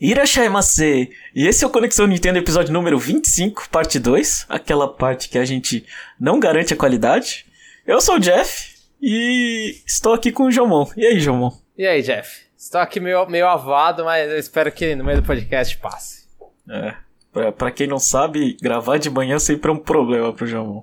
[0.00, 1.10] Irashaimase!
[1.34, 5.44] E esse é o Conexão Nintendo episódio número 25, parte 2, aquela parte que a
[5.44, 5.84] gente
[6.18, 7.44] não garante a qualidade.
[7.86, 10.86] Eu sou o Jeff e estou aqui com o Jomon.
[10.96, 11.52] E aí, Jomon?
[11.76, 12.46] E aí, Jeff?
[12.56, 16.26] Estou aqui meio, meio avado, mas eu espero que no meio do podcast passe.
[16.70, 16.94] É,
[17.30, 20.82] pra, pra quem não sabe, gravar de manhã sempre é um problema pro Jomon.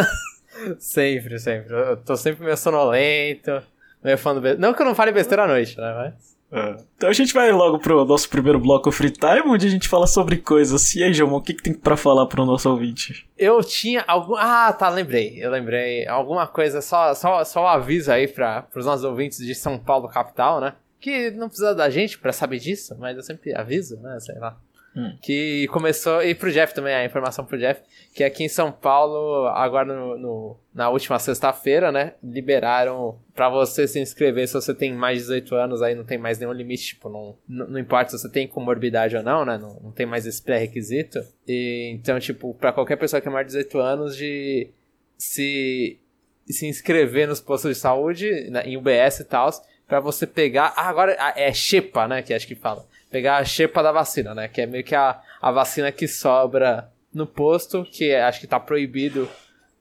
[0.78, 1.72] sempre, sempre.
[1.72, 3.62] Eu tô sempre meio sonolento,
[4.04, 4.60] meio falando besteira.
[4.60, 5.94] Não que eu não fale besteira à noite, né?
[5.94, 6.35] Mas...
[6.50, 6.76] É.
[6.96, 10.06] Então a gente vai logo pro nosso primeiro bloco Free Time, onde a gente fala
[10.06, 10.94] sobre coisas.
[10.94, 13.28] E aí, Jomon, o que, que tem pra falar pro nosso ouvinte?
[13.36, 14.36] Eu tinha algum.
[14.36, 15.36] Ah, tá, lembrei.
[15.42, 16.06] Eu lembrei.
[16.06, 20.08] Alguma coisa, só, só, só um aviso aí para pros nossos ouvintes de São Paulo,
[20.08, 20.74] capital, né?
[21.00, 24.18] Que não precisa da gente pra saber disso, mas eu sempre aviso, né?
[24.20, 24.56] Sei lá.
[24.96, 25.14] Hum.
[25.20, 27.82] Que começou, e pro Jeff também, a informação pro Jeff,
[28.14, 33.86] que aqui em São Paulo, agora no, no na última sexta-feira, né, liberaram para você
[33.86, 36.94] se inscrever se você tem mais de 18 anos, aí não tem mais nenhum limite,
[36.94, 40.24] tipo, não, não, importa se você tem comorbidade ou não, né, não, não tem mais
[40.24, 41.18] esse pré-requisito.
[41.46, 44.70] E, então, tipo, para qualquer pessoa que é mais de 18 anos, de
[45.18, 46.00] se,
[46.46, 49.50] se inscrever nos postos de saúde, né, em UBS e tal,
[49.86, 50.72] para você pegar.
[50.74, 54.46] Ah, agora é Xepa, né, que acho que fala pegar a xepa da vacina, né?
[54.46, 58.46] Que é meio que a, a vacina que sobra no posto, que é, acho que
[58.46, 59.26] tá proibido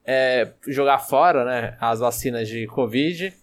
[0.05, 1.75] é, jogar fora, né?
[1.81, 3.33] As vacinas de Covid.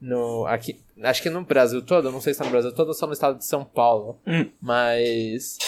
[0.00, 2.94] No, aqui, acho que no Brasil todo, não sei se tá no Brasil todo ou
[2.94, 4.18] só no estado de São Paulo.
[4.26, 4.50] Hum.
[4.60, 5.58] Mas.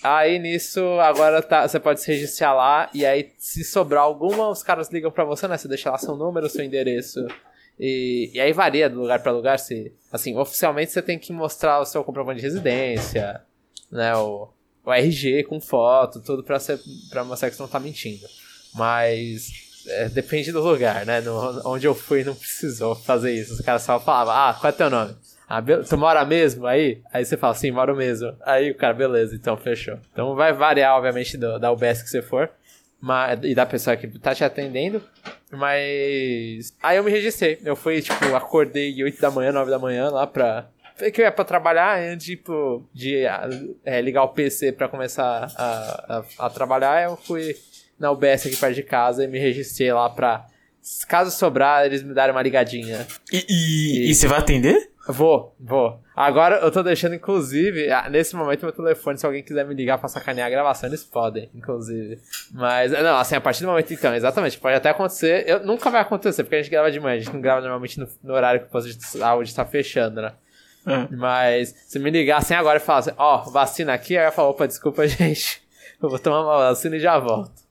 [0.00, 4.62] Aí nisso, agora tá, você pode se registrar lá e aí se sobrar alguma, os
[4.62, 5.58] caras ligam para você, né?
[5.58, 7.26] Você deixa lá seu número, seu endereço
[7.78, 9.58] e, e aí varia de lugar para lugar.
[9.58, 13.42] Se, assim, oficialmente você tem que mostrar o seu comprovante de residência,
[13.90, 14.14] né?
[14.16, 14.48] O,
[14.84, 16.78] o RG com foto, tudo pra, ser,
[17.10, 18.26] pra mostrar que você não tá mentindo.
[18.74, 19.48] Mas
[19.88, 21.20] é, depende do lugar, né?
[21.20, 23.54] No, onde eu fui não precisou fazer isso.
[23.54, 25.16] Os caras só falavam, ah, qual é teu nome?
[25.48, 27.02] Ah, tu mora mesmo aí?
[27.12, 28.34] Aí você fala, sim, moro mesmo.
[28.42, 29.98] Aí o cara, beleza, então fechou.
[30.12, 32.50] Então vai variar, obviamente, do, da UBS que você for
[33.04, 35.02] mas, e da pessoa que tá te atendendo.
[35.50, 36.74] Mas.
[36.82, 37.60] Aí eu me registrei.
[37.62, 40.70] Eu fui, tipo, acordei 8 da manhã, 9 da manhã lá pra.
[41.12, 43.26] Que eu ia pra trabalhar antes, tipo, de
[43.84, 47.02] é, ligar o PC pra começar a, a, a, trabalhar.
[47.02, 47.54] Eu fui
[47.98, 50.46] na UBS aqui perto de casa e me registrei lá pra.
[51.06, 53.06] Caso sobrar, eles me darem uma ligadinha.
[53.30, 54.10] E, e, e...
[54.10, 54.93] e você vai atender?
[55.06, 56.00] Vou, vou.
[56.16, 60.08] Agora eu tô deixando, inclusive, nesse momento meu telefone, se alguém quiser me ligar pra
[60.08, 62.18] sacanear a gravação, eles podem, inclusive.
[62.52, 65.44] Mas, não, assim, a partir do momento então, exatamente, pode até acontecer.
[65.46, 68.00] Eu, nunca vai acontecer, porque a gente grava de manhã, a gente não grava normalmente
[68.00, 70.32] no, no horário que o posto de saúde tá fechando, né?
[70.86, 71.14] É.
[71.14, 74.66] Mas, se me ligassem agora e falassem, ó, oh, vacina aqui, aí eu falo, opa,
[74.66, 75.62] desculpa, gente.
[76.02, 77.63] Eu vou tomar uma vacina e já volto.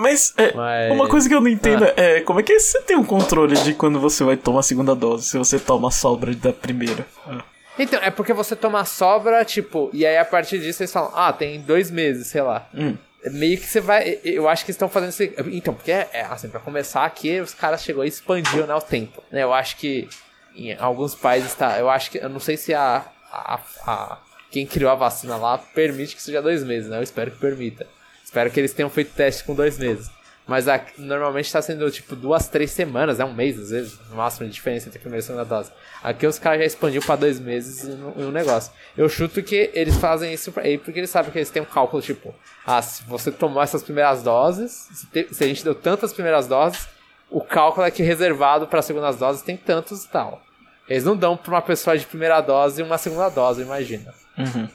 [0.00, 1.92] Mas, é, Mas, uma coisa que eu não entendo ah.
[1.94, 4.94] é como é que você tem um controle de quando você vai tomar a segunda
[4.94, 7.06] dose, se você toma a sobra da primeira.
[7.26, 7.44] Ah.
[7.78, 11.12] Então, é porque você toma a sobra, tipo, e aí a partir disso eles falam,
[11.14, 12.66] ah, tem dois meses, sei lá.
[12.74, 12.96] Hum.
[13.26, 14.18] Meio que você vai.
[14.24, 15.22] Eu acho que estão fazendo isso.
[15.52, 18.80] Então, porque é, é assim, pra começar aqui, os caras chegou e expandiu né, o
[18.80, 19.22] tempo.
[19.30, 19.42] Né?
[19.42, 20.08] Eu acho que
[20.56, 21.78] em alguns países tá.
[21.78, 22.16] Eu acho que.
[22.16, 24.18] Eu não sei se a, a, a
[24.50, 26.96] quem criou a vacina lá permite que seja dois meses, né?
[26.96, 27.86] Eu espero que permita.
[28.30, 30.08] Espero que eles tenham feito teste com dois meses.
[30.46, 34.14] Mas a, normalmente está sendo tipo duas, três semanas, é um mês às vezes, no
[34.14, 35.72] máximo de diferença entre a primeira e a segunda dose.
[36.00, 38.72] Aqui os caras já expandiu para dois meses em um negócio.
[38.96, 42.00] Eu chuto que eles fazem isso aí porque eles sabem que eles têm um cálculo
[42.00, 42.32] tipo:
[42.64, 46.46] ah, se você tomou essas primeiras doses, se, te, se a gente deu tantas primeiras
[46.46, 46.88] doses,
[47.28, 50.40] o cálculo é que reservado para as segundas doses tem tantos e tal.
[50.88, 54.14] Eles não dão para uma pessoa de primeira dose uma segunda dose, imagina.
[54.38, 54.68] Uhum.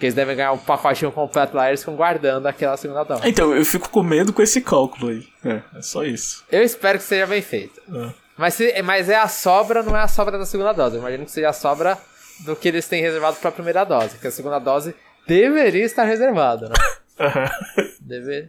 [0.00, 3.20] Porque eles devem ganhar um pacotinho completo lá e eles ficam guardando aquela segunda dose.
[3.28, 5.28] Então, eu fico com medo com esse cálculo aí.
[5.44, 6.42] É, é só isso.
[6.50, 7.82] Eu espero que seja bem feito.
[7.94, 8.08] É.
[8.34, 10.96] Mas, se, mas é a sobra, não é a sobra da segunda dose.
[10.96, 11.98] Eu imagino que seja a sobra
[12.46, 14.16] do que eles têm reservado para a primeira dose.
[14.16, 14.94] Que a segunda dose
[15.26, 16.74] deveria estar reservada, né?
[18.00, 18.48] Deve...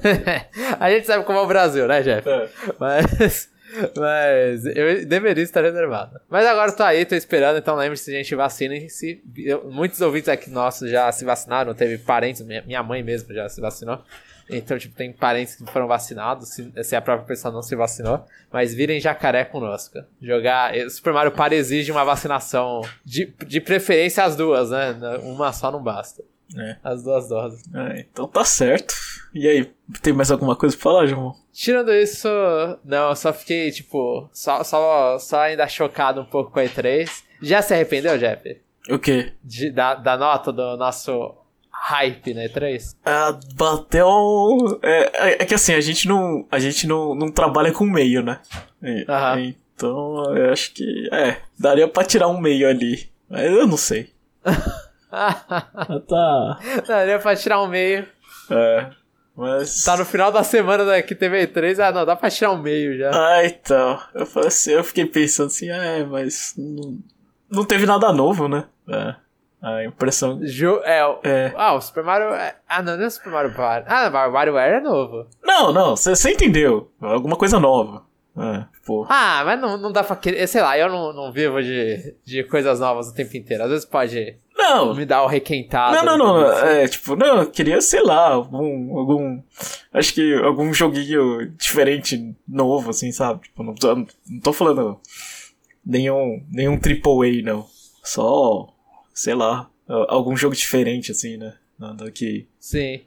[0.80, 2.26] a gente sabe como é o Brasil, né, Jeff?
[2.26, 2.48] É.
[2.80, 3.50] Mas
[3.96, 6.20] mas eu deveria estar reservado.
[6.28, 8.88] Mas agora eu tô aí, tô esperando, então lembre-se, gente, vacinem.
[8.88, 9.22] Se,
[9.64, 13.60] muitos ouvintes aqui nossos já se vacinaram, teve parentes, minha, minha mãe mesmo já se
[13.60, 14.02] vacinou.
[14.48, 18.24] Então, tipo, tem parentes que foram vacinados, se, se, a própria pessoa não se vacinou.
[18.52, 19.98] Mas virem jacaré conosco.
[20.22, 20.72] Jogar.
[20.88, 22.82] Super Mario Party exige uma vacinação.
[23.04, 24.94] De, de preferência as duas, né?
[25.22, 26.22] Uma só não basta.
[26.56, 26.76] É.
[26.84, 27.62] As duas doses.
[27.74, 28.94] É, então tá certo.
[29.34, 29.70] E aí,
[30.00, 31.34] tem mais alguma coisa pra falar, João?
[31.56, 32.28] Tirando isso,
[32.84, 37.08] não, eu só fiquei, tipo, só, só, só ainda chocado um pouco com a E3.
[37.40, 38.60] Já se arrependeu, Jeff?
[38.90, 39.32] O quê?
[39.42, 41.34] De, da, da nota do nosso
[41.70, 42.94] hype na E3?
[43.06, 44.78] Ah, bateu.
[44.82, 48.22] É, é, é, que assim, a gente não, a gente não, não trabalha com meio,
[48.22, 48.38] né?
[48.82, 49.04] É,
[49.74, 51.08] Então, eu acho que.
[51.10, 53.08] É, daria pra tirar um meio ali.
[53.30, 54.12] Mas eu não sei.
[56.06, 56.58] tá.
[56.86, 58.06] É pra tirar um meio.
[58.50, 58.90] É.
[59.36, 59.84] Mas.
[59.84, 62.58] Tá no final da semana da que teve E3, ah, não, dá pra tirar um
[62.58, 63.10] meio já.
[63.12, 64.00] Ah, então.
[64.14, 66.54] Eu, falei assim, eu fiquei pensando assim, ah, é, mas.
[66.56, 66.98] Não,
[67.50, 68.64] não teve nada novo, né?
[68.88, 69.14] É.
[69.62, 70.40] A impressão.
[70.42, 71.52] Jo é, É.
[71.56, 72.28] Ah, o Super Mario.
[72.68, 73.86] Ah, não, não é o Super Mario Party.
[73.90, 75.26] Ah, o WarioWare é novo.
[75.42, 76.90] Não, não, você entendeu.
[77.00, 78.04] Alguma coisa nova.
[78.38, 79.06] É, pô.
[79.08, 80.46] Ah, mas não, não dá pra querer.
[80.46, 83.64] Sei lá, eu não, não vivo de, de coisas novas o tempo inteiro.
[83.64, 84.36] Às vezes pode
[84.68, 85.96] Não, me dar o requentado.
[85.96, 86.52] Não, não, não.
[86.64, 88.98] É, tipo, não, eu queria, sei lá, algum.
[88.98, 89.42] algum
[89.92, 93.42] acho que algum joguinho diferente, novo, assim, sabe?
[93.42, 95.00] Tipo, não tô, não tô falando
[95.84, 97.66] nenhum, nenhum AAA, não.
[98.02, 98.68] Só,
[99.14, 99.70] sei lá,
[100.08, 101.54] algum jogo diferente, assim, né?
[101.78, 102.48] Nada que.
[102.58, 103.02] Sim.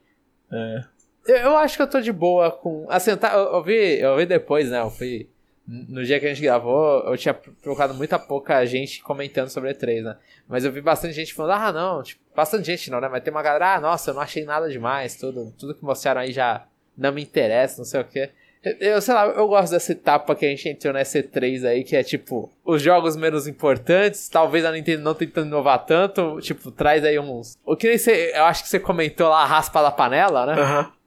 [0.52, 0.84] É.
[1.28, 2.86] Eu, eu acho que eu tô de boa com.
[2.90, 4.80] Assim, eu, tá, eu, eu vi, eu vi depois, né?
[4.80, 5.30] Eu fui.
[5.72, 10.02] No dia que a gente gravou, eu tinha procurado muita pouca gente comentando sobre E3,
[10.02, 10.18] né?
[10.48, 13.08] Mas eu vi bastante gente falando, ah, não, tipo, bastante gente não, né?
[13.08, 16.22] Mas tem uma galera, ah, nossa, eu não achei nada demais, tudo, tudo que mostraram
[16.22, 16.66] aí já
[16.98, 18.32] não me interessa, não sei o quê.
[18.80, 21.96] Eu, sei lá, eu gosto dessa etapa que a gente entrou nessa E3 aí, que
[21.96, 27.06] é tipo, os jogos menos importantes, talvez a Nintendo não tentando inovar tanto, tipo, traz
[27.06, 27.58] aí uns.
[27.64, 30.54] O que nem você, eu acho que você comentou lá a raspa da panela, né?
[30.60, 30.99] Aham.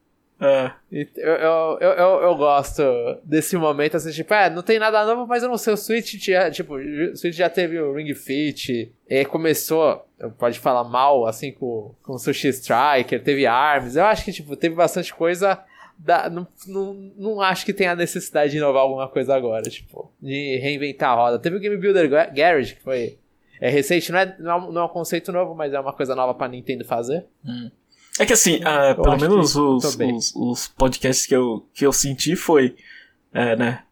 [0.43, 0.73] É.
[0.91, 2.83] Eu, eu, eu, eu, gosto
[3.23, 6.17] desse momento, assim, tipo, é, não tem nada novo, mas eu não sei, o Switch
[6.21, 10.05] tinha, tipo, o Switch já teve o Ring Fit, e começou,
[10.39, 14.57] pode falar mal, assim, com, com o Sushi Striker, teve ARMS, eu acho que, tipo,
[14.57, 15.63] teve bastante coisa,
[15.97, 20.11] da, não, não, não acho que tenha a necessidade de inovar alguma coisa agora, tipo,
[20.21, 21.39] de reinventar a roda.
[21.39, 23.19] Teve o Game Builder Ga- Garage, que foi,
[23.61, 25.93] é recente, não é, não é um- não é um conceito novo, mas é uma
[25.93, 27.25] coisa nova pra Nintendo fazer.
[28.19, 32.37] É que assim, ah, pelo menos os, os, os podcasts que eu, que eu senti
[32.37, 32.77] foi,
[33.33, 33.83] é, né,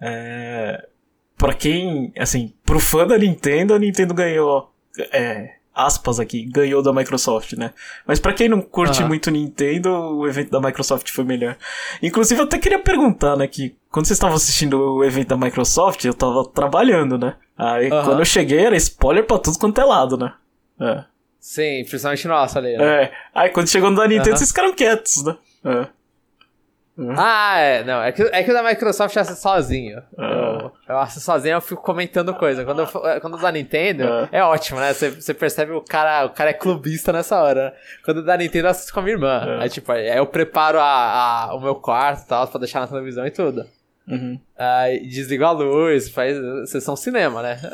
[0.00, 0.88] é,
[1.36, 4.72] pra quem, assim, pro fã da Nintendo, a Nintendo ganhou,
[5.12, 7.72] é, aspas aqui, ganhou da Microsoft, né,
[8.04, 9.08] mas pra quem não curte Aham.
[9.08, 11.56] muito Nintendo, o evento da Microsoft foi melhor.
[12.02, 16.04] Inclusive, eu até queria perguntar, né, que quando vocês estavam assistindo o evento da Microsoft,
[16.04, 20.16] eu tava trabalhando, né, aí quando eu cheguei era spoiler pra tudo quanto é lado,
[20.16, 20.34] né.
[20.80, 21.04] É.
[21.50, 23.04] Sim, principalmente nossa ali, né?
[23.04, 23.12] É.
[23.34, 24.36] Aí quando chegou no da Nintendo, Aham.
[24.36, 25.34] vocês ficaram quietos, né?
[25.64, 25.86] É.
[27.16, 27.84] Ah, é.
[27.84, 30.02] Não, é que, é que o da Microsoft eu acesso sozinho.
[30.18, 30.70] Ah.
[30.86, 32.66] Eu, eu sozinho, eu fico comentando coisa.
[32.66, 34.28] Quando, eu, fa- quando o da Nintendo, Ah.
[34.30, 34.92] é ótimo, né?
[34.92, 37.70] Você, percebe o cara, o cara é clubista nessa hora.
[37.70, 37.72] né?
[38.04, 39.40] Quando o da Nintendo, eu assisto com a minha irmã.
[39.42, 39.62] Ah.
[39.62, 42.86] Aí, tipo, aí eu preparo a, a- o meu quarto e tal, pra deixar na
[42.88, 43.64] televisão e tudo.
[44.06, 44.38] Uhum.
[44.58, 46.36] Aí desligo a luz, faz
[46.68, 47.58] sessão cinema, né?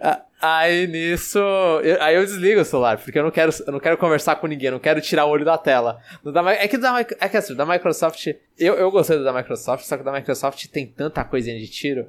[0.40, 1.38] Aí nisso.
[1.38, 4.46] eu- aí eu desligo o celular, porque eu não quero, eu não quero conversar com
[4.46, 6.00] ninguém, eu não quero tirar o olho da tela.
[6.24, 8.26] Da é que da, é que assim, da Microsoft.
[8.58, 12.08] Eu, eu gostei da Microsoft, só que da Microsoft tem tanta coisinha de tiro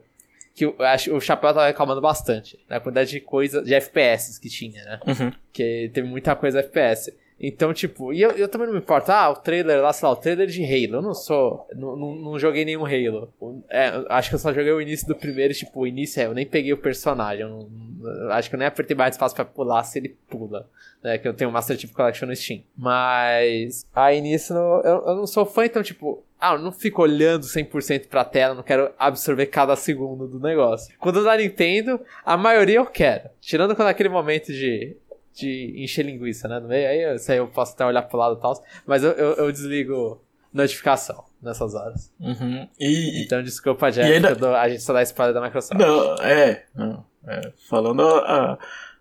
[0.56, 2.60] que eu acho o chapéu tava reclamando bastante.
[2.68, 5.00] Na quantidade de coisa, de FPS que tinha, né?
[5.08, 5.32] Uhum.
[5.54, 7.14] que teve muita coisa FPS.
[7.42, 10.14] Então, tipo, e eu, eu também não me importo, ah, o trailer lá, sei lá,
[10.14, 10.98] o trailer de Halo.
[10.98, 11.66] Eu não sou.
[11.74, 13.32] Não, não, joguei nenhum Halo.
[13.70, 16.26] É, eu acho que eu só joguei o início do primeiro, tipo, o início é,
[16.26, 17.42] eu nem peguei o personagem.
[17.44, 17.70] Eu não-
[18.02, 20.68] eu acho que eu nem apertei mais espaço pra pular se ele pula.
[21.02, 22.62] Né, que eu tenho o Master Chief Collection no Steam.
[22.78, 23.86] Mas.
[23.96, 26.24] Aí nisso eu, eu não sou fã, então, tipo.
[26.42, 30.94] Ah, eu não fico olhando 100% pra tela, não quero absorver cada segundo do negócio.
[30.98, 33.30] Quando da Nintendo, a maioria eu quero.
[33.42, 34.96] Tirando quando é aquele momento de,
[35.40, 36.60] de encher linguiça, né?
[36.60, 38.54] No meio, aí isso aí eu posso até olhar pro lado e tal.
[38.86, 40.22] Mas eu, eu, eu desligo
[40.54, 42.12] notificação nessas horas.
[42.20, 42.68] Uhum.
[42.80, 43.24] E.
[43.24, 45.80] Então desculpa, Jeff, E ainda- dou- a gente só dá spoiler da Microsoft.
[45.80, 46.66] Não, é.
[46.76, 47.52] não, é.
[47.70, 48.58] Falando a-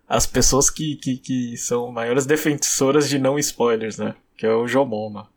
[0.08, 4.14] as pessoas que, que, que são maiores defensoras de não spoilers, né?
[4.36, 5.28] Que é o Jomon, mano.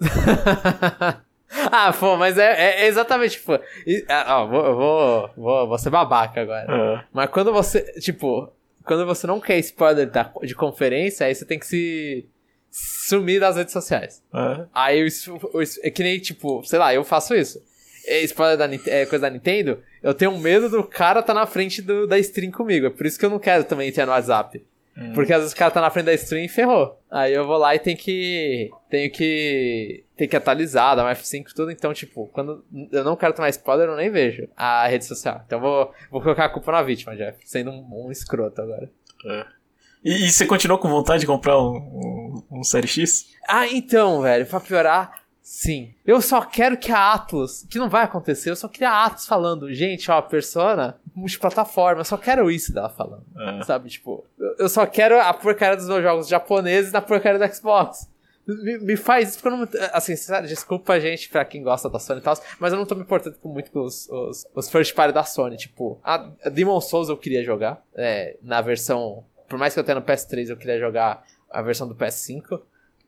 [1.70, 3.42] ah, pô, mas é, é exatamente.
[3.86, 6.66] E, ah, ó, vou, vou, vou, vou ser babaca agora.
[6.68, 7.04] É.
[7.12, 8.50] Mas quando você, tipo,
[8.84, 12.26] quando você não quer spoiler da, de conferência, aí você tem que se
[12.70, 14.22] sumir das redes sociais.
[14.34, 14.64] É.
[14.74, 17.62] Aí o es- é que nem, tipo, sei lá, eu faço isso.
[18.06, 21.80] É spoiler da é coisa da Nintendo, eu tenho medo do cara tá na frente
[21.80, 22.86] do, da stream comigo.
[22.86, 24.64] É por isso que eu não quero também entrar no WhatsApp.
[25.14, 27.00] Porque às vezes o cara tá na frente da stream e ferrou.
[27.10, 28.70] Aí eu vou lá e tenho que.
[28.90, 30.04] Tenho que.
[30.16, 31.70] Tem que atualizar, dar um F5 e tudo.
[31.70, 35.42] Então, tipo, quando eu não quero tomar spoiler, eu nem vejo a rede social.
[35.46, 37.38] Então eu vou, vou colocar a culpa na vítima, Jeff.
[37.44, 38.90] Sendo um, um escroto agora.
[39.26, 39.46] é.
[40.04, 43.28] E, e você continuou com vontade de comprar um, um, um Série X?
[43.48, 45.94] Ah, então, velho, pra piorar, sim.
[46.06, 49.26] Eu só quero que a Atlas, que não vai acontecer, eu só queria a Atlas
[49.26, 53.24] falando, gente, ó, Persona, multiplataforma, eu só quero isso dela falando.
[53.38, 53.64] É.
[53.64, 54.24] Sabe, tipo,
[54.58, 58.10] eu- só quero a porcaria dos meus jogos japoneses na porcaria do Xbox.
[58.46, 59.68] Me, me faz isso, porque eu não.
[59.92, 62.96] Assim, sério, desculpa, gente, pra quem gosta da Sony e tal, mas eu não tô
[62.96, 65.56] me importando com muito com os, os, os first party da Sony.
[65.56, 69.84] Tipo, a a Demon Souls eu queria jogar, é, na versão por mais que eu
[69.84, 72.62] tenha no PS3, eu queria jogar a versão do PS5,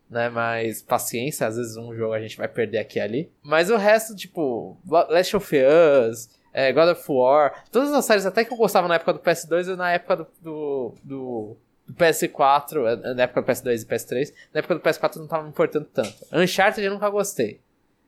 [0.08, 0.28] né?
[0.28, 3.32] Mas paciência, às vezes um jogo a gente vai perder aqui e ali.
[3.42, 8.44] Mas o resto, tipo, Last of Us, é, God of War, todas as séries até
[8.44, 11.56] que eu gostava na época do PS2 e na época do, do, do,
[11.88, 15.42] do PS4, é, na época do PS2 e PS3, na época do PS4 não tava
[15.42, 16.14] me importando tanto.
[16.32, 17.60] Uncharted eu nunca gostei.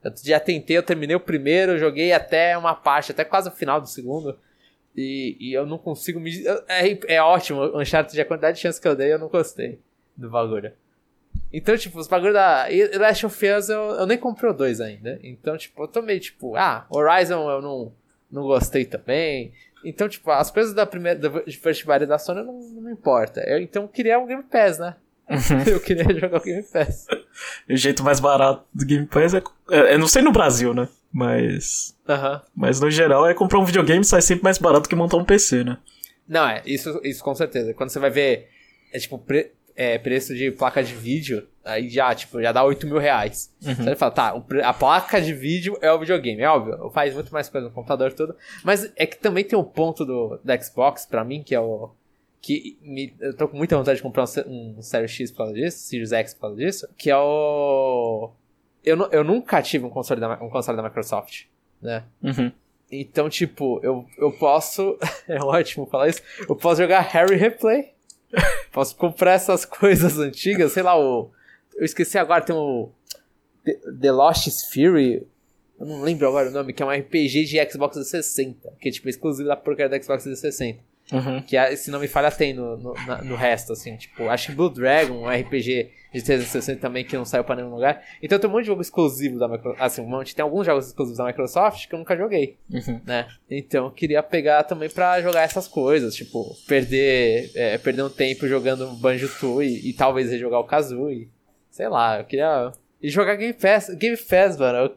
[0.04, 3.80] Eu já tentei, eu terminei o primeiro, joguei até uma parte, até quase o final
[3.80, 4.38] do segundo.
[4.96, 6.30] E, e eu não consigo me.
[6.68, 9.80] É, é ótimo, Uncharted, a quantidade de chance que eu dei, eu não gostei
[10.16, 10.72] do bagulho.
[11.56, 12.70] Então, tipo, os bagulho da.
[12.70, 15.18] E Last of Us eu, eu nem comprei 2 ainda.
[15.22, 17.92] Então, tipo, eu tô meio tipo, ah, Horizon eu não,
[18.30, 19.54] não gostei também.
[19.82, 23.40] Então, tipo, as coisas da primeira da First da Sony não, não me importa.
[23.40, 24.96] Eu, então eu queria um Game Pass, né?
[25.66, 27.06] eu queria jogar o Game Pass.
[27.70, 29.94] o jeito mais barato do Game Pass é, é.
[29.94, 30.86] Eu não sei no Brasil, né?
[31.10, 31.96] Mas.
[32.06, 32.40] Uhum.
[32.54, 35.64] Mas no geral é comprar um videogame sai sempre mais barato que montar um PC,
[35.64, 35.78] né?
[36.28, 37.72] Não, é, isso, isso com certeza.
[37.72, 38.50] Quando você vai ver.
[38.92, 42.86] É tipo, pre, é, preço de placa de vídeo, aí já, tipo, já dá 8
[42.86, 43.54] mil reais.
[43.62, 43.94] Uhum.
[43.94, 47.68] Falar, tá, a placa de vídeo é o videogame, é óbvio, faz muito mais coisa
[47.68, 48.34] no computador tudo.
[48.64, 51.90] Mas é que também tem um ponto do, do Xbox, pra mim, que é o.
[52.40, 55.52] Que me, eu tô com muita vontade de comprar um, um Series X por causa
[55.52, 58.30] disso, Series X por causa disso, que é o.
[58.82, 61.44] Eu, eu nunca tive um console da, um console da Microsoft,
[61.82, 62.04] né?
[62.22, 62.50] Uhum.
[62.90, 64.96] Então, tipo, eu, eu posso.
[65.28, 66.22] é ótimo falar isso.
[66.48, 67.96] Eu posso jogar Harry Replay
[68.76, 71.30] Posso comprar essas coisas antigas, sei lá, o.
[71.76, 72.90] Eu esqueci agora, tem o.
[73.64, 75.26] The Lost Fury.
[75.80, 78.74] Eu não lembro agora o nome, que é um RPG de Xbox 360.
[78.78, 80.78] Que é tipo exclusivo da porcaria da Xbox 360.
[81.12, 81.40] Uhum.
[81.42, 84.52] Que se não me falha tem no, no, na, no, resto, assim, tipo, acho que
[84.54, 88.02] Blue Dragon, um RPG de 360 também que não saiu pra nenhum lugar.
[88.20, 90.88] Então tem um monte de jogo exclusivo da Microsoft, assim, um monte, tem alguns jogos
[90.88, 93.00] exclusivos da Microsoft que eu nunca joguei, uhum.
[93.04, 93.28] né?
[93.48, 98.48] Então eu queria pegar também pra jogar essas coisas, tipo, perder, é, perder um tempo
[98.48, 101.28] jogando Banjo-Tooie e, e talvez rejogar o Kazooie,
[101.70, 102.72] sei lá, eu queria...
[103.00, 104.96] E jogar Game Pass, Game Pass, mano, eu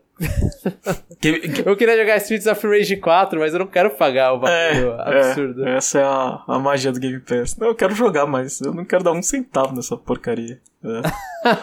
[1.65, 5.19] eu queria jogar Streets of Rage 4, mas eu não quero pagar o bagulho é,
[5.19, 5.67] absurdo.
[5.67, 7.55] É, essa é a, a magia do Game Pass.
[7.57, 10.59] Não, eu quero jogar, mas eu não quero dar um centavo nessa porcaria.
[10.83, 11.49] É.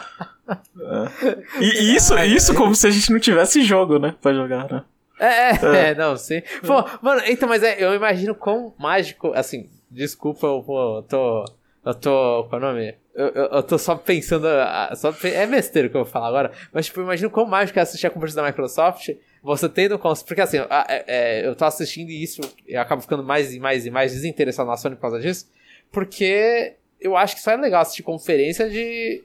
[0.51, 1.39] é.
[1.61, 4.15] E, e isso, isso como se a gente não tivesse jogo, né?
[4.21, 4.85] Pra jogar, né?
[5.19, 5.91] É, é, é.
[5.91, 6.43] é não, sim.
[6.67, 11.45] Pô, mano, então, mas é, eu imagino quão mágico, assim, desculpa, eu, pô, eu tô.
[11.85, 12.47] Eu tô.
[12.49, 12.95] Qual é o nome?
[13.16, 14.46] Eu, eu, eu, tô só pensando.
[14.94, 16.52] Só, é besteira que eu vou falar agora.
[16.70, 19.08] Mas, tipo, imagina quão mágico é assistir a conferência da Microsoft.
[19.42, 19.99] Você tendo.
[19.99, 23.90] Porque, assim, é, é, eu tô assistindo isso eu acabo ficando mais e mais e
[23.90, 25.49] mais desinteressado na Sony por causa disso.
[25.90, 29.25] Porque eu acho que só é legal assistir conferência de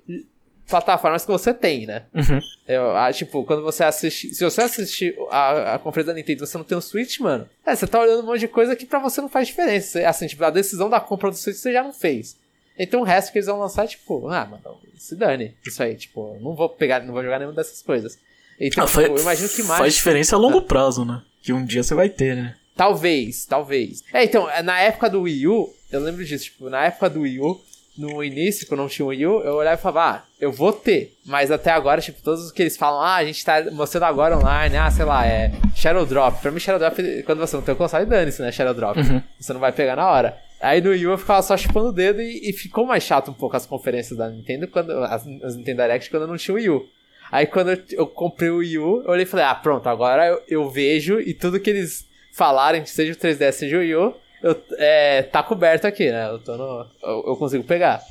[0.70, 2.04] plataformas que você tem, né?
[2.14, 2.40] Uhum.
[2.66, 4.34] Eu, ah, tipo, quando você assiste.
[4.34, 7.46] Se você assistir a, a conferência da Nintendo e você não tem um Switch, mano,
[7.66, 10.08] é, você tá olhando um monte de coisa que pra você não faz diferença.
[10.08, 12.40] Assim, tipo, a decisão da compra do Switch você já não fez.
[12.82, 15.56] Então o resto que eles vão lançar, tipo, ah, mano, se dane.
[15.66, 18.18] Isso aí, tipo, não vou pegar, não vou jogar nenhuma dessas coisas.
[18.60, 19.80] Então, ah, tipo, eu imagino que mais.
[19.80, 20.64] Faz diferença a longo ah.
[20.64, 21.22] prazo, né?
[21.44, 22.56] Que um dia você vai ter, né?
[22.76, 24.04] Talvez, talvez.
[24.12, 27.40] É, então, na época do Wii U, eu lembro disso, tipo, na época do Wii
[27.40, 27.62] U,
[27.98, 30.74] no início, quando não tinha o Wii U, eu olhava e falava, ah, eu vou
[30.74, 31.16] ter.
[31.24, 34.38] Mas até agora, tipo, todos os que eles falam, ah, a gente tá mostrando agora
[34.38, 36.42] online, ah, sei lá, é Shadow Drop.
[36.42, 39.00] Pra mim, Shadow Drop, quando você não tem o console, dane-se, né, Shadow Drop.
[39.00, 39.22] Uhum.
[39.40, 40.38] Você não vai pegar na hora.
[40.62, 43.34] Aí no Wii eu ficava só chupando o dedo e, e, ficou mais chato um
[43.34, 46.58] pouco as conferências da Nintendo, quando, as, as Nintendo Direct, quando eu não tinha o
[46.58, 46.88] Wii U.
[47.32, 50.28] Aí quando eu, eu, comprei o Wii U, eu olhei e falei, ah, pronto, agora
[50.28, 54.16] eu, eu vejo e tudo que eles falarem, seja o 3DS, seja o Wii U,
[54.44, 56.30] eu, é, tá coberto aqui, né?
[56.30, 58.02] Eu, tô no, eu, eu consigo pegar.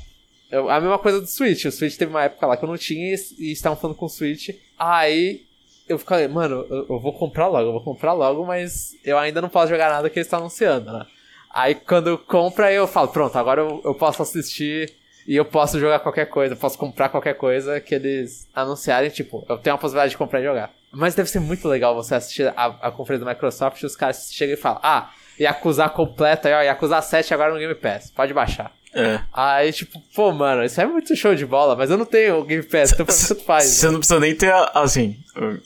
[0.51, 1.65] Eu, a mesma coisa do Switch.
[1.65, 4.05] O Switch teve uma época lá que eu não tinha e, e estavam falando com
[4.05, 4.49] o Switch.
[4.77, 5.45] Aí
[5.87, 9.41] eu falei, mano, eu, eu, vou comprar logo, eu vou comprar logo, mas eu ainda
[9.41, 11.05] não posso jogar nada que eles estão anunciando, né?
[11.53, 14.93] Aí quando compra, eu falo, pronto, agora eu, eu posso assistir
[15.27, 19.57] e eu posso jogar qualquer coisa, posso comprar qualquer coisa que eles anunciarem, tipo, eu
[19.57, 20.71] tenho a possibilidade de comprar e jogar.
[20.91, 24.29] Mas deve ser muito legal você assistir a, a conferência da Microsoft e os caras
[24.31, 28.33] chegam e falam, ah, Yakuza completa aí, ó, Yakuza 7 agora no Game Pass, pode
[28.33, 28.71] baixar.
[28.93, 29.21] É.
[29.31, 32.43] Aí, tipo, pô, mano, isso é muito show de bola, mas eu não tenho o
[32.43, 33.65] Game Pass, então você faz.
[33.65, 33.93] Você né?
[33.93, 35.17] não precisa nem ter, assim,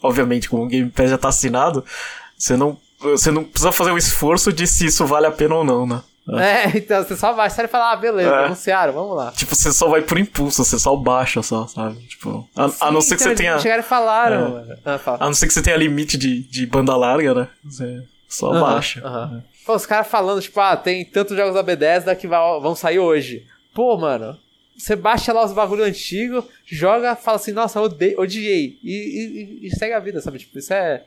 [0.01, 1.83] obviamente, como o Game Pass já tá assinado,
[2.37, 2.77] você não
[3.11, 6.01] você não precisa fazer o esforço de se isso vale a pena ou não, né?
[6.33, 8.45] É, então você só baixa e fala, ah, beleza, é.
[8.45, 9.31] anunciaram, vamos lá.
[9.31, 11.99] Tipo, você só vai por impulso, você só baixa só, sabe?
[12.07, 13.59] Tipo, a, Sim, a não ser que você tenha.
[13.59, 14.77] Chegaram e falaram, é.
[14.85, 15.17] ah, fala.
[15.21, 17.47] A não ser que você tenha limite de, de banda larga, né?
[17.63, 18.99] Você só uh -huh, baixa.
[19.01, 19.37] Uh -huh.
[19.39, 19.43] é.
[19.65, 23.45] Pô, os caras falando, tipo, ah, tem tantos jogos da Bethesda que vão sair hoje.
[23.73, 24.37] Pô, mano,
[24.77, 28.79] você baixa lá os bagulho antigo, joga, fala assim, nossa, odiei, odiei.
[28.83, 30.39] E, e, e segue a vida, sabe?
[30.39, 31.03] Tipo, isso é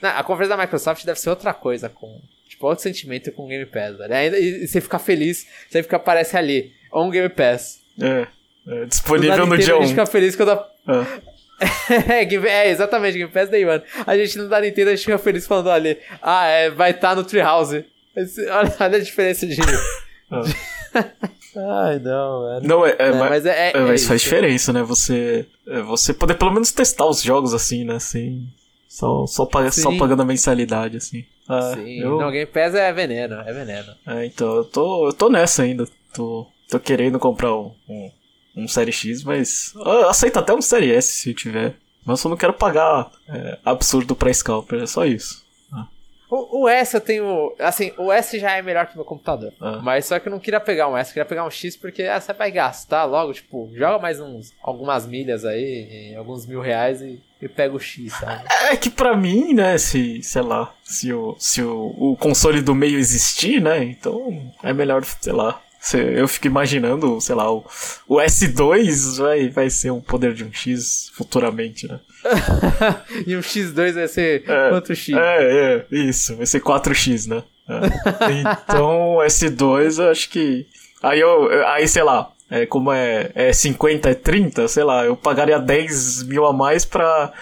[0.00, 3.48] não, a conferência da Microsoft deve ser outra coisa, com tipo, outro sentimento com o
[3.48, 4.14] Game Pass, velho.
[4.14, 6.72] Ainda, e, você fica feliz, você fica, aparece ali.
[6.92, 7.80] on Game Pass.
[8.00, 8.26] É.
[8.66, 9.78] é disponível no dia 1.
[9.78, 10.70] A gente fica feliz quando a...
[10.88, 11.30] É.
[12.48, 13.82] é, exatamente, Game Pass Day One.
[14.06, 17.10] A gente não dá Nintendo, a gente fica feliz falando ali, ah, é, vai estar
[17.10, 17.84] tá no Treehouse.
[18.50, 19.56] Olha, olha a diferença de.
[21.56, 22.60] Ai, não, velho.
[22.68, 24.82] Não, é, é, é mas, é, é, é mas faz diferença, né?
[24.82, 25.46] Você,
[25.86, 27.94] você poder pelo menos testar os jogos assim, né?
[27.94, 28.48] Assim,
[28.90, 31.24] só, só, pag só pagando a mensalidade, assim.
[31.48, 32.18] Ah, Sim, eu...
[32.18, 33.94] não, Game Pass é veneno, é veneno.
[34.04, 35.86] É, então, eu tô, eu tô nessa ainda.
[36.12, 38.10] Tô, tô querendo comprar um, um,
[38.56, 41.76] um Série X, mas eu aceito até um Série S se tiver.
[42.04, 45.39] Mas eu só não quero pagar é, absurdo pra Scalper, é só isso.
[46.30, 47.54] O, o, S eu tenho.
[47.58, 49.52] Assim, o S já é melhor que o meu computador.
[49.60, 49.80] Ah.
[49.82, 52.04] Mas só que eu não queria pegar um S, eu queria pegar um X porque
[52.04, 57.00] ah, você vai gastar logo, tipo, joga mais uns, algumas milhas aí, alguns mil reais
[57.02, 58.44] e, e pega o X, sabe?
[58.70, 62.74] É que pra mim, né, se, sei lá, se o, se o, o console do
[62.74, 65.60] meio existir, né, então é melhor, sei lá,
[65.94, 67.64] eu fico imaginando, sei lá, o,
[68.06, 71.98] o S2 vai, vai ser um poder de um X futuramente, né?
[73.26, 75.16] e o X2 vai ser é, quanto X?
[75.16, 77.42] É, é, isso, vai ser 4X, né?
[77.68, 78.62] É.
[78.68, 80.66] Então, o S2 eu acho que.
[81.02, 81.66] Aí eu.
[81.68, 86.24] Aí, sei lá, é, como é, é 50, é 30, sei lá, eu pagaria 10
[86.24, 87.32] mil a mais pra,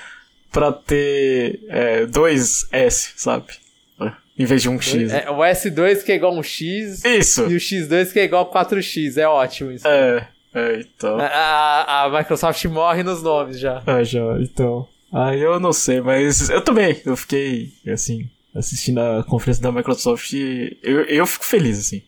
[0.53, 3.47] pra ter é, 2S, sabe?
[4.39, 5.13] Em vez de um X.
[5.13, 7.05] É, o S2 que é igual um X.
[7.05, 7.51] Isso.
[7.51, 9.17] E o X2 que é igual a 4X.
[9.17, 9.89] É ótimo isso.
[9.89, 10.29] É,
[10.59, 11.19] é, então.
[11.19, 13.83] A, a Microsoft morre nos nomes já.
[13.87, 14.87] É, já, então.
[15.13, 17.01] Aí eu não sei, mas eu também.
[17.05, 22.03] Eu fiquei, assim, assistindo a conferência da Microsoft e eu, eu fico feliz, assim.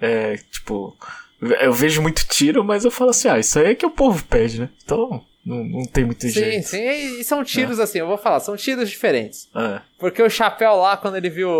[0.00, 0.96] É, tipo,
[1.40, 4.24] eu vejo muito tiro, mas eu falo assim, ah, isso aí é que o povo
[4.24, 4.68] pede, né?
[4.82, 6.68] Então, não, não tem muito sim, jeito.
[6.68, 7.20] Sim, sim.
[7.20, 7.82] E são tiros é.
[7.82, 9.48] assim, eu vou falar, são tiros diferentes.
[9.54, 9.80] É.
[9.98, 11.50] Porque o Chapéu lá, quando ele viu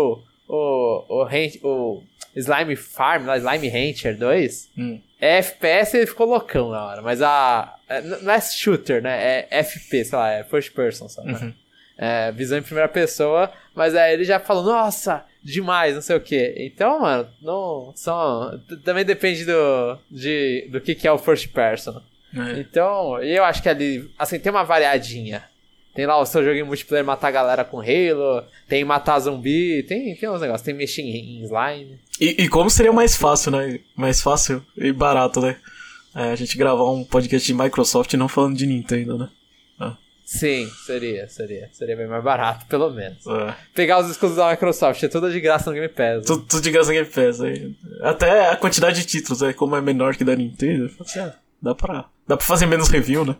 [0.47, 1.27] o, o,
[1.63, 2.03] o,
[2.35, 4.99] Slime Farm, lá, Slime Rancher 2, hum.
[5.21, 7.01] É FPS ele ficou loucão na hora.
[7.03, 7.75] Mas a.
[7.87, 9.45] É, não é shooter, né?
[9.49, 11.31] É FP, sei lá, é first person, sabe?
[11.31, 11.53] Uhum.
[11.97, 16.21] É, visão em primeira pessoa, mas aí ele já falou, nossa, demais, não sei o
[16.21, 16.55] que.
[16.57, 17.93] Então, mano, não.
[17.95, 22.01] São, também depende do, de, do que, que é o first person.
[22.35, 22.59] É.
[22.59, 25.43] Então, eu acho que ali, assim, tem uma variadinha.
[25.93, 29.83] Tem lá o seu jogo em multiplayer matar a galera com Halo, tem matar zumbi,
[29.83, 31.99] tem, tem uns negócios, tem mexer em, em slime.
[32.19, 33.79] E, e, como seria mais fácil, né?
[33.95, 35.57] Mais fácil e barato, né?
[36.15, 39.29] É, a gente gravar um podcast de Microsoft não falando de Nintendo, né?
[39.79, 39.97] Ah.
[40.25, 41.69] Sim, seria, seria.
[41.73, 43.25] Seria bem mais barato, pelo menos.
[43.27, 43.55] É.
[43.73, 46.17] Pegar os exclusivos da Microsoft, é tudo de graça no Game Pass.
[46.17, 46.23] Né?
[46.25, 47.41] Tudo, tudo, de graça no Game Pass.
[47.41, 47.75] Aí.
[48.01, 51.75] Até a quantidade de títulos, aí, como é menor que da Nintendo, assim, ah, dá
[51.75, 53.35] pra Dá pra fazer menos review, né?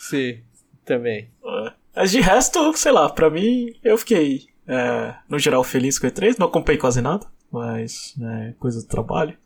[0.00, 0.40] Sim,
[0.84, 1.28] também.
[1.44, 1.83] É.
[1.94, 6.10] Mas de resto, sei lá, pra mim, eu fiquei, é, no geral, feliz com o
[6.10, 6.36] E3.
[6.38, 9.36] Não acompanhei quase nada, mas, é, coisa do trabalho.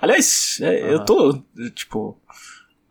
[0.00, 1.42] Aliás, é, eu tô,
[1.74, 2.18] tipo,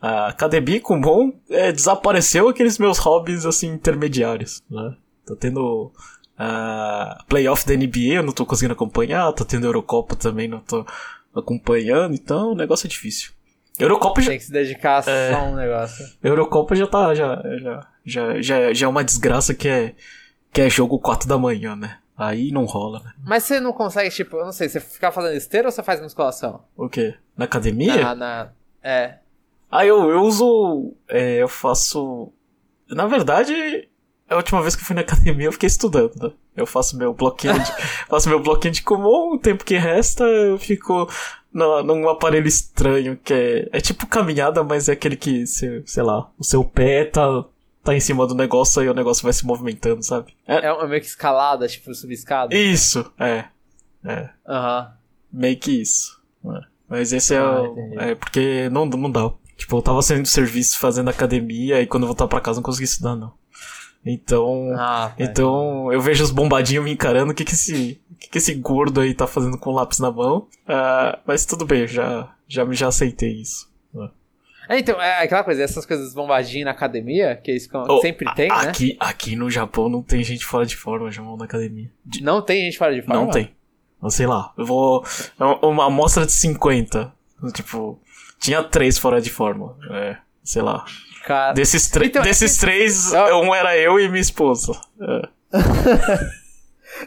[0.00, 4.94] a academia com bom é, desapareceu aqueles meus hobbies, assim, intermediários, né?
[5.26, 5.92] Tô tendo
[6.38, 10.86] uh, playoff da NBA, eu não tô conseguindo acompanhar, tô tendo Eurocopa também, não tô
[11.34, 13.32] acompanhando, então o negócio é difícil.
[13.78, 14.30] Eurocopa já.
[14.30, 16.04] Tem que se dedicar é, só a um negócio.
[16.22, 17.14] Eurocopa já tá.
[17.14, 19.94] Já, já, já, já, já é uma desgraça que é,
[20.52, 21.98] que é jogo 4 da manhã, né?
[22.16, 23.12] Aí não rola, né?
[23.24, 26.00] Mas você não consegue, tipo, eu não sei, você ficar fazendo esteira ou você faz
[26.00, 26.64] musculação?
[26.76, 27.14] O quê?
[27.36, 27.96] Na academia?
[27.96, 28.14] Na.
[28.14, 28.48] na
[28.82, 29.18] é.
[29.70, 30.94] Ah, eu, eu uso.
[31.08, 32.32] É, eu faço.
[32.88, 33.88] Na verdade,
[34.28, 36.32] a última vez que eu fui na academia eu fiquei estudando, né?
[36.56, 37.72] Eu faço meu bloquinho de,
[38.08, 41.08] faço meu bloquinho de comum, o tempo que resta eu fico
[41.52, 46.02] no, num aparelho estranho que é, é tipo caminhada, mas é aquele que, sei, sei
[46.02, 47.44] lá, o seu pé tá,
[47.88, 50.34] tá em cima do negócio e o negócio vai se movimentando, sabe?
[50.46, 52.54] É, é meio que escalada, tipo subir escada.
[52.54, 53.46] Isso, é.
[54.04, 54.28] É.
[54.46, 54.80] Aham.
[54.80, 55.40] Uhum.
[55.40, 56.20] Meio que isso.
[56.44, 56.60] É.
[56.88, 58.00] Mas esse é ah, é o.
[58.00, 59.30] É porque não, não dá.
[59.56, 62.62] Tipo, eu tava saindo do serviço fazendo academia e quando eu voltar pra casa não
[62.62, 63.32] consegui estudar, não.
[64.06, 68.38] Então, ah, então eu vejo os bombadinhos me encarando, o que que esse, que que
[68.38, 70.46] esse gordo aí tá fazendo com o lápis na mão?
[70.66, 73.67] Uh, mas tudo bem, já, já, já aceitei isso.
[74.68, 78.48] É, então, é aquela coisa, essas coisas bombadinhas na academia, que eles oh, sempre tem,
[78.48, 78.54] né?
[78.54, 78.96] aqui?
[79.00, 81.90] Aqui no Japão não tem gente fora de forma, João, na academia.
[82.04, 82.22] De...
[82.22, 83.22] Não tem gente fora de forma?
[83.22, 83.50] Não tem.
[84.00, 85.04] Não sei lá, eu vou...
[85.40, 87.12] É uma amostra de 50,
[87.54, 87.98] tipo,
[88.38, 90.84] tinha três fora de forma, é, sei lá.
[91.24, 91.52] Cara.
[91.52, 92.60] Desses, então, desses é...
[92.60, 94.72] três, um era eu e minha esposa.
[95.00, 95.28] É.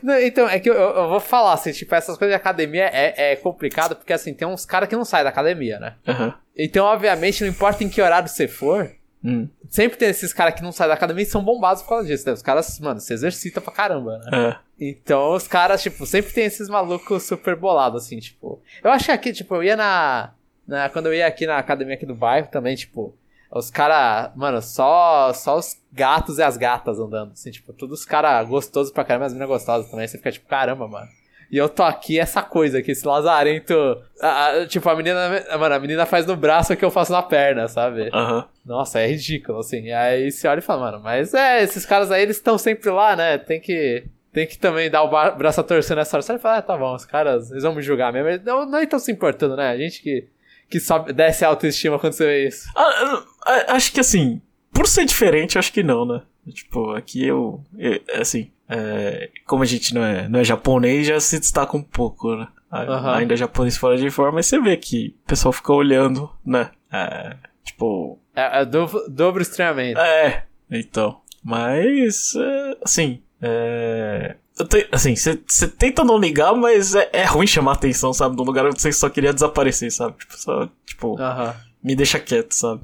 [0.04, 3.32] não, então, é que eu, eu, vou falar, assim, tipo, essas coisas de academia é,
[3.32, 5.96] é complicado, porque, assim, tem uns caras que não saem da academia, né?
[6.08, 6.34] Uhum.
[6.58, 8.92] Então, obviamente, não importa em que horário você for,
[9.24, 9.48] hum.
[9.70, 12.26] sempre tem esses caras que não saem da academia e são bombados por causa disso,
[12.28, 12.34] né?
[12.34, 14.50] Os caras, mano, se exercita pra caramba, né?
[14.50, 14.58] É.
[14.90, 18.62] Então, os caras, tipo, sempre tem esses malucos super bolados, assim, tipo...
[18.84, 20.34] Eu acho que aqui, tipo, eu ia na
[20.68, 23.14] né, quando eu ia aqui na academia aqui do bairro também, tipo,
[23.52, 28.06] os caras, mano, só, só os gatos e as gatas andando, assim, tipo, todos os
[28.06, 31.08] caras gostosos pra caramba, as meninas gostosas também, você fica tipo, caramba, mano.
[31.52, 33.76] E eu tô aqui, essa coisa aqui, esse lazarento.
[34.22, 35.44] A, a, tipo, a menina.
[35.60, 38.10] Mano, a menina faz no braço o que eu faço na perna, sabe?
[38.14, 38.48] Aham.
[38.66, 39.82] Nossa, é ridículo, assim.
[39.82, 42.90] E aí você olha e fala, mano, mas é, esses caras aí, eles estão sempre
[42.90, 43.38] lá, né?
[43.38, 44.06] Tem que.
[44.32, 46.22] Tem que também dar o braço a torcer nessa hora.
[46.22, 48.30] Você fala, ah, tá bom, os caras, eles vão me julgar mesmo.
[48.30, 49.72] Eles não, não estão se importando, né?
[49.72, 50.26] A gente que,
[50.72, 52.68] que sobe, desce a autoestima quando você vê isso.
[52.76, 54.42] Ah, ah, acho que assim,
[54.74, 56.22] por ser diferente, acho que não, né?
[56.50, 57.64] Tipo, aqui eu.
[57.78, 61.84] eu- assim, é, como a gente não é, não é japonês, já se destaca um
[61.84, 62.48] pouco, né?
[62.72, 63.16] Aham.
[63.18, 66.72] Ainda é japonês fora de forma, mas você vê que o pessoal fica olhando, né?
[66.92, 68.18] É, tipo.
[68.36, 70.00] É, é dobro, dobro estranhamento.
[70.00, 71.20] É, então.
[71.44, 73.22] Mas, é, assim.
[73.42, 74.36] É.
[74.68, 78.36] te- assim, você tenta não ligar, mas é, é ruim chamar atenção, sabe?
[78.36, 80.16] Do lugar onde você só queria desaparecer, sabe?
[80.18, 81.56] Tipo, só, tipo, Aham.
[81.84, 82.82] me deixa quieto, sabe?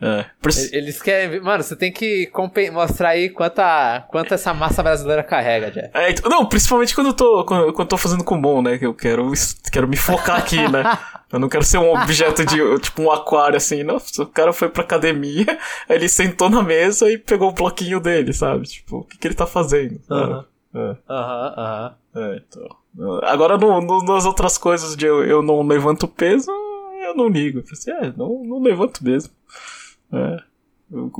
[0.00, 0.26] É.
[0.40, 1.40] Por Eles querem.
[1.40, 2.30] Mano, você tem que
[2.72, 5.90] mostrar aí quanta, quanta essa massa brasileira carrega, Jeff.
[5.92, 8.78] É, então- não, principalmente quando eu tô, quando, quando eu tô fazendo com bom, né?
[8.78, 9.32] Que eu quero,
[9.72, 10.84] quero me focar aqui, né?
[11.30, 13.82] Eu não quero ser um objeto de, tipo, um aquário, assim.
[13.82, 15.44] Não, o cara foi pra academia,
[15.86, 18.66] ele sentou na mesa e pegou o bloquinho dele, sabe?
[18.66, 20.00] Tipo, o que, que ele tá fazendo?
[20.08, 20.46] sabe?
[20.78, 20.96] Aham.
[21.08, 21.94] É, Aham, aham.
[22.16, 22.76] é, então.
[23.22, 26.50] Agora, no, no- nas outras coisas de eu, eu não levanto peso,
[27.04, 27.58] eu não ligo.
[27.60, 29.32] Eu assim, é, não, não levanto mesmo.
[30.12, 30.36] É.
[30.90, 31.10] O,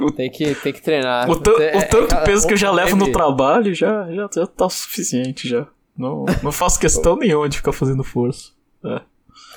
[0.00, 1.28] o, Tem que, tem que treinar.
[1.28, 4.28] o, tan- É- o tanto é- peso que eu já levo no trabalho já, já,
[4.32, 5.66] já tá o suficiente já.
[5.96, 8.52] Não, não faço questão nenhuma de ficar fazendo força.
[8.84, 9.00] É.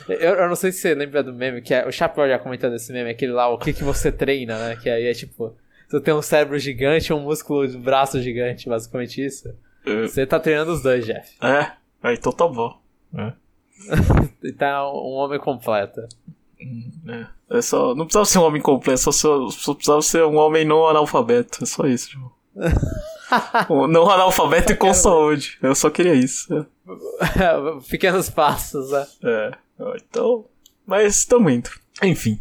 [0.10, 1.88] Eu, eu não sei se você lembra do meme, que é.
[1.88, 4.76] O Chapéu já comentando esse meme, aquele lá, o que, que você treina, né?
[4.76, 5.56] Que aí é tipo.
[5.92, 9.54] Você tem um cérebro gigante e um músculo de braço gigante, basicamente isso.
[9.86, 11.36] É, Você tá treinando os dois, Jeff.
[11.42, 12.80] é, é, então tá bom.
[13.14, 13.34] É.
[14.58, 16.00] Tá um homem completo.
[17.08, 17.26] É.
[17.58, 20.64] É só, não precisava ser um homem completo, só, só, só precisava ser um homem
[20.64, 21.62] não analfabeto.
[21.62, 22.32] É só isso, João.
[23.70, 25.58] Um não analfabeto e com saúde.
[25.62, 26.54] Eu só queria isso.
[26.54, 26.66] É.
[27.90, 29.08] Pequenos passos, né?
[29.24, 29.52] É,
[29.98, 30.46] então.
[30.88, 31.70] Mas estamos indo.
[32.02, 32.40] Enfim.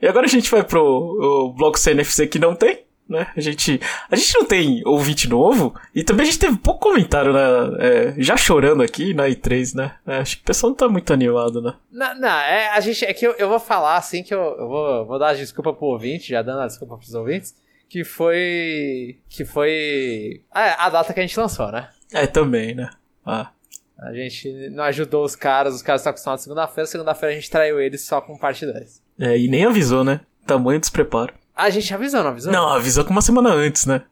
[0.00, 3.26] E agora a gente vai pro bloco CNFC que não tem, né?
[3.36, 7.32] A gente, a gente não tem ouvinte novo e também a gente teve pouco comentário,
[7.32, 7.40] né?
[7.80, 9.96] É, já chorando aqui na I3, né?
[10.06, 11.74] É, acho que o pessoal não tá muito animado, né?
[11.90, 14.68] Não, não, é, a gente, é que eu, eu vou falar assim que eu, eu
[14.68, 17.54] vou, vou dar a desculpa pro ouvinte, já dando a desculpa pros ouvintes,
[17.88, 19.18] que foi.
[19.28, 20.42] Que foi.
[20.50, 21.88] A, a data que a gente lançou, né?
[22.12, 22.90] É, também, né?
[23.26, 23.50] Ah,
[23.98, 27.80] A gente não ajudou os caras, os caras estão acostumados segunda-feira, segunda-feira a gente traiu
[27.80, 29.02] eles só com parte 10.
[29.20, 30.20] É, e nem avisou, né?
[30.46, 31.34] Tamanho despreparo.
[31.54, 32.52] A gente avisou, não avisou?
[32.52, 34.02] Não, avisou com uma semana antes, né?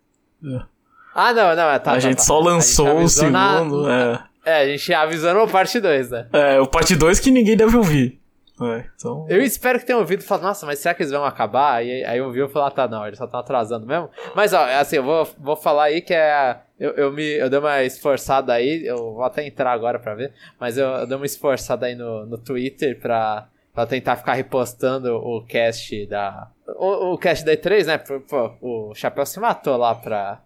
[1.14, 1.92] Ah, não, não, é, tá.
[1.92, 2.22] a tá, gente tá.
[2.22, 3.90] só lançou o avisou na- segundo.
[3.90, 4.24] É.
[4.44, 6.26] É, a gente avisou no parte 2, né?
[6.32, 8.18] é, o parte 2 que ninguém deve ouvir.
[8.60, 9.24] É, então.
[9.28, 11.74] Eu espero que tenham ouvido e falado, nossa, mas será que eles vão acabar?
[11.74, 14.10] Aí, aí eu vi e falei, ah, tá, não, eles só estão atrasando mesmo.
[14.34, 16.58] Mas, ó, assim, eu vou, vou falar aí que é.
[16.78, 20.32] Eu, eu, me, eu dei uma esforçada aí, eu vou até entrar agora pra ver,
[20.60, 25.14] mas eu, eu dei uma esforçada aí no, no Twitter pra, pra tentar ficar repostando
[25.14, 26.50] o cast da.
[26.66, 27.96] O, o cast da E3, né?
[27.98, 28.56] Pô, pô,
[28.90, 30.42] o Chapéu se matou lá pra,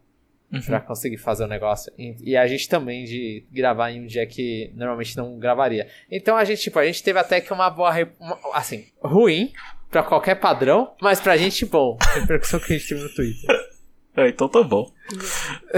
[0.66, 1.90] pra conseguir fazer o negócio.
[1.96, 5.88] E, e a gente também de gravar em um dia que normalmente não gravaria.
[6.10, 7.90] Então a gente, tipo, a gente teve até que uma boa.
[8.20, 9.50] uma- assim, ruim
[9.90, 11.96] pra qualquer padrão, mas pra gente bom.
[12.02, 13.72] A repercussão que a gente teve no Twitter.
[14.14, 14.92] É, então tá bom.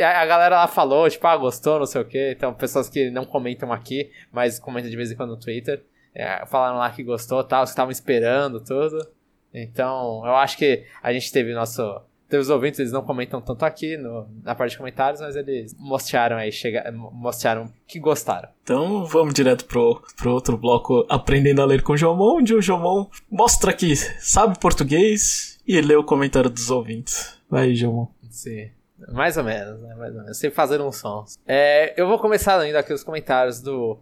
[0.00, 2.34] A a galera lá falou, tipo, ah, gostou, não sei o quê.
[2.36, 5.82] Então, pessoas que não comentam aqui, mas comentam de vez em quando no Twitter,
[6.14, 9.06] é, falaram lá que gostou, tal, que estavam esperando tudo.
[9.52, 11.82] Então, eu acho que a gente teve nosso.
[12.28, 15.74] Teve os ouvintes, eles não comentam tanto aqui no, na parte de comentários, mas eles
[15.76, 18.48] mostraram aí, chega, mostraram que gostaram.
[18.62, 22.62] Então vamos direto pro, pro outro bloco Aprendendo a Ler com o Jomon, onde o
[22.62, 27.36] Jomon mostra que sabe português e lê o comentário dos ouvintes.
[27.50, 28.06] Vai, Jomon.
[28.30, 28.70] Sim.
[29.08, 29.94] Mais ou menos, né?
[29.96, 30.38] Mais ou menos.
[30.38, 31.36] Sem fazer uns sons.
[31.46, 33.98] É, eu vou começar lendo aqui os comentários do.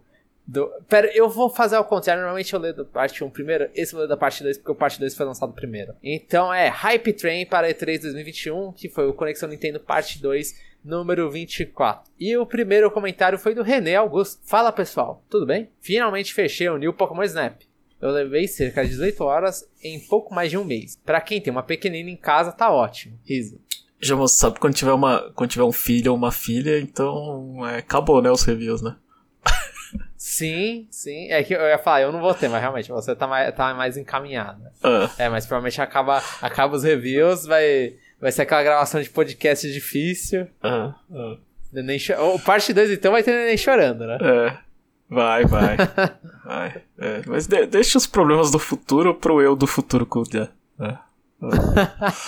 [0.49, 0.67] Do...
[0.87, 2.21] Pera, eu vou fazer ao contrário.
[2.21, 3.69] Normalmente eu leio da parte 1 primeiro.
[3.75, 5.93] Esse eu ler da parte 2 porque o parte 2 foi lançado primeiro.
[6.03, 11.29] Então é Hype Train para E3 2021, que foi o Conexão Nintendo Parte 2, número
[11.29, 12.11] 24.
[12.19, 14.41] E o primeiro comentário foi do René Augusto.
[14.43, 15.69] Fala pessoal, tudo bem?
[15.79, 17.61] Finalmente fechei o New Pokémon Snap.
[18.01, 20.97] Eu levei cerca de 18 horas em pouco mais de um mês.
[21.05, 23.19] Pra quem tem uma pequenina em casa, tá ótimo.
[23.23, 23.59] Riso.
[24.01, 27.79] Jomon, você sabe quando tiver, uma, quando tiver um filho ou uma filha, então é,
[27.79, 28.95] acabou, né, os reviews, né?
[30.39, 31.29] Sim, sim.
[31.31, 33.73] É que eu ia falar, eu não vou ter, mas realmente você tá mais, tá
[33.73, 34.61] mais encaminhado.
[34.83, 39.71] Ah, É, mas provavelmente acaba, acaba os reviews, vai, vai ser aquela gravação de podcast
[39.71, 40.47] difícil.
[40.63, 41.35] ah, ah,
[41.71, 44.17] Neném cho- O parte 2 então vai ter neném chorando, né?
[44.21, 44.57] é.
[45.11, 45.75] Vai, vai.
[46.45, 46.81] vai.
[46.99, 50.51] É, mas de, deixa os problemas do futuro pro eu do futuro cuidar.
[50.79, 50.97] É.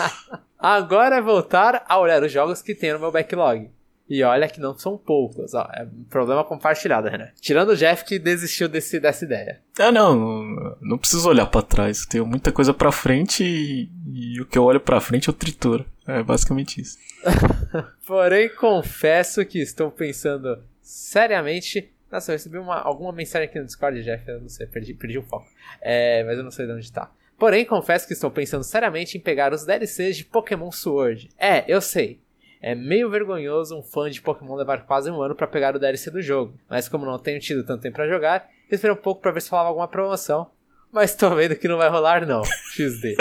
[0.57, 3.69] Agora é voltar a olhar os jogos que tem no meu backlog.
[4.11, 5.69] E olha que não são poucos, ó.
[5.73, 7.29] É um problema compartilhado, Renan.
[7.39, 9.61] Tirando o Jeff que desistiu desse, dessa ideia.
[9.79, 12.05] Ah, não, não, não preciso olhar para trás.
[12.05, 15.85] Tenho muita coisa para frente e, e, o que eu olho para frente eu trituro.
[16.05, 16.97] É basicamente isso.
[18.05, 21.89] Porém, confesso que estou pensando seriamente.
[22.11, 24.27] Nossa, eu recebi uma, alguma mensagem aqui no Discord, Jeff.
[24.27, 25.47] Eu não sei, perdi, perdi o foco.
[25.79, 27.09] É, mas eu não sei de onde tá.
[27.39, 31.29] Porém, confesso que estou pensando seriamente em pegar os DLCs de Pokémon Sword.
[31.39, 32.19] É, eu sei.
[32.61, 36.11] É meio vergonhoso um fã de Pokémon levar quase um ano para pegar o DLC
[36.11, 39.31] do jogo, mas como não tenho tido tanto tempo para jogar, esperei um pouco para
[39.31, 40.47] ver se falava alguma promoção.
[40.91, 42.43] Mas tô vendo que não vai rolar não,
[42.75, 43.15] XD.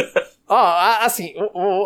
[0.47, 1.33] Ó, oh, assim,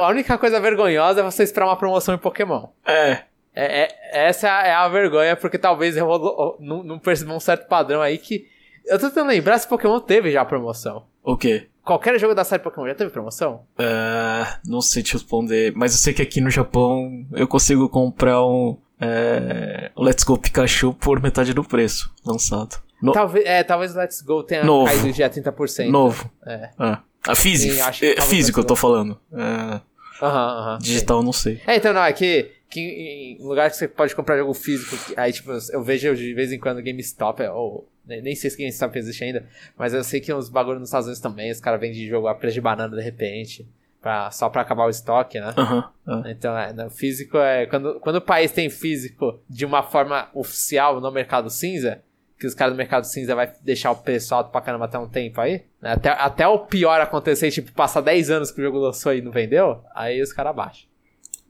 [0.00, 2.68] a única coisa vergonhosa é você esperar uma promoção em Pokémon.
[2.84, 3.18] É.
[3.54, 3.88] é, é
[4.26, 8.48] essa é a vergonha, porque talvez eu não, não perceba um certo padrão aí que.
[8.86, 11.06] Eu tô tentando lembrar se Pokémon teve já promoção.
[11.22, 11.68] O quê?
[11.84, 13.66] Qualquer jogo da série Pokémon já teve promoção?
[13.78, 18.42] Uh, não sei te responder, mas eu sei que aqui no Japão eu consigo comprar
[18.44, 22.82] um é, Let's Go Pikachu por metade do preço lançado.
[23.02, 23.12] No...
[23.12, 24.86] Talvez, é, talvez o Let's Go tenha Novo.
[24.86, 25.90] caído já 30%.
[25.90, 26.30] Novo.
[26.46, 26.70] É.
[26.78, 27.00] Ah.
[27.26, 27.90] A física.
[28.02, 29.18] É, físico, eu tô falando.
[29.32, 29.80] É...
[30.22, 31.60] Uhum, uhum, Digital, não sei.
[31.66, 35.32] É, então não, é que, que em lugar que você pode comprar jogo físico, aí
[35.32, 39.46] tipo, eu vejo de vez em quando GameStop, ou nem sei se GameStop existe ainda,
[39.78, 42.34] mas eu sei que uns bagulho nos Estados Unidos também, os caras vendem jogo a
[42.34, 43.66] preço de banana de repente.
[44.02, 45.54] Pra, só pra acabar o estoque, né?
[45.56, 46.22] Uhum, uhum.
[46.26, 47.64] Então, é, no físico é.
[47.64, 52.02] Quando, quando o país tem físico de uma forma oficial no mercado cinza,
[52.38, 55.08] que os caras do mercado cinza vai deixar o preço alto pra caramba até um
[55.08, 55.92] tempo aí, né?
[55.92, 59.32] até, até o pior acontecer, tipo, passar 10 anos que o jogo lançou e não
[59.32, 60.93] vendeu, aí os caras baixam.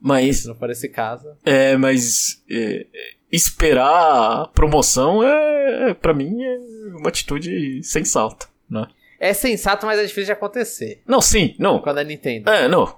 [0.05, 0.41] Mas.
[0.41, 1.29] Se não for esse caso.
[1.43, 2.43] É, mas.
[2.47, 2.85] É,
[3.31, 6.57] esperar promoção é, para mim, é
[6.95, 8.87] uma atitude sensata, né?
[9.19, 11.01] É sensato, mas é difícil de acontecer.
[11.07, 11.79] Não, sim, não.
[11.79, 12.49] Quando é Nintendo.
[12.51, 12.95] É, não.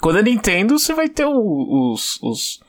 [0.00, 2.60] Quando é Nintendo, você vai ter o, os, os,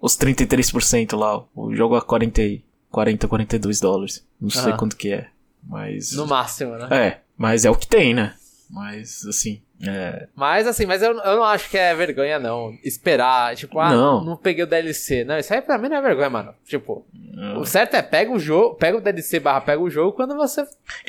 [0.00, 1.44] os 33% lá.
[1.54, 2.42] O jogo a 40,
[2.90, 4.26] 40 42 dólares.
[4.40, 4.64] Não uhum.
[4.64, 5.28] sei quanto que é.
[5.62, 6.12] Mas.
[6.12, 6.88] No máximo, né?
[6.90, 8.34] É, mas é o que tem, né?
[8.70, 9.60] Mas, assim.
[9.82, 10.28] É...
[10.36, 12.78] Mas assim, mas eu, eu não acho que é vergonha, não.
[12.84, 14.24] Esperar, tipo, ah, não.
[14.24, 15.24] não peguei o DLC.
[15.24, 16.54] Não, isso aí pra mim não é vergonha, mano.
[16.64, 17.60] Tipo, não.
[17.60, 20.64] o certo é pega o jogo, pega o DLC barra pega o jogo quando você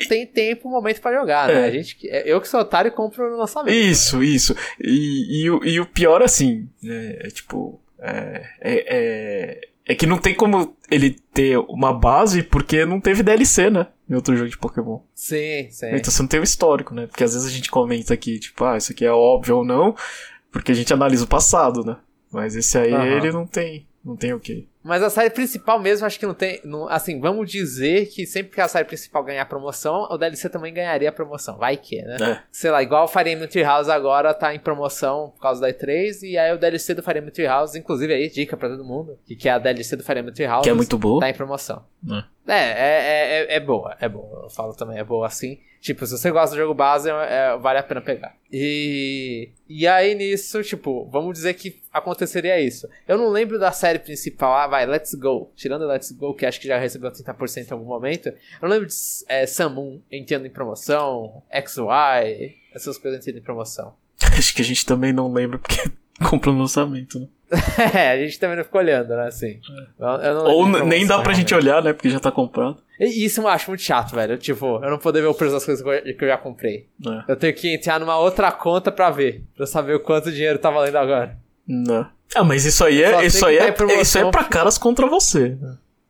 [0.08, 1.62] tem tempo, momento pra jogar, né?
[1.62, 1.64] É.
[1.66, 3.74] A gente, eu que sou otário compro no lançamento.
[3.74, 4.24] Isso, né?
[4.24, 4.56] isso.
[4.80, 10.18] E, e, o, e o pior, assim, é, é tipo, é, é, é, que não
[10.18, 13.86] tem como ele ter uma base porque não teve DLC, né?
[14.12, 15.00] em outro jogo de Pokémon.
[15.14, 15.86] Sim, sim.
[15.94, 17.06] Então você não tem o histórico, né?
[17.06, 19.96] Porque às vezes a gente comenta aqui, tipo, ah, isso aqui é óbvio ou não,
[20.50, 21.96] porque a gente analisa o passado, né?
[22.30, 23.02] Mas esse aí uhum.
[23.02, 24.66] ele não tem, não tem o quê.
[24.82, 26.60] Mas a série principal mesmo, acho que não tem.
[26.64, 30.74] Não, assim, vamos dizer que sempre que a série principal ganhar promoção, o DLC também
[30.74, 31.56] ganharia a promoção.
[31.56, 32.16] Vai que, né?
[32.20, 32.42] É.
[32.50, 36.22] Sei lá, igual o Fire Emblem House agora tá em promoção por causa da E3,
[36.22, 39.36] e aí o DLC do Fire Emblem House, inclusive aí, dica pra todo mundo, que,
[39.36, 40.64] que é a DLC do Fire Emblem House.
[40.64, 41.20] Que é muito boa.
[41.20, 41.84] Tá em promoção.
[42.10, 42.24] É.
[42.46, 44.44] É, é, é, é boa, é boa.
[44.44, 45.58] Eu falo também, é boa assim.
[45.80, 48.36] Tipo, se você gosta do jogo base, é, é, vale a pena pegar.
[48.52, 49.50] E.
[49.68, 52.88] E aí nisso, tipo, vamos dizer que aconteceria isso.
[53.08, 55.52] Eu não lembro da série principal, ah, vai, Let's Go.
[55.54, 58.28] Tirando Let's Go, que acho que já recebeu 30% em algum momento.
[58.28, 58.94] Eu não lembro de
[59.28, 63.94] é, Samun entrando em promoção, XY, essas coisas entrando em promoção.
[64.36, 65.82] Acho que a gente também não lembra porque
[66.30, 67.28] comprou no lançamento, né?
[67.92, 69.26] é, a gente também não ficou olhando, né?
[69.26, 69.60] Assim.
[70.46, 71.92] Ou nem dá pra gente olhar, né?
[71.92, 72.78] Porque já tá comprado.
[72.98, 74.38] E isso eu acho muito chato, velho.
[74.38, 76.88] Tipo, eu não poder ver o preço das coisas que eu já comprei.
[77.06, 77.32] É.
[77.32, 79.44] Eu tenho que entrar numa outra conta pra ver.
[79.54, 81.36] Pra saber o quanto dinheiro tá valendo agora.
[81.68, 82.08] Não.
[82.34, 83.24] Ah, mas isso aí é.
[83.24, 85.56] Isso aí é, isso é pra caras contra você.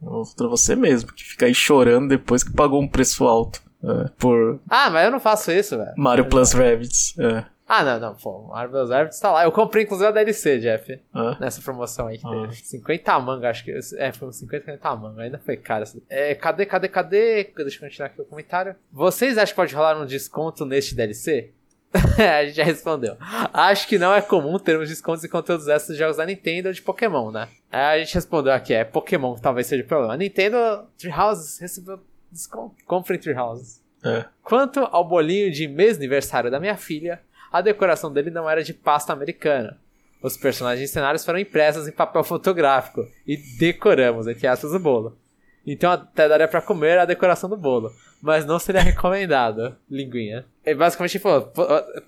[0.00, 1.12] Contra você mesmo.
[1.12, 3.60] Que fica aí chorando depois que pagou um preço alto.
[3.84, 4.60] É, por.
[4.68, 5.92] Ah, mas eu não faço isso, velho.
[5.96, 7.18] Mario Plus Rabbits.
[7.18, 7.44] É.
[7.74, 9.44] Ah, não, não, pô, Marvel's Rabbids tá lá.
[9.44, 11.00] Eu comprei inclusive a DLC, Jeff.
[11.14, 11.38] Ah.
[11.40, 12.42] Nessa promoção aí que ah.
[12.42, 12.56] teve.
[12.56, 13.72] 50 manga, acho que.
[13.96, 15.22] É, foi uns 50, 50 manga.
[15.22, 15.84] Ainda foi caro.
[16.10, 17.44] É, cadê, cadê, cadê?
[17.44, 18.76] Deixa eu continuar aqui o comentário.
[18.92, 21.50] Vocês acham que pode rolar um desconto neste DLC?
[22.18, 23.16] a gente já respondeu.
[23.52, 26.74] Acho que não é comum termos descontos em conteúdos extras de jogos da Nintendo ou
[26.74, 27.48] de Pokémon, né?
[27.70, 30.14] a gente respondeu aqui, é Pokémon que talvez seja o problema.
[30.14, 30.56] A Nintendo
[30.98, 32.00] Treehouse recebeu
[32.30, 32.76] desconto.
[32.86, 33.80] Compre em Treehouse.
[34.04, 34.24] É.
[34.42, 37.20] Quanto ao bolinho de mês aniversário da minha filha,
[37.52, 39.78] a decoração dele não era de pasta americana.
[40.22, 45.18] Os personagens e cenários foram impressos em papel fotográfico e decoramos, entre aspas, o bolo.
[45.66, 50.46] Então até daria para comer a decoração do bolo, mas não seria recomendado, linguinha.
[50.64, 51.52] E basicamente falou,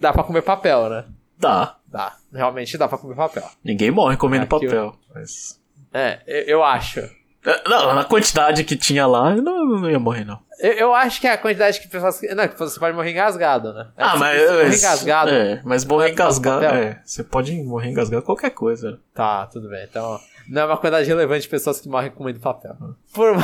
[0.01, 1.05] dá para comer papel, né?
[1.37, 1.77] Dá.
[1.87, 3.45] Dá, realmente dá para comer papel.
[3.63, 4.95] Ninguém morre comendo é, papel, eu...
[5.13, 5.61] mas...
[5.93, 7.01] É, eu, eu acho.
[7.01, 10.41] É, Não, na quantidade que tinha lá, eu não, não ia morrer, não.
[10.59, 12.21] Eu, eu acho que é a quantidade que pessoas.
[12.35, 13.89] Não, que você pode morrer engasgado, né?
[13.97, 14.51] Ah, Se mas.
[14.51, 15.31] morrer engasgado.
[15.31, 16.65] É, mas morrer engasgado.
[16.65, 18.99] É, você pode morrer engasgado qualquer coisa.
[19.13, 19.85] Tá, tudo bem.
[19.85, 20.19] Então,
[20.49, 22.77] não é uma quantidade relevante de pessoas que morrem comendo papel.
[23.13, 23.35] Por,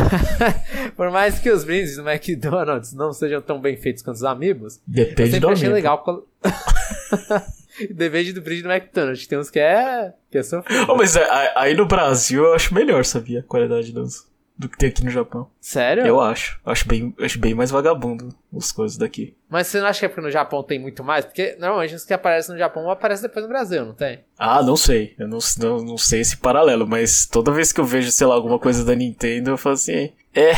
[0.96, 4.76] por mais que os brindes do McDonald's não sejam tão bem feitos quanto os amigos,
[4.76, 5.74] eu Depende do sempre achei amigo.
[5.74, 5.98] legal.
[6.04, 6.24] quando-
[7.90, 9.26] Depende do brinde do McDonald's.
[9.26, 10.12] Tem uns que é.
[10.30, 10.86] que é sofrido.
[10.88, 13.40] Oh, mas é, aí- aí no Brasil eu acho melhor, sabia?
[13.40, 14.26] A qualidade dos,
[14.60, 15.48] do que tem aqui no Japão.
[15.60, 16.06] Sério?
[16.06, 16.60] Eu acho.
[16.64, 19.34] Acho bem, acho bem mais vagabundo as coisas daqui.
[19.48, 21.24] Mas você não acha que é porque no Japão tem muito mais?
[21.24, 24.22] Porque normalmente os que aparecem no Japão aparecem depois no Brasil, não tem?
[24.38, 25.14] Ah, não sei.
[25.18, 28.34] Eu não, não, não sei esse paralelo, mas toda vez que eu vejo, sei lá,
[28.34, 30.52] alguma coisa da Nintendo, eu falo assim, é.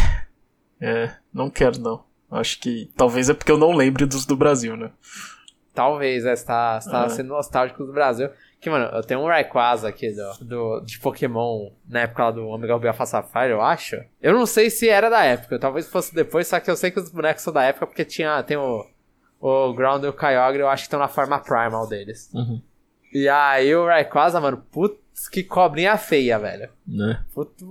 [0.80, 2.02] É, não quero não.
[2.30, 4.90] Acho que talvez é porque eu não lembre dos do Brasil, né?
[5.74, 7.08] Talvez, é, você tá, você tá É.
[7.08, 8.28] sendo nostálgico do Brasil.
[8.62, 12.46] Que, mano, eu tenho um Rayquaza aqui do, do, de Pokémon na época lá do
[12.46, 13.96] Omega Ruby Alpha Sapphire, eu acho.
[14.22, 17.00] Eu não sei se era da época, talvez fosse depois, só que eu sei que
[17.00, 18.86] os bonecos são da época porque tinha, tem o,
[19.40, 22.30] o Ground e o Kyogre, eu acho que estão na forma primal deles.
[22.32, 22.62] Uhum.
[23.12, 26.70] E aí o Rayquaza, mano, putz, que cobrinha feia, velho.
[26.86, 27.20] Né?
[27.34, 27.64] Puta,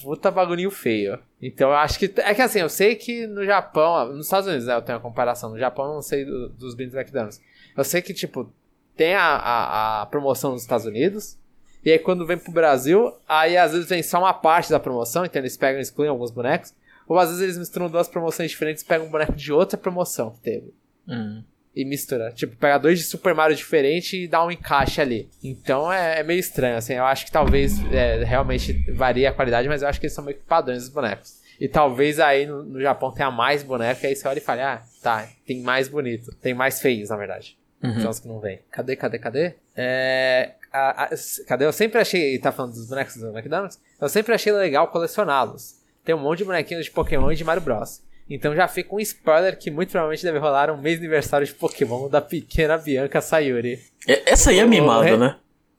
[0.00, 1.18] puta bagulhinho feio.
[1.42, 2.12] Então eu acho que.
[2.18, 4.12] É que assim, eu sei que no Japão.
[4.12, 4.74] Nos Estados Unidos, né?
[4.74, 5.50] Eu tenho a comparação.
[5.50, 7.40] No Japão eu não sei do- dos brindes McDonald's.
[7.76, 8.50] Eu sei que, tipo,
[8.98, 11.38] tem a, a, a promoção nos Estados Unidos.
[11.84, 15.24] E aí quando vem pro Brasil, aí às vezes vem só uma parte da promoção,
[15.24, 16.74] então eles pegam e excluem alguns bonecos.
[17.06, 20.30] Ou às vezes eles misturam duas promoções diferentes e pegam um boneco de outra promoção
[20.32, 20.74] que teve
[21.08, 21.42] Hum.
[21.74, 22.30] e mistura.
[22.32, 25.30] Tipo, pega dois de Super Mario diferente e dá um encaixe ali.
[25.42, 26.92] Então é, é meio estranho, assim.
[26.94, 30.24] Eu acho que talvez é, realmente varie a qualidade, mas eu acho que eles são
[30.24, 31.38] meio que padrões dos bonecos.
[31.58, 34.74] E talvez aí no, no Japão tenha mais boneco, e aí você olha e fala,
[34.74, 36.30] ah, tá, tem mais bonito.
[36.42, 37.57] Tem mais feios, na verdade.
[37.82, 38.00] Uhum.
[38.00, 38.60] São os que não vêm.
[38.70, 39.54] Cadê, cadê, cadê?
[39.76, 40.52] É.
[40.72, 41.10] a- a-
[41.46, 41.64] cadê?
[41.64, 42.38] Eu sempre achei.
[42.38, 43.80] Tá falando dos bonecos do McDonald's?
[44.00, 45.76] Eu sempre achei legal colecioná-los.
[46.04, 48.02] Tem um monte de bonequinhos de Pokémon e de Mario Bros.
[48.28, 51.54] Então já fica um spoiler que muito provavelmente deve rolar um mês de aniversário de
[51.54, 53.80] Pokémon da pequena Bianca Sayuri.
[54.06, 55.36] É- Essa aí é mimada, é- né?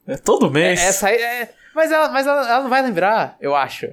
[0.08, 0.80] É todo mês.
[0.82, 1.50] Essa aí é.
[1.76, 3.90] Mas, ela, mas ela, ela não vai lembrar, eu acho.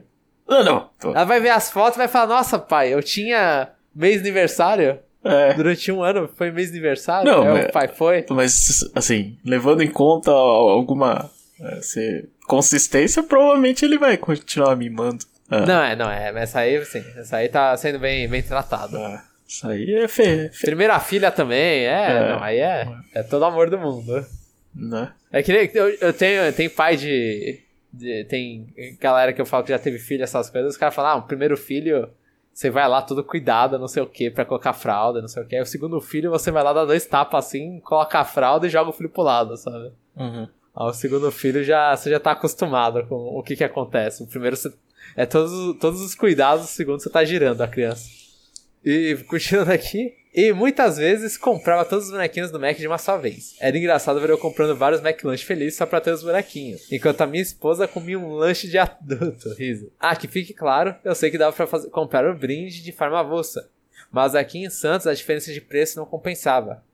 [0.49, 0.91] Não, não.
[1.13, 4.99] Ela vai ver as fotos e vai falar: Nossa, pai, eu tinha mês de aniversário?
[5.27, 5.55] É.
[5.55, 7.31] Durante um ano foi mês de aniversário?
[7.31, 8.25] Não, Aí mas- o pai foi.
[8.31, 15.25] Mas, assim, levando em conta alguma é, se- consistência, provavelmente ele vai continuar mimando.
[15.51, 16.33] Ah, Não, é, não, é.
[16.43, 17.05] Essa aí, sim.
[17.17, 18.99] Essa aí tá sendo bem, bem tratada.
[18.99, 22.11] ah, isso aí é feio, Primeira filha também, é.
[22.11, 22.29] É.
[22.33, 22.89] Não, aí é.
[23.15, 24.27] É todo amor do mundo.
[24.75, 25.13] né?
[25.33, 25.71] É que nem.
[25.73, 27.61] Eu, eu tenho, eu tenho pai de,
[27.93, 28.67] de- Tem
[29.01, 30.73] galera que eu falo que já teve filho, essas coisas.
[30.73, 32.09] Os caras falam, ah, o primeiro filho.
[32.57, 35.47] Você vai lá todo cuidado, não sei o que, pra colocar fralda, não sei o
[35.47, 35.55] que.
[35.57, 38.71] Aí o segundo filho, você vai lá dar dois tapas assim, coloca a fralda e
[38.71, 39.93] joga o filho pro lado, sabe?
[40.17, 40.49] Uhum.
[40.75, 44.23] Aí o segundo filho já, você já tá acostumado com o que que acontece.
[44.23, 44.73] O primeiro você,
[45.15, 48.09] é todos, os- todos os cuidados, o segundo você tá girando a criança.
[48.83, 50.15] E continuando aqui.
[50.37, 53.57] E muitas vezes comprava todos os bonequinhos do Mac de uma só vez.
[53.59, 56.93] Era engraçado ver eu comprando vários McLanche felizes só pra ter os bonequinhos.
[56.93, 59.49] Enquanto a minha esposa comia um lanche de adulto.
[59.57, 59.91] Riso.
[59.99, 63.19] Ah, que fique claro, eu sei que dava pra fazer- comprar o brinde de forma
[63.19, 63.71] avulsa.
[64.13, 66.85] Mas aqui em Santos a diferença de preço não compensava.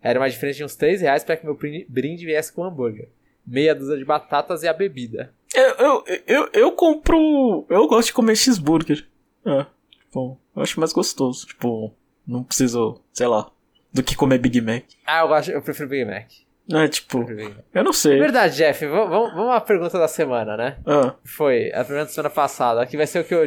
[0.00, 3.08] Era uma diferença de uns 3 reais pra que meu brinde- viesse com hambúrguer.
[3.44, 5.34] Meia dúzia de batatas e a bebida.
[5.52, 7.66] Eu, eu, eu, eu compro.
[7.68, 9.04] Eu gosto de comer cheeseburger.
[9.44, 11.46] É, tipo, eu acho mais gostoso.
[11.46, 11.92] Tipo,
[12.26, 13.50] não preciso, sei lá,
[13.92, 14.84] do que comer Big Mac.
[15.06, 16.26] Ah, eu gosto, eu prefiro Big Mac.
[16.72, 17.26] É, tipo,
[17.74, 18.18] eu não sei.
[18.18, 20.76] Verdade, Jeff, vamos, vamos à pergunta da semana, né?
[20.86, 23.44] Ah, Foi a pergunta da semana passada, que vai ser o que o,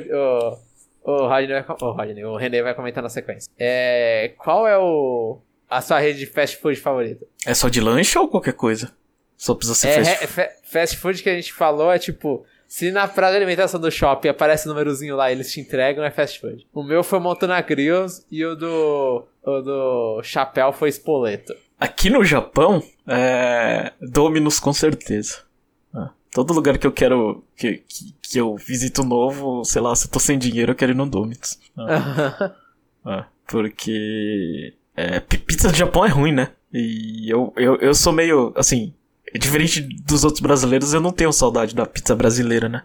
[1.03, 3.49] o, o, Rodney vai, o Rodney, o René vai comentar na sequência.
[3.57, 7.25] É, qual é o a sua rede de fast food favorita?
[7.45, 8.91] é só de lanche ou qualquer coisa?
[9.37, 12.91] Só precisa ser É, fast fa- fast food que a gente falou é tipo, se
[12.91, 16.11] na praça de alimentação do shopping aparece o númerozinho lá e eles te entregam, é
[16.11, 16.67] fast food.
[16.73, 21.55] O meu foi Montana Grills e o do, o do Chapéu foi Spoleto.
[21.79, 23.93] Aqui no Japão, é.
[24.01, 25.37] Dominus com certeza.
[25.93, 27.45] Ah, todo lugar que eu quero.
[27.55, 30.91] Que, que, que eu visito novo, sei lá, se eu tô sem dinheiro, eu quero
[30.91, 31.57] ir no Dominus.
[31.77, 32.55] Ah,
[33.05, 34.73] ah, porque.
[34.97, 36.49] É, pi- pizza do Japão é ruim, né?
[36.73, 38.51] E eu, eu, eu sou meio.
[38.53, 38.93] Assim.
[39.33, 42.83] Diferente dos outros brasileiros, eu não tenho saudade da pizza brasileira, né?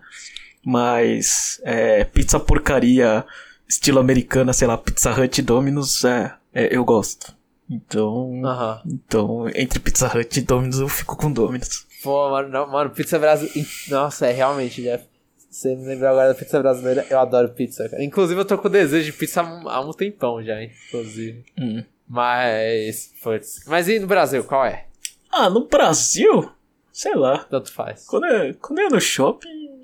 [0.64, 1.60] Mas.
[1.64, 3.24] É, pizza porcaria,
[3.68, 7.34] estilo americana, sei lá, Pizza Hut e Domino's, é, é, eu gosto.
[7.68, 8.42] Então.
[8.84, 11.86] Então, entre Pizza Hut e Domino's, eu fico com Domino's.
[12.02, 13.68] Pô, mano, não, mano, pizza brasileira.
[13.88, 15.04] Nossa, é realmente, Jeff.
[15.50, 18.02] Você me lembrou agora da pizza brasileira, eu adoro pizza, cara.
[18.04, 20.70] Inclusive, eu tô com desejo de pizza há um- há um tempão já, hein?
[20.88, 21.44] Inclusive.
[21.58, 21.82] Hum.
[22.08, 23.12] Mas.
[23.22, 23.60] Putz.
[23.66, 24.86] Mas e no Brasil, qual é?
[25.30, 26.50] Ah, no Brasil?
[26.92, 27.38] Sei lá.
[27.38, 28.04] Tanto faz.
[28.06, 29.80] Quando eu, quando eu ia no shopping.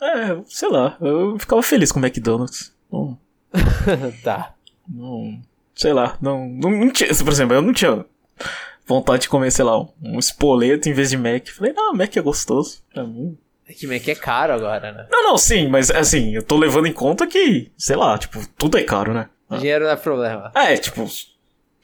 [0.00, 0.96] É, sei lá.
[1.00, 2.74] Eu ficava feliz com o McDonald's.
[2.92, 3.18] Não,
[4.22, 4.54] tá.
[4.88, 5.40] não.
[5.74, 6.16] Sei lá.
[6.20, 7.08] Não, não, não tinha.
[7.08, 8.04] Por exemplo, eu não tinha
[8.86, 11.48] vontade de comer, sei lá, um espoleto em vez de Mac.
[11.48, 12.82] Falei, não, Mac é gostoso.
[12.92, 13.36] Pra mim.
[13.66, 15.06] É que Mac é caro agora, né?
[15.10, 18.76] Não, não, sim, mas assim, eu tô levando em conta que, sei lá, tipo, tudo
[18.76, 19.28] é caro, né?
[19.58, 20.52] Dinheiro não é problema.
[20.54, 21.06] É, tipo,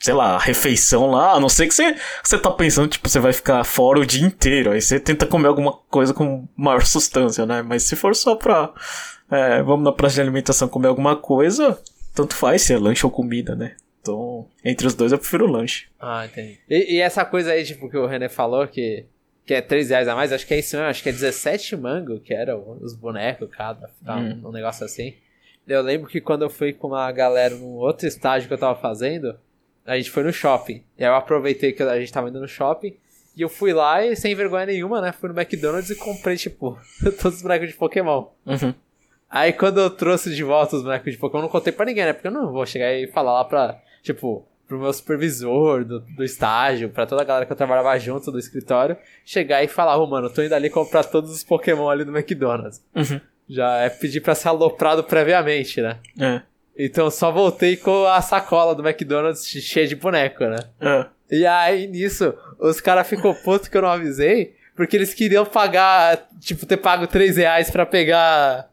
[0.01, 1.94] sei lá, refeição lá, a não ser que você,
[2.24, 5.48] você tá pensando, tipo, você vai ficar fora o dia inteiro, aí você tenta comer
[5.48, 7.61] alguma coisa com maior substância, né?
[7.62, 8.72] Mas se for só pra,
[9.30, 11.78] é, vamos na praça de alimentação comer alguma coisa,
[12.14, 13.76] tanto faz se é lanche ou comida, né?
[14.01, 15.86] Então, entre os dois eu prefiro o lanche.
[16.01, 16.59] Ah, entendi.
[16.68, 19.05] E, e essa coisa aí, tipo, que o René falou, que,
[19.44, 21.76] que é 3 reais a mais, acho que é isso mesmo, acho que é 17
[21.76, 24.40] mango, que era os bonecos, cada, tá, Hum.
[24.46, 25.12] um negócio assim.
[25.68, 28.80] Eu lembro que quando eu fui com uma galera num outro estágio que eu tava
[28.80, 29.36] fazendo,
[29.86, 30.82] a gente foi no shopping.
[30.98, 32.96] E aí eu aproveitei que a gente tava indo no shopping.
[33.36, 35.12] E eu fui lá e, sem vergonha nenhuma, né?
[35.12, 36.78] Fui no McDonald's e comprei, tipo,
[37.20, 38.26] todos os bonecos de Pokémon.
[38.44, 38.74] Uhum.
[39.30, 42.04] Aí quando eu trouxe de volta os bonecos de Pokémon, eu não contei pra ninguém,
[42.04, 42.12] né?
[42.12, 46.24] Porque eu não vou chegar e falar lá pra, tipo, pro meu supervisor do, do
[46.24, 50.06] estágio, pra toda a galera que eu trabalhava junto do escritório, chegar e falar, ô
[50.06, 52.80] mano, eu tô indo ali comprar todos os Pokémon ali do McDonald's.
[52.94, 53.20] Uhum.
[53.48, 55.98] Já é pedir pra ser aloprado previamente, né?
[56.18, 56.42] É.
[56.82, 60.58] Então eu só voltei com a sacola do McDonald's cheia de boneco, né?
[60.80, 61.06] É.
[61.30, 66.26] E aí, nisso, os caras ficou puto que eu não avisei, porque eles queriam pagar,
[66.40, 68.70] tipo, ter pago 3 reais pra pegar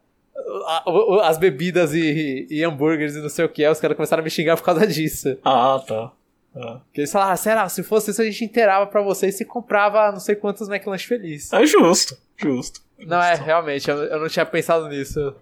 [1.23, 3.65] as bebidas e, e hambúrgueres e não sei o que.
[3.65, 5.37] Aí os caras começaram a me xingar por causa disso.
[5.43, 6.11] Ah, tá.
[6.55, 6.79] Ah.
[6.85, 10.13] Porque eles falaram, ah, será, se fosse isso a gente inteirava pra vocês e comprava
[10.13, 11.51] não sei quantos McLanche feliz.
[11.51, 12.81] É justo, justo.
[12.99, 15.35] Não, é, realmente, eu, eu não tinha pensado nisso.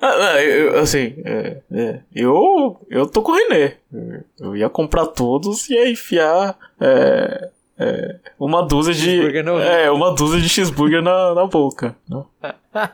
[0.00, 3.76] Ah, eu- assim, é, é, eu, eu tô com o René.
[4.40, 9.20] Eu ia comprar todos e ia enfiar é, é, uma dúzia de.
[9.62, 11.94] É, uma dúzia de cheeseburger na, na boca.
[12.08, 12.24] né?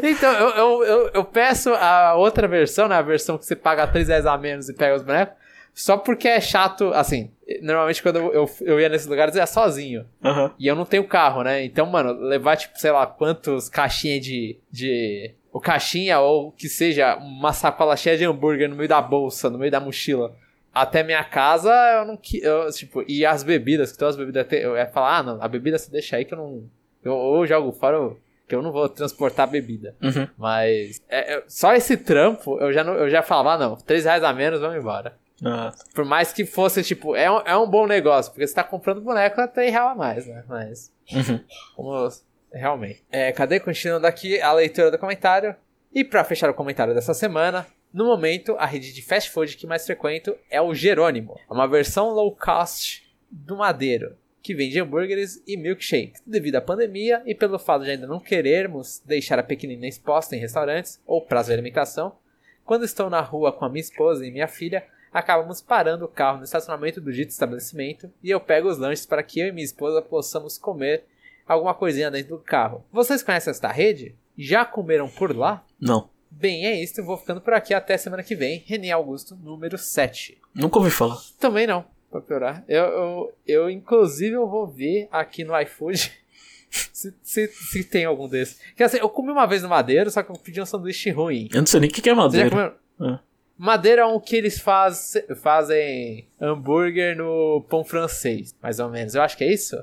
[0.00, 2.94] Então, eu, eu, eu, eu peço a outra versão, né?
[2.94, 5.34] A versão que você paga 3 reais a menos e pega os bonecos.
[5.74, 7.30] Só porque é chato, assim.
[7.62, 10.04] Normalmente quando eu, eu, ia nesses lugares eu ia sozinho.
[10.22, 10.52] Aham.
[10.58, 11.64] E eu não tenho carro, né?
[11.64, 14.56] Então, mano, levar, tipo, sei lá, quantos caixinhas de.
[14.70, 15.34] de.
[15.52, 19.58] O caixinha, ou que seja, uma sacola cheia de hambúrguer no meio da bolsa, no
[19.58, 20.34] meio da mochila,
[20.72, 24.46] até minha casa, eu não eu, Tipo, e as bebidas, que todas as bebidas.
[24.50, 26.64] Eu ia falar, ah, não, a bebida você deixa aí que eu não.
[27.04, 29.94] Eu, ou eu jogo fora, eu- que eu não vou transportar bebida.
[30.02, 30.26] Uhum.
[30.38, 31.00] Mas.
[31.08, 34.22] é- é- só esse trampo, eu já, não, eu já falava, ah, não, 3 reais
[34.24, 35.14] a menos, vamos embora.
[35.44, 38.62] Ah, Por mais que fosse, tipo, é um, é um bom negócio, porque você tá
[38.64, 40.44] comprando boneco a 3 reais a mais, né?
[40.48, 40.92] Mas.
[41.12, 41.40] uhum.
[41.76, 42.08] Como,
[42.52, 43.04] realmente.
[43.10, 43.58] É, cadê?
[43.60, 45.54] Continuando aqui a leitura do comentário.
[45.94, 49.66] E pra fechar o comentário dessa semana, no momento, a rede de fast food que
[49.66, 51.38] mais frequento é o Jerônimo.
[51.48, 56.22] É uma versão low cost do Madeiro, que vende hambúrgueres e milkshakes.
[56.26, 60.38] Devido à pandemia e pelo fato de ainda não querermos deixar a pequenina exposta em
[60.38, 62.16] restaurantes ou prazo de alimentação,
[62.64, 66.38] quando estou na rua com a minha esposa e minha filha, acabamos parando o carro
[66.38, 69.64] no estacionamento do dito estabelecimento e eu pego os lanches para que eu e minha
[69.64, 71.04] esposa possamos comer
[71.52, 72.84] alguma coisinha dentro do carro.
[72.92, 74.14] Vocês conhecem esta rede?
[74.36, 75.64] Já comeram por lá?
[75.80, 76.08] Não.
[76.30, 77.00] Bem, é isso.
[77.00, 78.62] Eu vou ficando por aqui até semana que vem.
[78.66, 80.38] René Augusto, número 7.
[80.54, 81.18] Nunca ouvi falar.
[81.38, 82.64] Também não, pra piorar.
[82.66, 85.98] Eu, eu, eu inclusive, eu vou ver aqui no iFood
[86.70, 88.58] se, se, se tem algum desses.
[88.74, 91.48] Quer dizer, eu comi uma vez no Madeiro, só que eu pedi um sanduíche ruim.
[91.52, 92.50] Eu não sei nem o que que é madeira.
[92.50, 92.72] comeu?
[93.00, 93.20] Ah.
[93.56, 99.14] Madeira é um que eles faz, fazem hambúrguer no pão francês, mais ou menos.
[99.14, 99.76] Eu acho que é isso.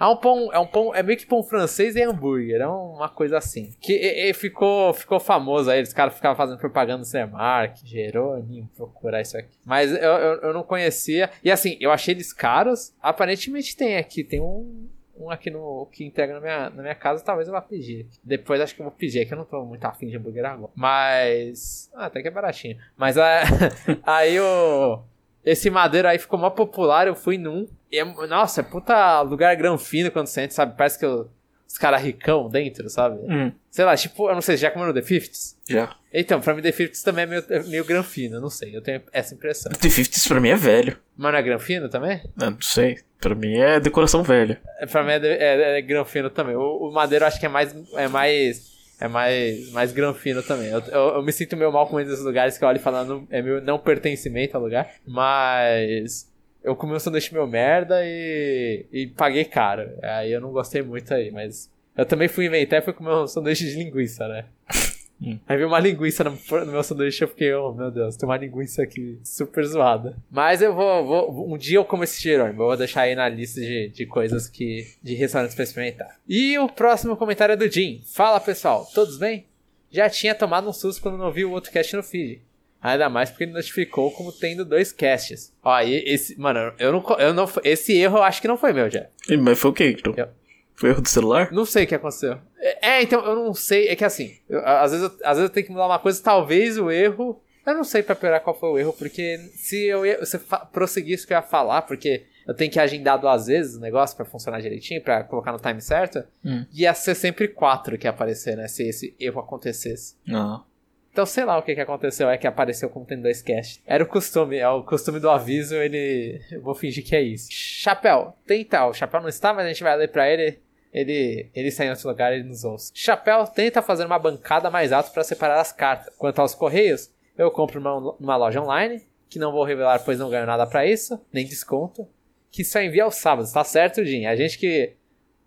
[0.00, 3.08] É um pão, é um pão, é meio que pão francês e hambúrguer, é uma
[3.08, 3.72] coisa assim.
[3.80, 8.68] Que e- e ficou, ficou famoso aí, os caras ficavam fazendo propaganda no Cinemark, Jerônimo,
[8.76, 9.48] procurar isso aqui.
[9.64, 11.30] Mas eu, eu, eu não conhecia.
[11.44, 12.92] E assim, eu achei eles caros.
[13.02, 17.24] Aparentemente tem aqui, tem um, um aqui no que entrega na minha, na minha casa,
[17.24, 18.06] talvez eu vá pedir.
[18.22, 20.44] Depois acho que eu vou pedir, é que eu não tô muito afim de hambúrguer
[20.44, 20.70] agora.
[20.74, 21.90] Mas.
[21.94, 22.76] Ah, até que é baratinho.
[22.96, 23.42] Mas ah,
[24.04, 25.00] aí o.
[25.46, 27.66] Esse madeiro aí ficou mó popular, eu fui num.
[27.90, 30.76] E é- nossa, é puta lugar granfino quando você entra, sabe?
[30.76, 31.30] Parece que eu-
[31.68, 33.18] os caras ricão dentro, sabe?
[33.28, 35.56] Hum, Sei lá, tipo, eu não sei, já comeu no The Fifties?
[35.68, 35.94] já.
[36.12, 39.02] Então, pra mim The Fifties também é meio, é meio granfino, não sei, eu tenho
[39.12, 39.70] essa impressão.
[39.72, 40.96] The 50 pra mim é velho.
[41.16, 42.22] Mas não é granfino também?
[42.40, 42.98] Eu não sei.
[43.20, 44.60] Pra mim é decoração velha.
[44.80, 46.56] É, Pra mim é, de- é, é granfino também.
[46.56, 47.74] O, o madeiro eu acho que é mais.
[47.94, 48.75] É mais.
[48.98, 50.68] É mais, mais granfino também.
[50.68, 53.42] Eu, eu, eu me sinto meio mal com esses lugares que eu olho falando é
[53.42, 54.90] meu não pertencimento ao lugar.
[55.06, 56.30] Mas.
[56.64, 58.86] Eu comi um sanduíche meu merda e.
[58.92, 59.88] e paguei caro.
[60.02, 61.70] Aí eu não gostei muito aí, mas.
[61.96, 64.44] Eu também fui inventar e fui comer um sanduíche de linguiça, né?
[65.20, 65.38] Hum.
[65.48, 68.36] Aí veio uma linguiça no, no meu sanduíche eu fiquei, oh meu Deus, tem uma
[68.36, 70.16] linguiça aqui super zoada.
[70.30, 73.28] Mas eu vou, vou um dia eu como esse Jerônimo, eu vou deixar aí na
[73.28, 76.18] lista de, de coisas que, de restaurantes pra experimentar.
[76.28, 78.02] E o próximo comentário é do Jim.
[78.12, 79.46] Fala pessoal, todos bem?
[79.90, 82.42] Já tinha tomado um susto quando não vi o outro cast no feed.
[82.82, 85.52] Ainda mais porque ele notificou como tendo dois casts.
[85.64, 86.38] Ó, e esse.
[86.38, 87.48] Mano, eu não, eu não.
[87.64, 89.06] Esse erro eu acho que não foi meu, já.
[89.40, 90.14] Mas foi o que, então?
[90.16, 90.28] Eu-
[90.76, 91.50] Foi erro do celular?
[91.52, 92.38] Não sei o que aconteceu.
[92.58, 93.88] É, é, então, eu não sei.
[93.88, 96.22] É que assim, eu- às, vezes, eu- às vezes eu tenho que mudar uma coisa,
[96.22, 97.40] talvez o erro.
[97.66, 100.38] Eu não sei pra piorar qual foi o erro, porque se eu ia, se
[100.72, 104.16] prosseguisse o que eu ia falar, porque eu tenho que agendar duas vezes o negócio
[104.16, 106.64] pra funcionar direitinho, pra colocar no time certo, Hum.
[106.72, 108.68] ia ser sempre quatro que ia aparecer, né?
[108.68, 110.14] Se esse erro acontecesse.
[110.24, 110.64] Não.
[111.10, 113.82] Então, sei lá o que, que aconteceu, é que apareceu como tendo dois casts.
[113.86, 116.40] Era o costume, é o costume do aviso, ele.
[116.52, 117.48] Eu vou fingir que é isso.
[117.50, 118.84] Chapéu, tenta.
[118.86, 120.58] O Chapéu não está, mas a gente vai ler pra ele.
[120.92, 122.90] Ele, ele sai em outro lugar e nos ouça.
[122.94, 126.14] Chapéu tenta fazer uma bancada mais alta para separar as cartas.
[126.16, 130.30] Quanto aos correios, eu compro numa, numa loja online, que não vou revelar pois não
[130.30, 132.08] ganho nada pra isso, nem desconto,
[132.50, 134.24] que só envia aos sábados, tá certo, Jim?
[134.24, 134.95] A gente que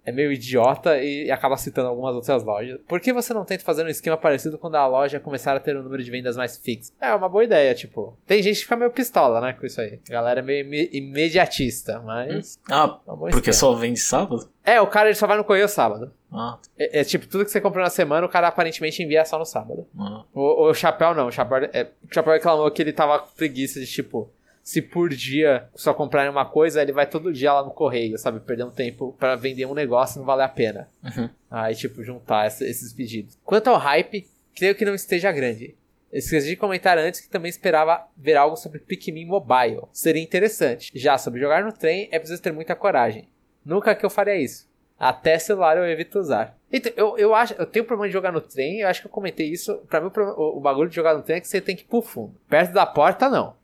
[0.09, 2.79] é meio idiota e acaba citando algumas outras lojas.
[2.87, 5.77] Por que você não tenta fazer um esquema parecido quando a loja começar a ter
[5.77, 6.91] um número de vendas mais fixo?
[6.99, 8.17] É uma boa ideia, tipo.
[8.25, 9.99] Tem gente que fica meio pistola, né, com isso aí.
[10.09, 12.59] A galera é meio ime- imediatista, mas.
[12.69, 13.53] Ah, é porque esquema.
[13.53, 14.49] só vende sábado?
[14.65, 16.11] É, o cara ele só vai no correio sábado.
[16.31, 19.39] Ah, É, é tipo, tudo que você comprou na semana, o cara aparentemente envia só
[19.39, 19.87] no sábado.
[19.97, 20.23] ah.
[20.33, 23.79] O, o Chapéu não, o Chapéu, é, o Chapéu reclamou que ele tava com preguiça
[23.79, 24.29] de tipo,
[24.69, 28.39] se por dia só comprarem uma coisa, ele vai todo dia lá no correio, sabe?
[28.39, 30.87] Perder um tempo pra vender um negócio não vale a pena.
[31.03, 31.27] Uhum.
[31.49, 33.35] Aí, tipo, juntar essa- esses pedidos.
[33.43, 35.75] Quanto ao hype, creio que não esteja grande.
[36.13, 39.81] Esqueci de comentar antes que também esperava ver algo sobre Pikmin Mobile.
[39.91, 40.91] Seria interessante.
[40.93, 43.27] Já sobre jogar no trem, é preciso ter muita coragem.
[43.65, 44.69] Nunca que eu faria isso.
[44.99, 46.55] Até celular eu evito usar.
[46.71, 49.11] Então, eu, eu acho, eu tenho problema de jogar no trem, eu acho que eu
[49.11, 49.77] comentei isso.
[49.89, 51.85] Pra mim, o, o bagulho de jogar no trem é que você tem que ir
[51.87, 52.35] pro fundo.
[52.47, 53.57] Perto da porta, não.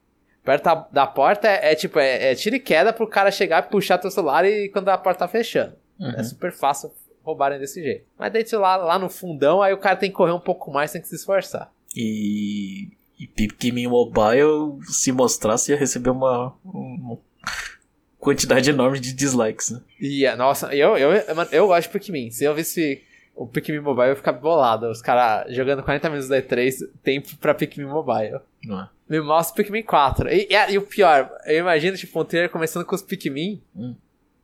[0.46, 3.70] Perto da, porta é, é tipo, é, é tiro e queda pro cara chegar e
[3.70, 5.74] puxar teu celular e quando a porta tá fechando.
[6.00, 6.12] Uhum.
[6.12, 6.92] É super fácil
[7.24, 8.06] roubarem desse jeito.
[8.18, 10.92] Mas dentro lá, lá no fundão, aí o cara tem que correr um pouco mais,
[10.92, 11.74] tem que se esforçar.
[11.96, 12.90] E,
[13.20, 17.18] e Pikmin Mobile, se mostrasse, ia receber uma, uma
[18.20, 19.82] quantidade enorme de dislikes, né?
[20.00, 22.30] E, é, nossa, eu, eu, mano, eu gosto de Pikmin.
[22.30, 23.02] Se eu visse
[23.36, 24.90] o Pikmin Mobile, eu ia ficar bolado.
[24.90, 28.40] Os caras jogando 40 minutos da E3, tempo pra Pikmin Mobile.
[28.66, 28.90] Não é?
[29.08, 30.30] Me mostra o Pikmin 4.
[30.30, 33.62] E, e, e o pior, eu imagino, tipo, um trailer começando com os Pikmin.
[33.76, 33.96] Hum.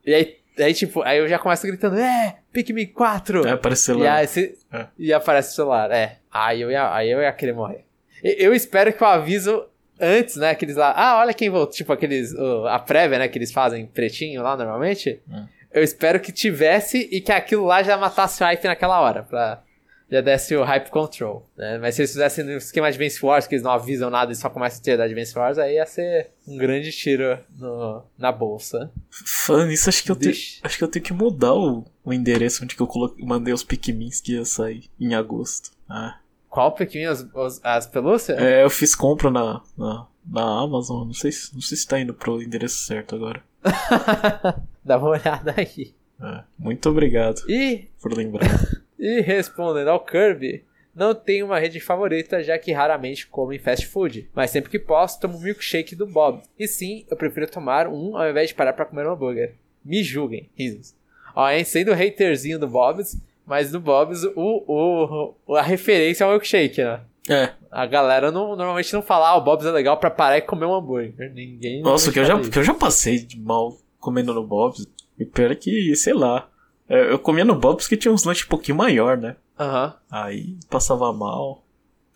[0.06, 3.48] E aí, aí, tipo, aí eu já começo gritando, é, Pikmin 4!
[3.48, 4.16] É, apareceu E, lá.
[4.16, 4.86] aí, se- É.
[4.98, 6.18] e aparece o celular, é.
[6.32, 7.86] Aí eu ia, aí eu ia querer morrer.
[8.24, 9.66] E- Eu espero que o aviso
[10.00, 10.52] antes, né?
[10.52, 11.74] Aqueles lá, ah, olha quem voltou.
[11.74, 13.28] Tipo aqueles, o- a prévia, né?
[13.28, 15.20] Que eles fazem pretinho lá normalmente.
[15.30, 15.46] Hum.
[15.74, 19.24] Eu espero que tivesse e que aquilo lá já matasse o hype naquela hora.
[19.24, 19.64] Pra,
[20.12, 21.50] já desse o hype control.
[21.58, 21.78] Né?
[21.78, 24.50] Mas se eles fizessem no esquema Advance Wars, que eles não avisam nada e só
[24.50, 28.92] começam a ter da Advance Wars, aí ia ser um grande tiro no- na bolsa.
[29.10, 32.64] Falando nisso, acho que eu, Deixa- acho que eu tenho que mudar o, o endereço
[32.64, 35.72] onde que eu coloquei, mandei os Pikmins que ia sair em agosto.
[35.90, 36.18] Ah.
[36.50, 37.08] Qual Pikmin?
[37.08, 38.38] Os, os- as pelúcias?
[38.38, 41.98] É, eu fiz compra na, na, na Amazon, não sei, se- não sei se tá
[41.98, 43.42] indo pro endereço certo agora.
[44.84, 45.94] Dá uma olhada aí.
[46.22, 48.48] É, muito obrigado E por lembrar.
[49.02, 53.88] E respondendo ao Kirby, não tenho uma rede favorita, já que raramente como em fast
[53.88, 56.44] food, mas sempre que posso tomo um milkshake do Bob.
[56.60, 59.56] E sim, eu prefiro tomar um ao invés de parar pra comer um hambúrguer.
[59.84, 60.94] Me julguem, risos.
[61.36, 66.32] Ó, hein, sendo haterzinho do Bob's, mas no Bob's o, o, a referência é o
[66.32, 67.02] milkshake, né?
[67.28, 70.42] É, A galera não, normalmente não fala, ah, o Bob's é legal pra parar e
[70.42, 71.32] comer um hambúrguer.
[71.34, 71.82] Ninguém.
[71.82, 72.52] nossa, que eu já, isso.
[72.52, 74.86] que eu já passei de mal comendo no Bob's.
[75.18, 76.50] E pior é que, sei lá.
[76.92, 79.36] É, Eu comia no Bob's que tinha uns lanches um pouquinho maior, né?
[79.60, 79.94] Aham.
[80.10, 81.64] Aí passava mal.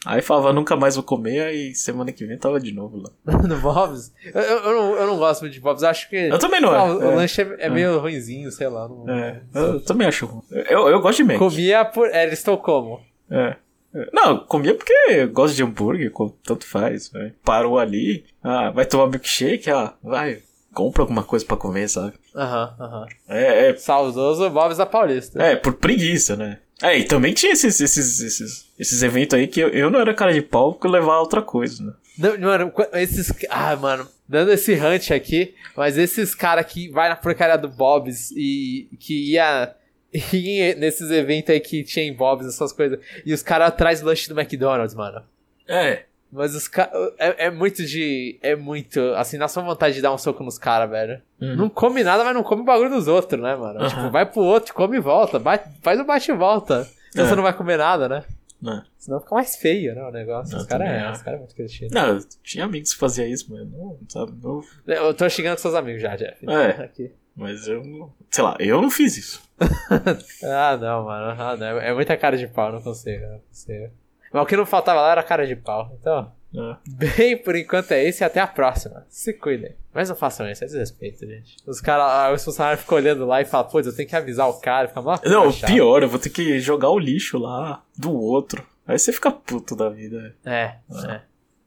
[0.06, 3.10] Aí falava, nunca mais vou comer, aí semana que vem tava de novo lá.
[3.42, 4.14] no Bob's?
[4.24, 6.16] Eu, eu, eu não, eu não gosto muito de Bob's, eu acho que.
[6.16, 6.84] Eu também não, é.
[6.84, 7.08] o, é.
[7.08, 8.88] o lanche é, é meio ruinzinho, sei lá.
[8.88, 10.44] Não, É, eu também acho ruim.
[10.52, 11.40] Eu, eu gosto de Mac.
[11.40, 12.08] Comia por.
[12.10, 13.02] É, eles estão como?
[13.32, 13.56] É.
[13.96, 14.10] É.
[14.12, 16.12] Não, comia porque eu gosto de hambúrguer,
[16.44, 17.10] tanto faz.
[17.10, 17.34] vai.
[17.44, 20.40] Parou ali, ah, vai tomar milkshake, ah, vai,
[20.76, 22.14] compra alguma coisa pra comer, sabe?
[22.36, 23.06] Aham, aham.
[23.28, 25.42] É, é, Saudoso Bob's da Paulista.
[25.42, 26.60] é, por preguiça, né?
[26.84, 30.14] É, e também tinha esses, esses, esses, esses eventos aí que eu, eu não era
[30.14, 31.94] cara de pau porque eu levava outra coisa, né?
[32.18, 33.32] Não, mano, esses.
[33.50, 38.32] Ah, mano, dando esse hunt aqui, mas esses caras que vai na porcaria do Bob's
[38.32, 39.74] e que ia.
[40.34, 43.00] ia nesses eventos aí que tinha em Bob's, essas coisas.
[43.26, 45.22] E os caras atrás do lanche do McDonald's, mano.
[45.68, 46.92] É, Mas os caras.
[47.18, 48.38] É, é muito de.
[48.42, 49.00] É muito.
[49.16, 51.22] Assim, na sua vontade de dar um soco nos caras, velho.
[51.40, 51.56] Uhum.
[51.56, 53.80] Não come nada, mas não come o bagulho dos outros, né, mano?
[53.80, 53.88] Aham.
[53.90, 55.40] Tipo, vai pro outro, come e volta.
[55.40, 56.88] Bate- faz o bate e volta.
[57.10, 57.28] Então É.
[57.30, 58.24] você não vai comer nada, né?
[58.62, 58.84] Né?
[58.98, 60.02] Senão fica mais feio, né?
[60.04, 60.54] O negócio.
[60.56, 61.12] Não, os caras é, é.
[61.12, 61.94] os cara é muito criativo.
[61.94, 64.62] Não, eu tinha amigos que faziam isso, mas não, sabe, não.
[64.88, 66.38] Eu tô xingando seus amigos já, Jeff.
[66.50, 66.84] É.
[66.84, 67.12] Aqui.
[67.36, 68.12] Mas eu não.
[68.32, 69.44] Sei lá, eu não fiz isso.
[70.44, 71.42] Ah, não, mano.
[71.42, 71.66] Ah, não.
[71.80, 73.90] É muita cara de pau, não consigo, não consigo.
[74.32, 75.96] Mas o que não faltava lá era cara de pau.
[76.00, 76.78] Então, né?
[76.88, 79.06] bem, por enquanto é isso e até a próxima.
[79.10, 79.76] Se cuidem.
[79.94, 81.56] Mas não façam isso, é desrespeito, gente.
[81.66, 84.60] Os caras, os funcionários ficam olhando lá e falam, putz, eu tenho que avisar o
[84.60, 85.72] cara, fica mó Não, chato.
[85.72, 88.66] pior, eu vou ter que jogar o lixo lá do outro.
[88.88, 90.36] Aí você fica puto da vida.
[90.46, 90.76] É,
[91.08, 91.22] é.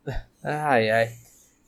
[0.45, 1.11] Ai, ai.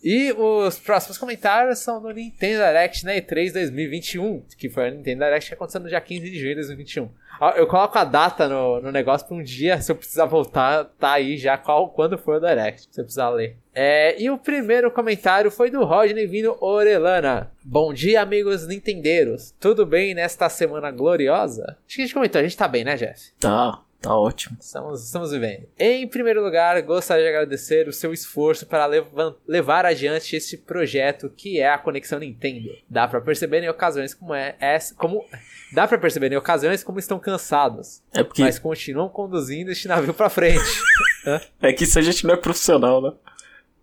[0.02, 5.24] E os próximos comentários são do Nintendo Direct na E3 2021, que foi a Nintendo
[5.24, 7.08] Direct que aconteceu no dia 15 de junho de 2021.
[7.40, 10.84] Ó, Eu coloco a data no, no negócio pra um dia, se eu precisar voltar,
[10.98, 13.56] tá aí já qual, quando foi o Direct, se eu precisar ler.
[13.74, 17.50] É, e o primeiro comentário foi do Rodney Vino Orelana.
[17.62, 19.54] Bom dia, amigos nintendeiros.
[19.60, 21.76] Tudo bem nesta semana gloriosa?
[21.86, 23.32] Acho que a gente comentou, a gente tá bem, né, Jeff?
[23.38, 24.56] Tá, tá ótimo.
[24.60, 25.66] Estamos, estamos vivendo.
[25.78, 31.28] Em primeiro lugar, gostaria de agradecer o seu esforço para levan- levar adiante esse projeto
[31.36, 32.70] que é a Conexão Nintendo.
[32.88, 35.24] Dá pra perceber em ocasiões como é, essa- como
[35.72, 38.42] dá para perceber em ocasiões como estão cansados, É porque.
[38.42, 40.60] mas continuam conduzindo este navio pra frente.
[41.60, 43.12] É que isso a gente não é profissional, né?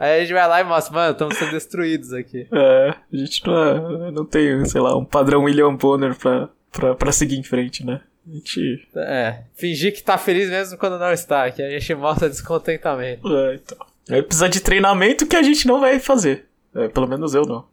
[0.00, 2.46] Aí a gente vai lá e mostra, mano, estamos sendo destruídos aqui.
[2.52, 6.94] É, a gente não, é, não tem, sei lá, um padrão William Bonner pra, pra,
[6.94, 8.00] pra seguir em frente, né?
[8.26, 8.88] A gente.
[8.96, 13.26] É, fingir que tá feliz mesmo quando não está, que a gente mostra descontentamento.
[13.36, 13.78] É, então.
[14.10, 16.46] Aí precisa de treinamento que a gente não vai fazer.
[16.74, 17.64] É, pelo menos eu não.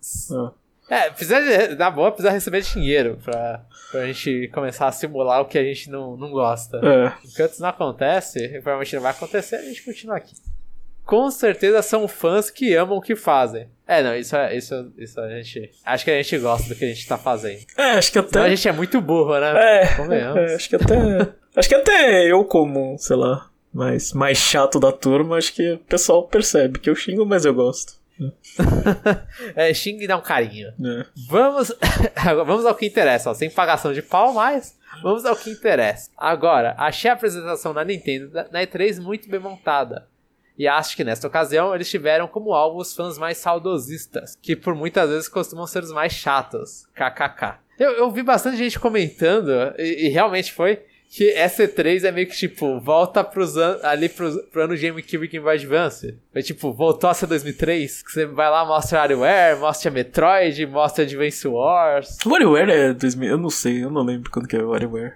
[0.49, 0.63] É.
[0.89, 5.57] É, precisa, na boa, precisa receber dinheiro pra, pra gente começar a simular o que
[5.57, 6.77] a gente não, não gosta.
[6.77, 7.13] É.
[7.25, 10.35] Enquanto isso não acontece, e provavelmente não vai acontecer, a gente continua aqui.
[11.05, 13.67] Com certeza são fãs que amam o que fazem.
[13.85, 15.69] É, não, isso, é- isso, isso a gente.
[15.85, 17.61] Acho que a gente gosta do que a gente tá fazendo.
[17.77, 18.55] É, acho que Então a até.
[18.55, 19.51] gente é muito burro, né?
[19.55, 20.95] É, é, acho que até.
[21.55, 25.77] acho que até eu, como, sei lá, mais, mais chato da turma, acho que o
[25.79, 28.01] pessoal percebe que eu xingo, mas eu gosto.
[29.55, 30.69] É, xinga e dá um carinho.
[30.69, 31.05] É.
[31.27, 31.73] Vamos,
[32.45, 36.09] vamos ao que interessa, ó, sem pagação de pau, mas vamos ao que interessa.
[36.17, 40.07] Agora, achei a apresentação da Nintendo na E3 muito bem montada.
[40.57, 44.75] E acho que nesta ocasião eles tiveram como alvo os fãs mais saudosistas, que por
[44.75, 46.85] muitas vezes costumam ser os mais chatos.
[46.93, 47.59] KKK.
[47.79, 50.83] Eu, eu vi bastante gente comentando, e, e realmente foi,
[51.15, 55.25] que essa E3 é meio que tipo, volta pros an ali pros, pro ano GameCube
[55.25, 56.17] e Game Boy Advance.
[56.33, 61.03] É tipo, voltou a ser 2003, que você vai lá, mostra WarioWare, mostra Metroid, mostra
[61.03, 62.17] Advance Wars.
[62.25, 65.13] WarioWare é 2000, eu não sei, eu não lembro quando que é o WarioWare.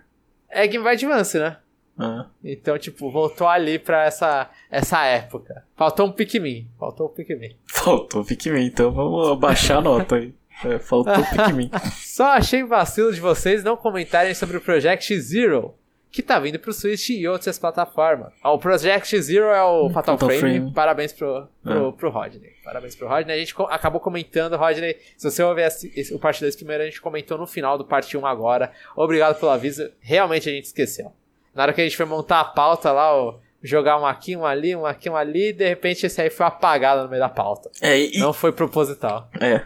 [0.49, 1.57] É Game Boy Advance, né?
[1.99, 2.27] Ah.
[2.43, 5.63] Então, tipo, voltou ali pra essa, essa época.
[5.75, 6.67] Faltou um Pikmin.
[6.79, 7.55] Faltou um Pikmin.
[7.67, 10.33] Faltou Pikmin, então vamos abaixar a nota aí.
[10.65, 11.69] É, faltou Pikmin.
[11.95, 15.75] Só achei vacilo de vocês não comentarem sobre o Project Zero,
[16.11, 18.33] que tá vindo pro Switch e outras plataformas.
[18.43, 20.39] Ó, o Project Zero é o Fatal, Fatal Frame.
[20.59, 20.73] Frame.
[20.73, 21.91] Parabéns pro, pro, É.
[21.91, 22.51] pro Rodney.
[22.63, 23.35] Parabéns pro Rodney.
[23.35, 24.95] A gente acabou comentando, Rodney.
[25.15, 27.85] Se você ouvir esse, esse- o parte 2 primeiro, a gente comentou no final do
[27.85, 28.71] parte 1 agora.
[28.95, 29.87] Obrigado pelo aviso.
[29.99, 31.11] Realmente a gente esqueceu.
[31.57, 33.33] Na hora que a gente foi montar a pauta lá, ó,
[33.63, 37.01] jogar um aqui, um ali, um aqui, um ali, de repente esse aí foi apagado
[37.01, 37.71] no meio da pauta.
[37.81, 39.27] É, e, Não foi proposital.
[39.41, 39.65] É.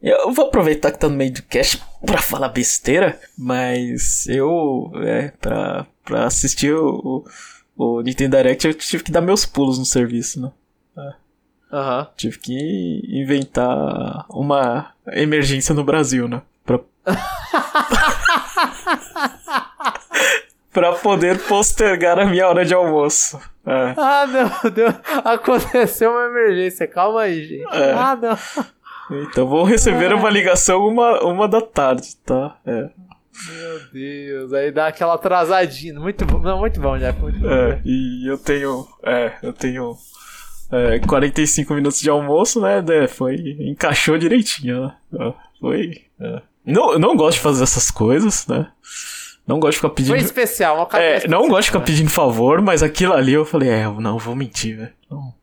[0.00, 5.32] Eu vou aproveitar que tá no meio do cast pra falar besteira, mas eu, é,
[5.40, 7.24] pra, pra assistir o,
[7.76, 10.52] o, o Nintendo Direct eu tive que dar meus pulos no serviço, né?
[11.72, 12.06] Aham.
[12.16, 16.42] Tive que inventar uma emergência no Brasil, né?
[16.64, 16.78] Pra...
[20.78, 23.36] pra poder postergar a minha hora de almoço.
[23.66, 23.94] É.
[23.96, 26.86] Ah, não, deu, aconteceu uma emergência.
[26.86, 27.74] Calma aí, gente.
[27.74, 27.92] É.
[27.92, 29.18] Ah, não.
[29.22, 32.56] Então vou receber uma ligação uma, uma da tarde, tá?
[32.64, 32.90] É.
[33.48, 35.98] Meu Deus, aí dá aquela atrasadinha.
[35.98, 37.20] Muito bom, não, muito bom, Jeff.
[37.20, 37.50] Muito bom.
[37.50, 38.86] É, e eu tenho.
[39.02, 39.96] É, eu tenho.
[40.70, 42.82] É, 45 minutos de almoço, né?
[42.82, 43.34] né, Foi.
[43.58, 44.94] Encaixou direitinho, né?
[45.18, 46.04] É, Foi.
[46.20, 46.42] é.
[46.64, 48.70] Não, eu não gosto de fazer essas coisas, né?
[49.48, 50.14] Não gosto de ficar pedindo.
[50.14, 51.84] Foi especial, uma É, especial, não gosto de ficar né?
[51.86, 54.92] pedindo favor, mas aquilo ali eu falei, é, não vou mentir, velho.
[55.10, 55.34] Não,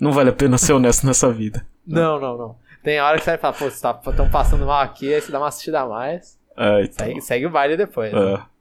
[0.00, 1.66] não vale a pena ser honesto nessa vida.
[1.86, 2.56] Não, não, não.
[2.82, 5.38] Tem hora que você vai falar, pô, estão tá, passando mal aqui, aí você dá
[5.38, 6.38] uma assistida a mais.
[6.56, 7.06] É, então.
[7.06, 8.10] Segue, segue o baile depois.
[8.10, 8.34] né?
[8.34, 8.52] É.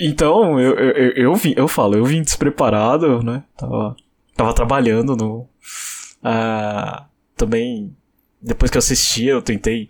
[0.00, 3.42] Então, eu, eu, eu, eu vim, eu falo, eu vim despreparado, né?
[3.56, 3.96] Tava,
[4.34, 5.46] tava trabalhando no.
[6.22, 7.04] ah,
[7.36, 7.94] também,
[8.40, 9.88] depois que eu assisti, eu tentei,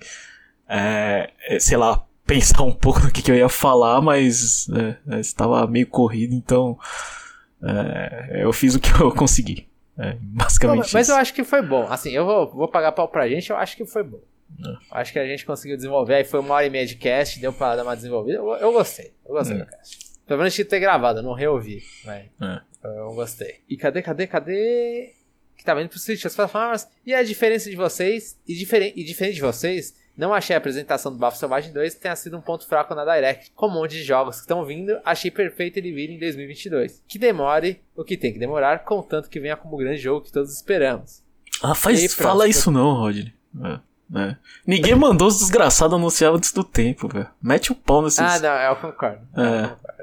[0.68, 4.66] é, é, sei lá, pensar um pouco no que, que eu ia falar, mas
[5.08, 6.78] é, estava meio corrido, então
[7.62, 9.68] é, eu fiz o que eu consegui.
[9.98, 11.12] É, Não, basicamente mas, mas isso.
[11.12, 11.86] eu acho que foi bom.
[11.88, 14.20] Assim, eu vou, vou pagar pau pra gente, eu acho que foi bom.
[14.64, 15.00] É.
[15.00, 17.52] Acho que a gente conseguiu desenvolver, aí foi uma hora e meia de cast, deu
[17.52, 18.38] pra dar uma desenvolvida.
[18.38, 19.60] Eu, eu gostei, eu gostei É.
[19.60, 19.98] do cast.
[20.26, 21.82] Pelo menos tinha que ter gravado, eu não reouvi.
[22.04, 22.60] Mas É.
[22.84, 23.60] eu gostei.
[23.68, 25.12] E cadê, cadê, cadê?
[25.56, 26.86] Que tá vendo pro Switch, as plataformas.
[27.04, 31.12] E a diferença de vocês, e, diferen e diferente de vocês, não achei a apresentação
[31.12, 33.50] do Bafo Selvagem 2 que tenha sido um ponto fraco na Direct.
[33.54, 37.02] Com um monte de jogos que estão vindo, achei perfeito ele vir em 2022.
[37.06, 40.52] Que demore o que tem que demorar, contanto que venha como grande jogo que todos
[40.54, 41.22] esperamos.
[41.62, 42.26] Ah, faz, pronto.
[42.28, 43.32] fala isso não, Rodney.
[43.64, 43.80] É,
[44.20, 44.36] é.
[44.66, 47.28] Ninguém mandou os desgraçados anunciar antes do tempo, velho.
[47.42, 48.18] Mete o pau nesses.
[48.20, 49.20] Ah, não, eu concordo.
[49.36, 49.68] Eu É.
[49.68, 49.96] concordo.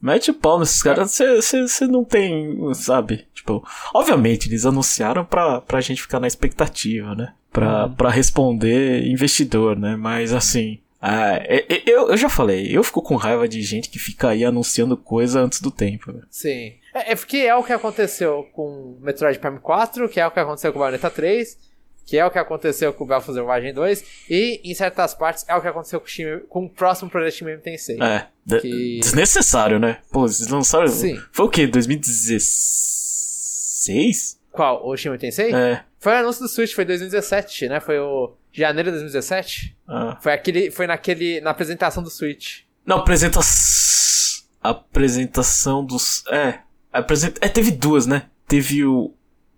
[0.00, 1.10] Mete o pau nesses caras.
[1.18, 3.26] Você não tem, sabe?
[3.34, 7.32] Tipo, obviamente, eles anunciaram pra, pra gente ficar na expectativa, né?
[7.54, 8.10] Pra, Uhum.
[8.10, 9.96] responder investidor, né?
[9.96, 10.80] Mas assim.
[11.00, 14.30] ah, é- é- eu, eu já falei, eu fico com raiva de gente que fica
[14.30, 16.12] aí anunciando coisa antes do tempo.
[16.12, 16.26] velho.
[16.30, 16.72] Sim.
[16.94, 20.40] É, é porque é o que aconteceu com Metroid Prime 4, que é o que
[20.40, 21.56] aconteceu com Bayonetta 3,
[22.06, 25.60] que é o que aconteceu com Belfast Selvagem 2, e em certas partes é o
[25.60, 27.98] que aconteceu com o, Shin- com o próximo projeto Shin Megami Tensei.
[28.02, 28.26] É,
[28.60, 29.98] Que- desnecessário, né?
[30.10, 30.88] Pô, vocês lançaram.
[30.88, 31.18] Sim.
[31.32, 31.66] Foi o quê?
[31.66, 34.38] 2016?
[34.54, 34.86] Qual?
[34.86, 35.52] O Shin Megami Tensei?
[35.52, 35.82] É.
[35.98, 37.80] Foi o anúncio do Switch, foi 2017, né?
[37.80, 39.76] Foi o janeiro de 2017?
[39.88, 40.16] ah.
[40.22, 42.60] Foi aquele, foi naquele, na apresentação do Switch.
[42.86, 43.40] Não, apresenta...
[44.62, 46.24] apresentação dos.
[46.28, 46.60] É.
[46.92, 47.44] Apresenta...
[47.44, 48.26] É, teve duas, né?
[48.46, 49.12] Teve o.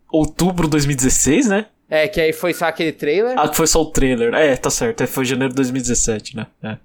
[0.08, 1.66] Outubro 2016, né?
[1.90, 3.38] É, que aí foi só aquele trailer.
[3.38, 4.32] Ah, que foi só o trailer.
[4.32, 5.02] É, tá certo.
[5.02, 6.46] É, foi janeiro de 2017, né?
[6.62, 6.78] É.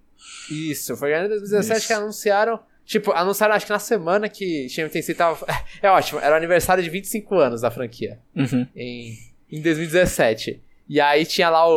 [0.51, 1.87] Isso, foi janeiro de 2017 Isso.
[1.87, 2.59] que anunciaram.
[2.91, 5.45] Tipo, anunciaram acho que na semana que Shin Tensei tava.
[5.81, 8.19] É ótimo, era o aniversário de 25 anos da franquia.
[8.35, 8.67] Uhum.
[8.75, 9.17] em,
[9.49, 10.61] em 2017.
[10.89, 11.71] E aí tinha lá o,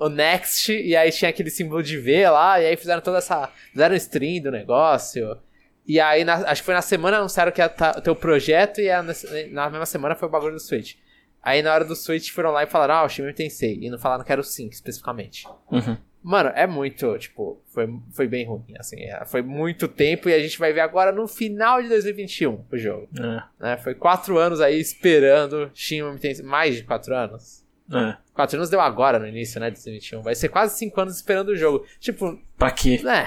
[0.00, 3.18] o, o Next, e aí tinha aquele símbolo de V lá, e aí fizeram toda
[3.18, 3.48] essa.
[3.70, 5.38] Fizeram stream do negócio.
[5.86, 8.80] E aí, na- acho que foi na semana anunciaram que ia tá- ter o projeto,
[8.80, 9.00] e a-
[9.52, 10.94] na mesma semana foi o bagulho do Switch.
[11.40, 13.78] Aí na hora do Switch foram lá e falaram, ah, o Shin Megami Tensei.
[13.80, 15.46] E não falaram que era o 5 especificamente.
[15.70, 15.96] Uhum.
[16.28, 19.00] Mano, é muito, tipo, foi, foi bem ruim, assim.
[19.00, 22.76] é, foi muito tempo e a gente vai ver agora no final de 2021 o
[22.76, 23.08] jogo.
[23.18, 23.42] É.
[23.58, 23.76] Né?
[23.78, 26.44] Foi quatro anos aí esperando Shin Tensei.
[26.44, 27.64] Mais de quatro anos.
[27.90, 28.14] É.
[28.34, 30.20] Quatro anos deu agora no início, né, de 2021.
[30.20, 31.86] Vai ser quase cinco anos esperando o jogo.
[31.98, 33.00] Tipo, Pra quê?
[33.06, 33.26] é,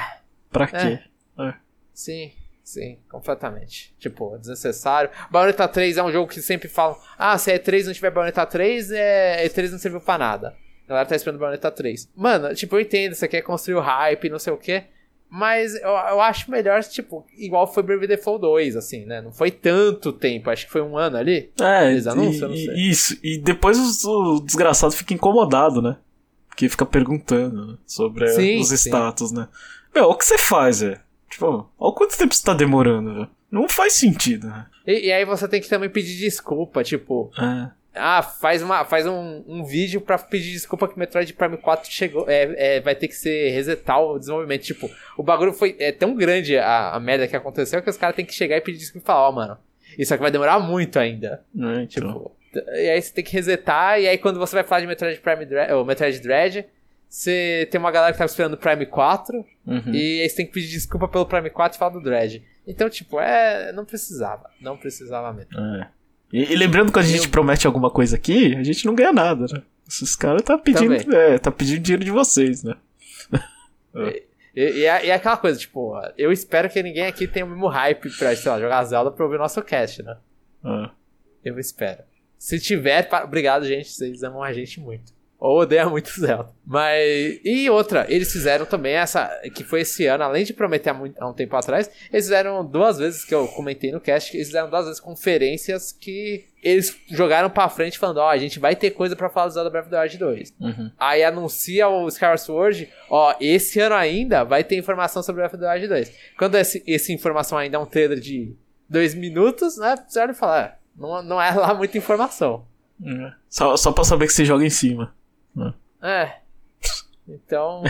[0.52, 1.00] Pra quê?
[1.40, 1.54] É.
[1.92, 2.32] sim,
[2.64, 3.96] sim, completamente.
[3.98, 5.10] Tipo, desnecessário.
[5.32, 8.46] Bayonetta 3 é um jogo que sempre falam: ah, se a E3 não tiver Bayonetta
[8.46, 9.44] 3, é...
[9.48, 10.56] E3 não serviu pra nada.
[10.92, 12.10] A galera tá esperando Bayonetta 3.
[12.16, 14.84] Mano, tipo, eu entendo, você quer construir o hype, não sei o quê.
[15.30, 19.22] Mas eu, eu acho melhor, tipo, igual foi Brave Default 2, assim, né?
[19.22, 21.50] Não foi tanto tempo, acho que foi um ano ali.
[21.62, 22.50] É, Eles não sei.
[22.76, 23.18] isso.
[23.24, 25.96] E depois os- o desgraçado fica incomodado, né?
[26.50, 28.76] Porque fica perguntando sobre Sim, os sim.
[28.76, 29.48] status, né?
[29.96, 31.00] Meu, o que você faz, velho?
[31.30, 33.30] Tipo, olha quanto tempo você tá demorando, velho.
[33.50, 34.66] Não faz sentido, né?
[34.86, 37.72] E, e aí você tem que também pedir desculpa, tipo, É.
[37.94, 42.26] Ah, faz, uma, faz um, um vídeo pra pedir desculpa que Metroid Prime 4 chegou.
[42.30, 44.64] É, é, vai ter que ser resetar o desenvolvimento.
[44.64, 48.16] Tipo, o bagulho foi é tão grande a, a merda que aconteceu que os caras
[48.16, 49.58] têm que chegar e pedir desculpa e falar, ó, mano,
[49.98, 51.44] isso aqui vai demorar muito ainda.
[51.54, 51.86] É, então.
[51.88, 55.20] Tipo, e aí você tem que resetar, e aí quando você vai falar de Metroid
[55.20, 56.66] Prime Dread, ou Metroid Dread,
[57.10, 59.94] você tem uma galera que tava esperando o Prime 4, Uhum.
[59.94, 62.42] e aí você tem que pedir desculpa pelo Prime 4 e falar do Dread.
[62.66, 63.72] Então, tipo, é.
[63.74, 64.50] Não precisava.
[64.62, 65.60] Não precisava mesmo.
[65.60, 65.90] É.
[66.32, 69.12] E, e lembrando que quando a gente promete alguma coisa aqui, a gente não ganha
[69.12, 69.62] nada, né?
[69.88, 71.20] Esses caras tá pedindo, Também.
[71.20, 72.76] é, tá pedindo dinheiro de vocês, né?
[74.54, 77.50] E, e é, e é aquela coisa, tipo, eu espero que ninguém aqui tenha o
[77.50, 80.18] mesmo hype pra, sei lá, jogar Zelda pra ouvir o nosso cast, né?
[80.66, 80.90] É.
[81.46, 82.04] Eu espero.
[82.38, 83.90] Se tiver, obrigado, gente.
[83.90, 85.14] Vocês amam a gente muito.
[85.42, 86.52] Ou odeiam muito Zelda.
[86.64, 87.40] Mas.
[87.44, 89.28] E outra, eles fizeram também essa.
[89.56, 92.64] Que foi esse ano, além de prometer há, muito, há um tempo atrás, eles fizeram
[92.64, 97.50] duas vezes, que eu comentei no cast, eles fizeram duas vezes conferências que eles jogaram
[97.50, 99.90] pra frente falando: Ó, a gente vai ter coisa pra falar do Zelda Breath of
[99.90, 100.54] the Wild 2.
[100.60, 100.92] Uhum.
[101.00, 105.64] Aí anuncia o Skyward Sword, ó, esse ano ainda vai ter informação sobre Breath of
[105.64, 106.12] the Wild 2.
[106.38, 108.56] Quando esse, essa informação ainda é um trailer de
[108.88, 109.96] dois minutos, né?
[110.08, 112.64] Você olha e fala, é, não, não é lá muita informação.
[113.04, 113.32] É.
[113.50, 115.12] Só, só pra saber que você joga em cima.
[116.02, 116.36] É.
[117.28, 117.84] Então,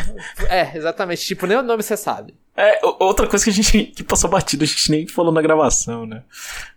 [0.50, 1.26] é, exatamente.
[1.26, 2.36] Tipo, nem o nome você sabe.
[2.56, 6.06] É, outra coisa que a gente que passou batido, a gente nem falou na gravação,
[6.06, 6.24] né?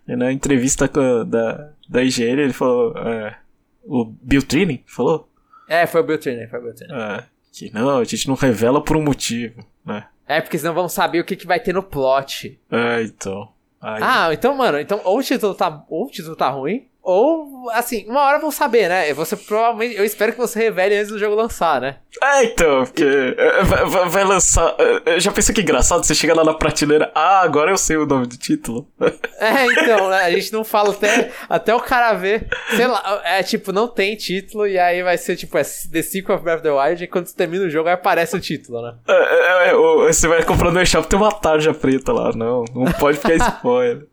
[0.07, 2.97] Na entrevista a- da, da IGN, ele falou.
[2.97, 3.37] É,
[3.83, 5.29] o Bill Training falou
[5.67, 6.97] É, foi o Bill Trainer, foi o Bill Trainer.
[6.97, 10.07] é, que não, a gente não revela por um motivo, né?
[10.27, 12.59] É, porque senão vamos saber o que, que vai ter no plot.
[12.71, 13.51] É, então.
[13.81, 17.69] Aí, Ah, então, mano, então ou o título tá, ou o título tá ruim, ou,
[17.71, 19.13] assim, uma hora vão saber, né?
[19.13, 21.97] Você provavelmente, eu espero que você revele antes do jogo lançar, né?
[22.23, 24.73] É, então, porque é, vai, vai- vai lançar.
[25.05, 27.95] é, Eu já pensei que engraçado, você chega lá na prateleira, ah, agora eu sei
[27.97, 28.87] o nome do título.
[29.37, 30.23] É, então, né?
[30.23, 32.47] A gente não fala até, até o cara ver.
[32.75, 36.35] Sei lá, é tipo, não tem título, e aí vai ser tipo, é The Sequel
[36.35, 38.81] of Breath of the Wild, e quando você termina o jogo, aí aparece o título,
[38.81, 38.95] né?
[39.07, 39.73] É, é, vai,
[40.13, 42.31] você vai comprar no eShop tem uma tarja preta lá.
[42.33, 44.07] Não, não pode ficar spoiler.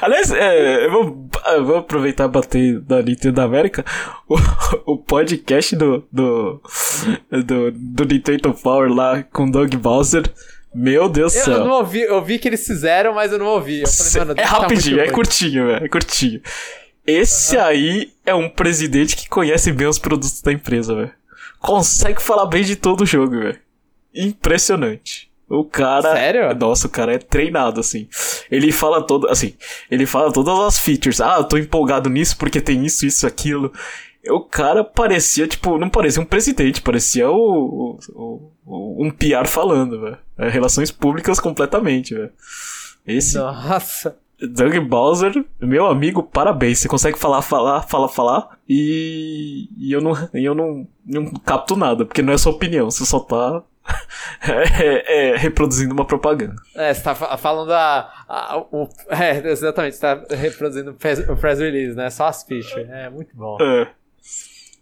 [0.00, 3.84] Aliás, é, eu, vou, eu vou aproveitar e bater da Nintendo da América.
[4.28, 4.36] O,
[4.94, 6.60] o podcast do, do,
[7.30, 10.24] do, do Nintendo Power lá com Doug Bowser.
[10.74, 11.58] Meu Deus do céu.
[11.58, 13.82] Eu não ouvi, eu vi que eles fizeram, mas eu não ouvi.
[13.82, 15.84] Eu falei, mano, é rapidinho, é curtinho, velho.
[15.84, 16.40] É curtinho.
[17.06, 17.62] Esse uhum.
[17.62, 21.12] aí é um presidente que conhece bem os produtos da empresa, velho.
[21.60, 23.58] Consegue falar bem de todo o jogo, velho.
[24.14, 25.30] Impressionante.
[25.48, 26.12] O cara.
[26.14, 26.54] Sério?
[26.54, 28.08] Nossa, o cara é treinado, assim.
[28.50, 29.28] Ele fala todo.
[29.28, 29.54] Assim,
[29.90, 31.20] ele fala todas as features.
[31.20, 33.72] Ah, eu tô empolgado nisso porque tem isso, isso, aquilo.
[34.28, 40.00] O cara parecia, tipo, não parecia um presidente, parecia o, o, o um PR falando,
[40.00, 40.18] velho.
[40.38, 42.32] É, relações públicas completamente, velho.
[43.06, 43.36] Esse.
[43.36, 44.16] Nossa.
[44.40, 46.78] Doug Bowser, meu amigo, parabéns.
[46.78, 48.58] Você consegue falar, falar, falar, falar.
[48.68, 53.04] E, e eu, não, eu não, não capto nada, porque não é sua opinião, você
[53.04, 53.62] só tá
[54.80, 56.56] é, é, reproduzindo uma propaganda.
[56.74, 58.24] É, você tá falando a.
[58.28, 62.08] a o, é, exatamente, você tá reproduzindo o press, o press release, né?
[62.10, 62.88] Só as features.
[62.88, 63.58] É muito bom.
[63.60, 63.88] É.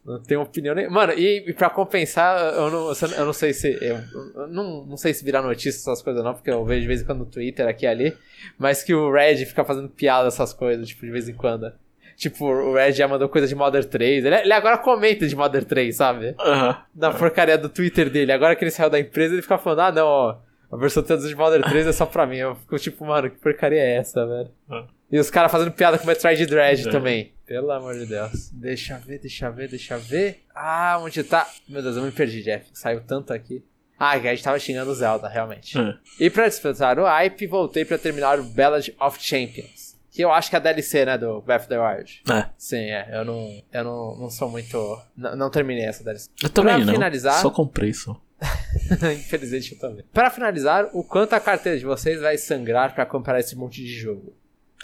[0.04, 0.88] Não tenho opinião nem.
[0.90, 3.78] Mano, e, e pra compensar, eu não, eu não sei se.
[3.80, 3.98] Eu,
[4.34, 7.02] eu não, não sei se virar notícia essas coisas, não, porque eu vejo de vez
[7.02, 8.16] em quando no Twitter aqui e ali.
[8.58, 11.72] Mas que o Red fica fazendo piada dessas coisas, tipo, de vez em quando.
[12.16, 14.24] Tipo, o Red já mandou coisa de Modern 3.
[14.24, 16.34] Ele, ele agora comenta de Modern 3, sabe?
[16.38, 16.74] Uhum.
[16.94, 18.32] Na porcaria do Twitter dele.
[18.32, 20.36] Agora que ele saiu da empresa, ele fica falando, ah, não, ó.
[20.70, 22.38] A versão de Modern 3 é só pra mim.
[22.38, 24.50] Eu fico tipo, mano, que porcaria é essa, velho?
[24.70, 24.86] Uhum.
[25.10, 26.90] E os caras fazendo piada com Metroid Dread é.
[26.90, 27.32] também.
[27.44, 28.50] Pelo amor de Deus.
[28.50, 30.40] Deixa ver, deixa ver, deixa ver.
[30.54, 31.46] Ah, onde tá?
[31.68, 32.64] Meu Deus, eu me perdi, Jeff.
[32.72, 33.62] Saiu tanto aqui.
[33.98, 35.78] Ah, que a gente tava xingando o Zelda, realmente.
[35.78, 35.94] É.
[36.18, 39.81] E pra despertar o hype, voltei pra terminar o Ballad of Champions.
[40.12, 42.22] Que eu acho que é a DLC, né, do Breath of the Wild.
[42.30, 42.50] É.
[42.58, 43.08] Sim, é.
[43.12, 45.00] Eu não, eu não, não sou muito...
[45.16, 46.28] Não, não terminei essa DLC.
[46.42, 46.92] Eu também pra não.
[46.92, 47.40] finalizar...
[47.40, 48.20] Só comprei, só.
[49.14, 50.04] Infelizmente eu também.
[50.12, 53.94] Para finalizar, o quanto a carteira de vocês vai sangrar para comprar esse monte de
[53.94, 54.34] jogo?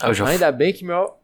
[0.00, 1.14] Ah, já Ainda bem que meu.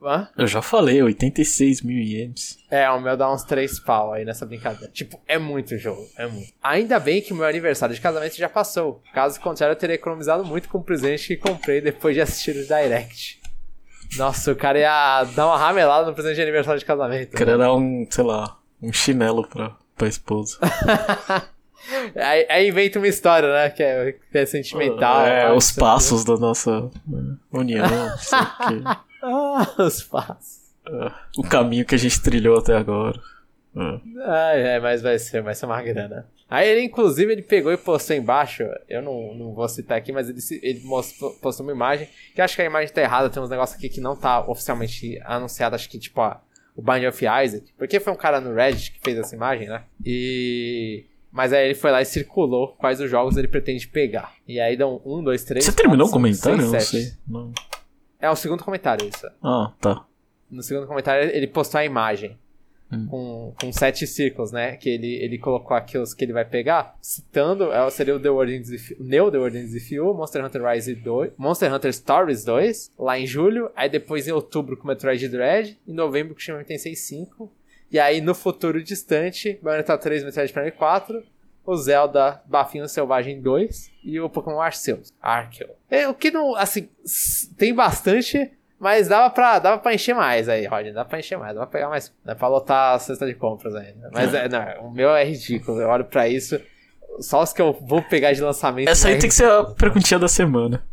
[0.00, 0.28] Hã?
[0.38, 2.58] Eu já falei, 86 mil ienes.
[2.70, 4.92] É, o meu dá uns 3 pau aí nessa brincadeira.
[4.92, 6.52] Tipo, é muito jogo, é muito.
[6.62, 9.02] Ainda bem que o meu aniversário de casamento já passou.
[9.12, 12.62] Caso contrário, eu teria economizado muito com o presente que comprei depois de assistir o
[12.66, 13.37] Direct.
[14.16, 17.34] Nossa, o cara ia dar uma ramelada no presente de aniversário de casamento.
[17.34, 17.64] O cara né?
[17.64, 20.58] dar um, sei lá, um chinelo pra, pra esposa.
[22.14, 23.70] Aí, aí, inventa uma história, né?
[23.70, 25.24] Que é, que é sentimental.
[25.24, 27.86] É, os passos da nossa né, união.
[29.22, 30.58] ah, os passos.
[30.86, 33.18] É, o caminho que a gente trilhou até agora.
[33.76, 34.00] É.
[34.22, 36.26] Ah, é, mas vai ser, vai ser uma grana.
[36.50, 38.64] Aí ele, inclusive, ele pegou e postou embaixo.
[38.88, 42.08] Eu não, não vou citar aqui, mas ele, ele mostrou, postou uma imagem.
[42.34, 43.28] Que acho que a imagem tá errada.
[43.28, 45.74] Tem uns negócios aqui que não tá oficialmente anunciado.
[45.74, 46.40] Acho que, tipo, a,
[46.74, 47.72] o Bind of Isaac.
[47.76, 49.84] Porque foi um cara no Reddit que fez essa imagem, né?
[50.04, 54.32] E mas aí ele foi lá e circulou quais os jogos ele pretende pegar.
[54.46, 55.64] E aí dão um, dois, três.
[55.64, 56.58] Você terminou o comentário?
[56.68, 57.12] Seis, não sei.
[57.26, 57.52] Não.
[58.18, 59.26] É o segundo comentário isso.
[59.42, 60.04] Ah, tá.
[60.50, 62.38] No segundo comentário ele postou a imagem.
[62.90, 63.06] Hum.
[63.06, 64.76] Com, com sete círculos, né?
[64.76, 68.30] Que ele, ele colocou aqui os que ele vai pegar, citando, é, seria o The
[68.30, 73.18] of, Neo The Wardens of You, Monster Hunter Rise 2, Monster Hunter Stories 2, lá
[73.18, 77.52] em julho, aí depois em outubro com Metroid Dread, em novembro com Shin Tensei 5,
[77.90, 81.22] e aí, no futuro distante, Bayonetta 3, Metroid Prime 4,
[81.64, 85.12] o Zelda Bafinho Selvagem 2 e o Pokémon Arceus.
[85.20, 85.70] Arceus.
[85.90, 86.88] É, o que não, assim,
[87.56, 90.92] tem bastante, mas dava pra, dava pra encher mais aí, Rodney.
[90.92, 92.14] Dá pra encher mais, dá pra pegar mais.
[92.24, 94.10] Dá pra lotar a cesta de compras ainda.
[94.12, 95.80] Mas é, não, o meu é ridículo.
[95.80, 96.60] Eu olho pra isso.
[97.20, 98.88] Só os que eu vou pegar de lançamento.
[98.88, 99.20] Essa aí né?
[99.20, 100.84] tem que ser a perguntinha da semana.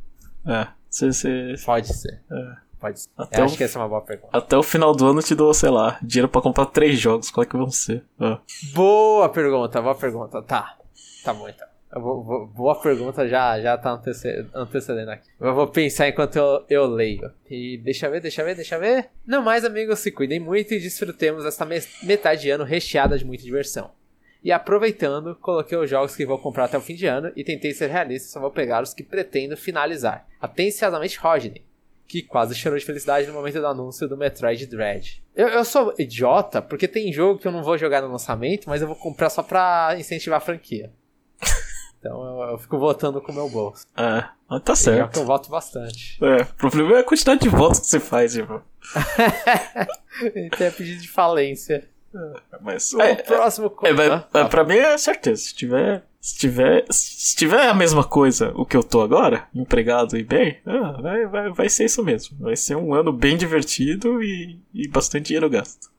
[0.48, 0.68] É.
[0.90, 1.56] Cê, cê...
[1.66, 2.22] Pode ser.
[2.32, 2.66] É.
[2.80, 3.10] Pode ser.
[3.18, 4.36] Até acho que essa é uma boa pergunta.
[4.36, 7.30] Até o final do ano eu te dou, sei lá, dinheiro pra comprar três jogos.
[7.30, 8.04] Qual é que vão ser?
[8.20, 8.40] Ah.
[8.74, 10.42] Boa pergunta, boa pergunta.
[10.42, 10.78] Tá.
[11.24, 11.68] Tá bom então.
[12.00, 13.92] Vou, boa pergunta, já, já tá
[14.54, 15.30] antecedendo aqui.
[15.40, 17.32] Eu vou pensar enquanto eu, eu leio.
[17.50, 19.10] E deixa ver, deixa ver, deixa ver.
[19.26, 21.66] Não mais, amigos, se cuidem muito e desfrutemos esta
[22.04, 23.92] metade de ano recheada de muita diversão.
[24.44, 27.72] E aproveitando, coloquei os jogos que vou comprar até o fim de ano e tentei
[27.72, 30.28] ser realista, só vou pegar os que pretendo finalizar.
[30.40, 31.64] Atenciosamente, Rodney
[32.08, 35.24] que quase chorou de felicidade no momento do anúncio do Metroid Dread.
[35.36, 38.82] Eu, eu sou idiota, porque tem jogo que eu não vou jogar no lançamento, mas
[38.82, 40.92] eu vou comprar só pra incentivar a franquia.
[42.06, 43.88] Então eu, eu fico votando com o meu bolso.
[43.98, 45.14] É, tá certo.
[45.14, 46.24] Que eu voto bastante.
[46.24, 48.62] É, o problema é a quantidade de votos que você faz, irmão.
[50.56, 51.90] Tem a pedido de falência.
[52.14, 53.76] É, mas o é, próximo.
[53.82, 55.42] É, é, é, pra mim é certeza.
[55.42, 60.18] Se tiver se tiver, se tiver a mesma coisa o que eu tô agora, empregado
[60.18, 62.38] e bem, ah, vai, vai, vai ser isso mesmo.
[62.40, 65.92] Vai ser um ano bem divertido e, e bastante dinheiro gasto.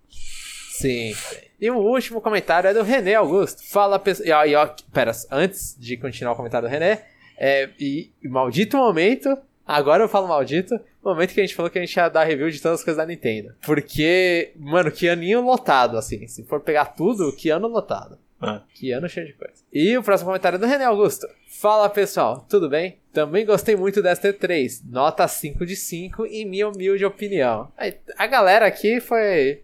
[0.78, 1.14] Sim.
[1.60, 3.62] E o último comentário é do René Augusto.
[3.64, 4.46] Fala, pessoal.
[4.46, 7.02] E, ó, pera, antes de continuar o comentário do René,
[7.38, 11.80] é, e, maldito momento, agora eu falo maldito, momento que a gente falou que a
[11.80, 13.54] gente ia dar review de todas as coisas da Nintendo.
[13.64, 16.26] Porque, mano, que aninho lotado, assim.
[16.26, 18.18] Se for pegar tudo, que ano lotado.
[18.38, 18.62] Ah.
[18.74, 19.54] Que ano cheio de coisa.
[19.72, 21.26] E o próximo comentário é do René Augusto.
[21.48, 22.98] Fala pessoal, tudo bem?
[23.12, 24.82] Também gostei muito desta E3.
[24.90, 27.72] Nota 5 de 5 em minha humilde opinião.
[28.18, 29.62] A galera aqui foi.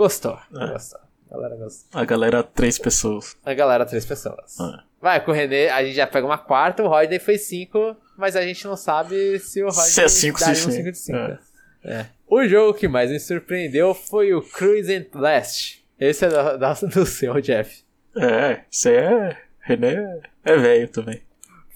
[0.00, 0.38] Gostou.
[0.58, 0.66] É.
[0.72, 0.98] Gostou.
[1.30, 2.00] A galera gostou.
[2.00, 3.36] A galera, três pessoas.
[3.44, 4.58] A galera, três pessoas.
[4.58, 4.82] Ah.
[4.98, 8.34] Vai, com o René, a gente já pega uma quarta, o Rodney foi 5, mas
[8.34, 10.70] a gente não sabe se o Rodney Se é cinco, daria se um.
[10.70, 11.18] 5 de 5.
[11.18, 11.38] É.
[11.84, 12.06] É.
[12.26, 15.84] O jogo que mais me surpreendeu foi o Cruise and Blast.
[15.98, 17.82] Esse é da, da- do seu, Jeff.
[18.16, 19.36] É, isso aí é.
[19.60, 21.20] René é velho também.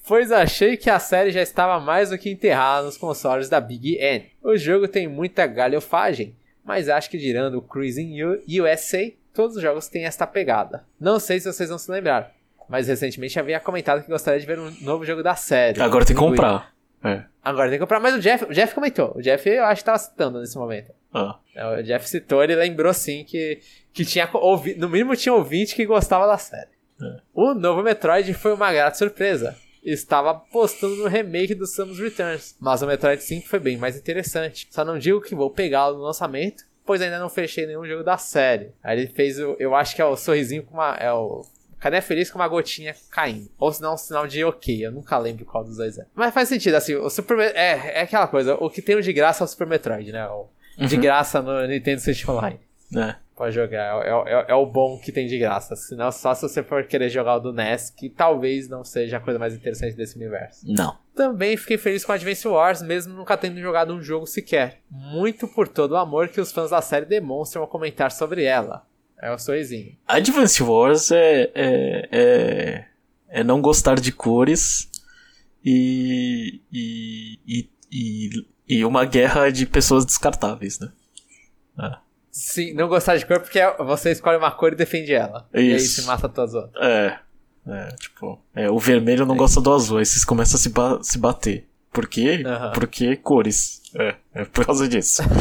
[0.08, 3.96] Pois achei que a série já estava mais do que enterrada nos consoles da Big
[3.98, 4.24] N.
[4.42, 6.34] O jogo tem muita galhofagem,
[6.64, 10.84] mas acho que tirando o Cruising USA, todos os jogos têm esta pegada.
[10.98, 12.32] Não sei se vocês vão se lembrar,
[12.68, 15.80] mas recentemente havia comentado que gostaria de ver um novo jogo da série.
[15.80, 16.72] Agora tem que comprar.
[17.04, 17.24] É.
[17.44, 19.12] Agora tem que comprar, mas o Jeff, o Jeff comentou.
[19.14, 20.90] O Jeff eu acho que tava citando nesse momento.
[21.12, 21.38] Ah.
[21.54, 23.60] É, O Jeff citou, ele lembrou sim que,
[23.92, 26.70] que tinha ouvi, no mínimo tinha ouvinte que gostava da série.
[27.02, 27.16] É.
[27.34, 29.54] O novo Metroid foi uma grata surpresa.
[29.84, 34.66] Estava apostando no remake do Samus Returns, mas o Metroid 5 foi bem mais interessante.
[34.70, 38.16] Só não digo que vou pegá-lo no lançamento, pois ainda não fechei nenhum jogo da
[38.16, 38.72] série.
[38.82, 41.44] Aí ele fez o, eu acho que é o sorrisinho com uma, é o
[41.84, 43.50] Cadê feliz com uma gotinha caindo?
[43.58, 46.06] Ou senão um sinal de ok, eu nunca lembro qual dos dois é.
[46.14, 49.12] Mas faz sentido, assim, o Super é, é aquela coisa, o que tem o de
[49.12, 50.26] graça é o Super Metroid, né?
[50.26, 52.58] O de graça no Nintendo Switch Online.
[52.96, 53.16] É.
[53.36, 55.74] Pode jogar, é, é- é o bom que tem de graça.
[55.74, 59.20] Senão, só se você for querer jogar o do NES, que talvez não seja a
[59.20, 60.64] coisa mais interessante desse universo.
[60.64, 60.96] Não.
[61.16, 64.80] Também fiquei feliz com Advance Wars, mesmo nunca tendo jogado um jogo sequer.
[64.88, 68.86] Muito por todo o amor que os fãs da série demonstram ao comentar sobre ela.
[69.20, 69.96] É o sorrisinho.
[70.06, 72.84] Advance Wars é, é, é,
[73.28, 74.88] é não gostar de cores
[75.64, 78.30] e, e, e, e,
[78.68, 80.92] e uma guerra de pessoas descartáveis, né?
[82.36, 85.46] Sim, não gostar de cor porque você escolhe uma cor e defende ela.
[85.54, 86.00] E aí Isso.
[86.00, 86.84] se mata todas as outras.
[86.84, 87.18] É.
[87.66, 90.98] É, tipo, é, o vermelho não gosta do azul, aí vocês começam a se, ba-
[91.00, 91.66] se bater.
[91.92, 92.42] Por quê?
[92.74, 93.80] Porque cores.
[93.94, 95.22] É, é por causa disso.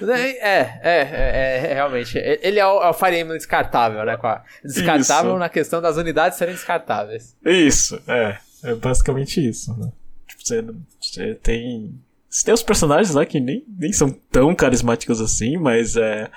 [0.00, 2.16] É, é, é, é, realmente.
[2.16, 4.16] Ele é o, é o Fire Emblem descartável, né?
[4.64, 5.38] Descartável Isso.
[5.40, 7.36] na questão das unidades serem descartáveis.
[7.44, 8.38] Isso, é.
[8.62, 9.90] É basicamente isso, né?
[10.28, 10.64] Tipo, você,
[11.00, 12.00] você tem.
[12.28, 16.30] Você tem os personagens lá que nem, nem são tão carismáticos assim, mas é.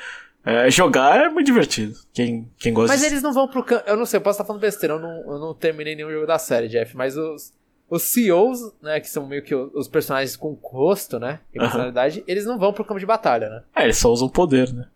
[0.46, 1.96] é, jogar é muito divertido.
[2.14, 3.84] Quem, quem gosta Mas de- eles não vão pro campo.
[3.88, 6.28] Eu não sei, eu posso estar falando besteira, eu não, eu não terminei nenhum jogo
[6.28, 6.96] da série, Jeff.
[6.96, 7.52] Mas os,
[7.90, 11.40] os CEOs, né, que são meio que os, personagens com rosto, né?
[11.54, 13.64] E personalidade, eles não vão pro campo de batalha, né?
[13.76, 14.88] É, eles só usam poder, né?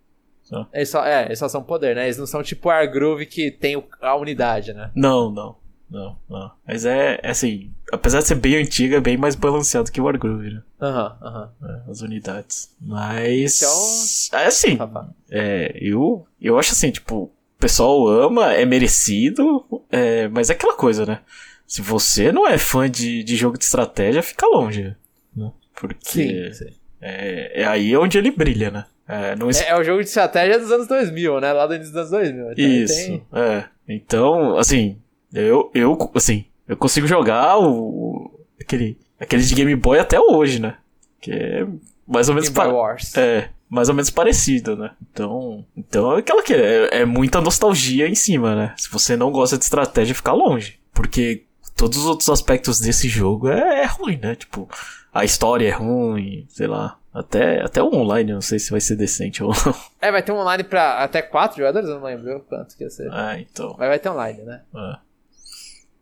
[0.71, 2.03] Eles só, é, eles só são poder, né?
[2.03, 4.91] Eles não são tipo o Argroove que tem a unidade, né?
[4.93, 5.55] Não, não.
[5.93, 6.51] Não, não.
[6.67, 7.71] Mas é, é assim.
[7.91, 10.61] Apesar de ser bem antiga, é bem mais balanceado que o Wargroove, né?
[10.81, 11.51] Aham, aham.
[11.63, 12.75] É, As unidades.
[12.81, 13.61] Mas.
[13.61, 14.75] Então- É assim.
[14.75, 15.05] Rapaz.
[15.29, 20.75] É, eu, eu acho assim, tipo, o pessoal ama, é merecido, é, mas é aquela
[20.75, 21.19] coisa, né?
[21.67, 24.95] Se você não é fã de, de jogo de estratégia, fica longe,
[25.35, 25.51] né?
[25.75, 26.73] Porque Sim, sim.
[27.01, 28.85] É, é aí onde ele brilha, né?
[29.07, 31.51] É, não É, é o jogo de estratégia dos anos 2000, né?
[31.53, 32.51] Lá do início dos anos 2000.
[32.51, 33.65] Então Isso, tem- é.
[33.87, 34.97] Então, assim,
[35.33, 40.59] eu, eu, assim, eu consigo jogar o, o- aquele, aquele de Game Boy até hoje,
[40.59, 40.77] né?
[41.19, 41.67] Que é
[42.07, 42.49] mais ou menos...
[42.49, 43.15] Game Boy Wars.
[43.17, 44.91] É, mais ou menos parecido, né?
[45.11, 48.73] Então, então é aquela que é, é muita nostalgia em cima, né?
[48.77, 50.79] Se você não gosta de estratégia, fica longe.
[50.93, 54.35] Porque todos os outros aspectos desse jogo é, é ruim, né?
[54.35, 54.69] Tipo,
[55.13, 56.97] a história é ruim, sei lá.
[57.13, 59.75] Até, até o online, não sei se vai ser decente ou não.
[60.01, 62.89] É, vai ter um online pra até quatro jogadores, eu não lembro quanto que ia
[62.89, 63.07] ser.
[63.11, 63.75] Ah, então.
[63.77, 64.61] Mas vai ter online, né?
[64.75, 64.97] é.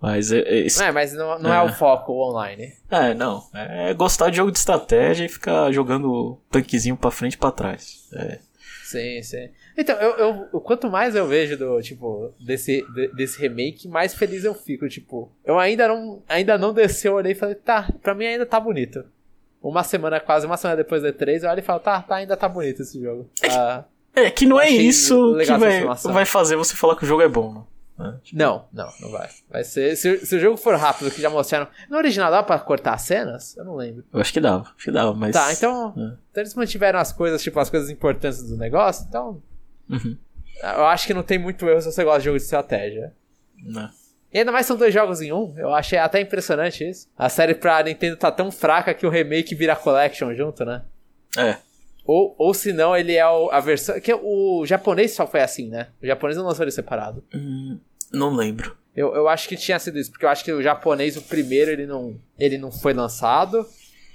[0.02, 1.58] Mas é, é, esse- é, mas não, não é.
[1.58, 1.62] É.
[1.62, 2.74] o foco online.
[2.90, 3.44] é, não.
[3.54, 8.10] É gostar de jogo de estratégia e ficar jogando tanquezinho pra frente e pra trás.
[8.14, 8.40] É.
[8.84, 9.50] Sim, sim.
[9.78, 14.44] Então, eu, eu, quanto mais eu vejo do, tipo, desse, de- desse remake, mais feliz
[14.44, 15.32] eu fico, tipo.
[15.46, 18.60] Eu ainda não, ainda não desci, eu olhei e falei, tá, pra mim ainda tá
[18.60, 19.04] bonito.
[19.62, 22.36] Uma semana, quase uma semana depois do E3, eu olho e falo, tá, tá, ainda
[22.36, 23.30] tá bonito esse jogo.
[23.50, 23.86] Ah,
[24.16, 27.30] É que não é isso que vai, vai fazer você falar que o jogo é
[27.30, 27.66] bom,
[28.02, 28.20] né?
[28.26, 28.36] É.
[28.36, 29.30] não, não, não vai.
[29.50, 29.96] Vai ser.
[29.96, 31.68] Se, se o jogo for rápido, que já mostraram.
[31.90, 33.56] No original dá pra cortar as cenas?
[33.56, 34.04] Eu não lembro.
[34.12, 35.34] Eu acho que dava, acho que dava, mas.
[35.34, 35.94] Tá, então.
[35.98, 36.18] É.
[36.32, 39.42] Então eles mantiveram as coisas, tipo, as coisas importantes do negócio, então.
[39.90, 40.18] Uhum.
[40.62, 43.14] Eu acho que não tem muito erro se você gosta de jogo de estratégia.
[43.64, 43.90] Né.
[44.34, 45.54] E ainda mais são dois jogos em um.
[45.58, 47.08] Eu achei até impressionante isso.
[47.18, 50.84] A série pra Nintendo tá tão fraca que o remake vira collection junto, né?
[51.38, 51.58] É.
[52.06, 54.00] Ou, ou se não, ele é o, a versão.
[54.00, 55.88] Que o japonês só foi assim, né?
[56.02, 57.24] O japonês não lançou ele separado.
[57.34, 57.78] Hum,
[58.12, 58.76] não lembro.
[58.96, 61.72] Eu, eu acho que tinha sido isso, porque eu acho que o japonês, o primeiro,
[61.72, 63.66] ele não, ele não foi lançado.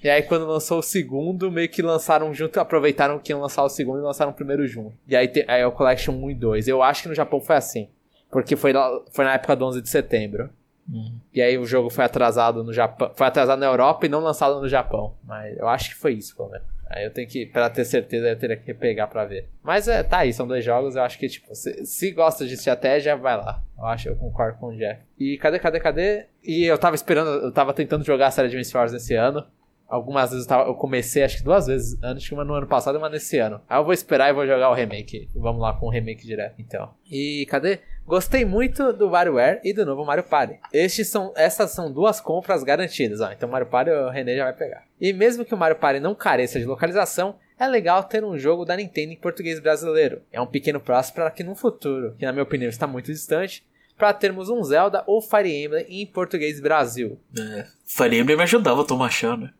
[0.02, 3.68] E aí, quando lançou o segundo, meio que lançaram junto, aproveitaram que iam lançar o
[3.68, 4.94] segundo e lançaram o primeiro junto.
[5.08, 6.68] E aí, te, aí é o Collection 1 e 2.
[6.68, 7.88] Eu acho que no Japão foi assim.
[8.30, 8.72] Porque foi,
[9.10, 10.50] foi na época do 11 de setembro.
[10.88, 11.18] Uhum.
[11.32, 13.10] E aí o jogo foi atrasado no Japão.
[13.14, 15.14] Foi atrasado na Europa e não lançado no Japão.
[15.24, 16.66] Mas eu acho que foi isso, pelo menos.
[16.88, 19.48] Aí eu tenho que, pra ter certeza, eu teria que pegar pra ver.
[19.62, 22.54] Mas é, tá aí, são dois jogos, eu acho que, tipo, se, se gosta de
[22.54, 23.62] estratégia, vai lá.
[23.76, 25.00] Eu acho, eu concordo com o Jeff.
[25.18, 26.26] E cadê, cadê, cadê?
[26.44, 29.44] E eu tava esperando, eu tava tentando jogar a série de Wars nesse ano.
[29.88, 32.96] Algumas vezes eu, tava, eu, comecei, acho que duas vezes antes, uma no ano passado
[32.96, 33.60] e uma nesse ano.
[33.68, 35.28] Aí eu vou esperar e vou jogar o remake.
[35.34, 36.92] Vamos lá com o remake direto, então.
[37.08, 37.80] E cadê?
[38.06, 40.60] Gostei muito do WarioWare e do novo Mario Party.
[40.72, 43.20] Estes são, essas são duas compras garantidas.
[43.20, 43.32] Ó.
[43.32, 44.84] Então Mario Party o René já vai pegar.
[45.00, 48.64] E mesmo que o Mario Party não careça de localização, é legal ter um jogo
[48.64, 50.22] da Nintendo em português brasileiro.
[50.32, 53.66] É um pequeno passo para que no futuro, que na minha opinião está muito distante,
[53.96, 57.18] para termos um Zelda ou Fire Emblem em português Brasil.
[57.36, 59.50] É, Fire Emblem me ajudava a tomar chá, né?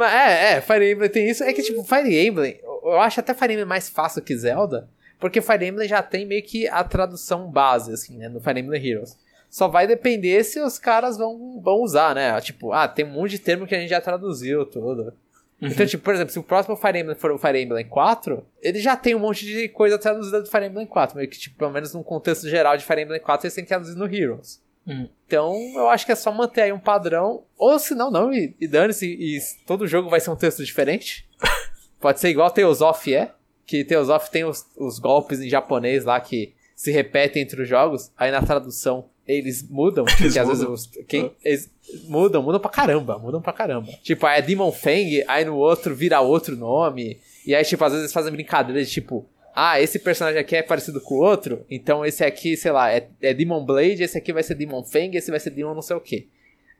[0.00, 1.42] é, é, Fire Emblem tem isso.
[1.42, 4.88] É que, tipo, Fire Emblem, eu acho até Fire Emblem mais fácil que Zelda,
[5.20, 8.84] porque Fire Emblem já tem meio que a tradução base, assim, né, no Fire Emblem
[8.84, 9.16] Heroes.
[9.50, 12.40] Só vai depender se os caras vão, vão usar, né?
[12.40, 15.12] Tipo, ah, tem um monte de termo que a gente já traduziu, tudo.
[15.60, 15.68] Uhum.
[15.68, 18.80] Então, tipo, por exemplo, se o próximo Fire Emblem for o Fire Emblem 4, ele
[18.80, 21.16] já tem um monte de coisa traduzida do Fire Emblem 4.
[21.16, 23.68] Meio que, tipo, pelo menos num contexto geral de Fire Emblem 4, eles têm que
[23.68, 24.62] traduzir no Heroes.
[24.86, 25.08] Uhum.
[25.26, 27.44] Então, eu acho que é só manter aí um padrão.
[27.58, 31.28] Ou se não, não, e, e dane-se, e, todo jogo vai ser um texto diferente.
[32.00, 33.32] Pode ser igual Tales of é,
[33.70, 37.68] que Tales of tem os, os golpes em japonês lá que se repetem entre os
[37.68, 38.10] jogos.
[38.18, 40.42] Aí na tradução eles mudam, eles porque mudam.
[40.42, 41.70] às vezes os, quem, eles
[42.08, 43.92] mudam, mudam pra caramba, mudam pra caramba.
[44.02, 47.92] Tipo, aí é Demon Fang, aí no outro vira outro nome, e aí, tipo, às
[47.92, 51.64] vezes eles fazem brincadeira de tipo, ah, esse personagem aqui é parecido com o outro,
[51.70, 55.16] então esse aqui, sei lá, é, é Demon Blade, esse aqui vai ser Demon Fang,
[55.16, 56.28] esse vai ser Demon não sei o que.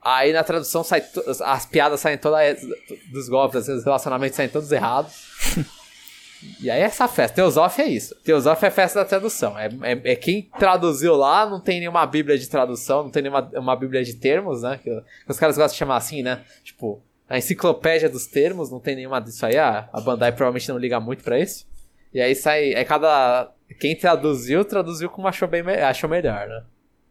[0.02, 1.04] Aí na tradução sai
[1.44, 2.66] as piadas saem todas
[3.12, 5.14] dos golpes, os relacionamentos saem todos errados.
[6.60, 7.36] E aí é essa festa.
[7.36, 8.14] Teosof é isso.
[8.24, 9.58] Teosof é festa da tradução.
[9.58, 13.50] É, é, é, quem traduziu lá, não tem nenhuma bíblia de tradução, não tem nenhuma
[13.54, 14.78] uma bíblia de termos, né?
[14.82, 16.40] Que, que, os caras gostam de chamar assim, né?
[16.64, 19.56] Tipo, a enciclopédia dos termos, não tem nenhuma disso aí.
[19.56, 21.66] Ah, a Bandai provavelmente não liga muito para isso.
[22.12, 22.72] E aí sai.
[22.72, 23.52] É cada.
[23.78, 26.62] Quem traduziu, traduziu como achou, bem, achou melhor, né?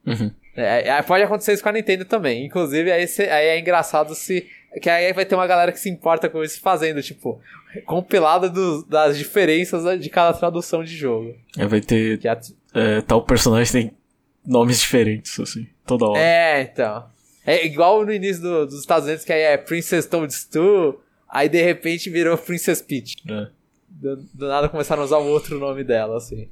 [0.06, 0.32] Uhum.
[0.56, 2.46] É, é, pode acontecer isso com a Nintendo também.
[2.46, 4.48] Inclusive, aí, cê, aí é engraçado se.
[4.82, 7.42] Que aí vai ter uma galera que se importa com isso fazendo, tipo,
[7.86, 11.36] compilada do, das diferenças de cada tradução de jogo.
[11.58, 12.20] É, vai ter.
[12.28, 12.40] A...
[12.74, 13.98] É, tal personagem tem
[14.46, 16.20] nomes diferentes, assim, toda hora.
[16.20, 17.06] É, então.
[17.46, 21.62] É igual no início do, dos Estados Unidos, que aí é Princess Toadstool, aí de
[21.62, 23.16] repente virou Princess Peach.
[23.28, 23.48] É.
[23.88, 26.50] Do, do, nada começaram a usar um outro nome dela, assim.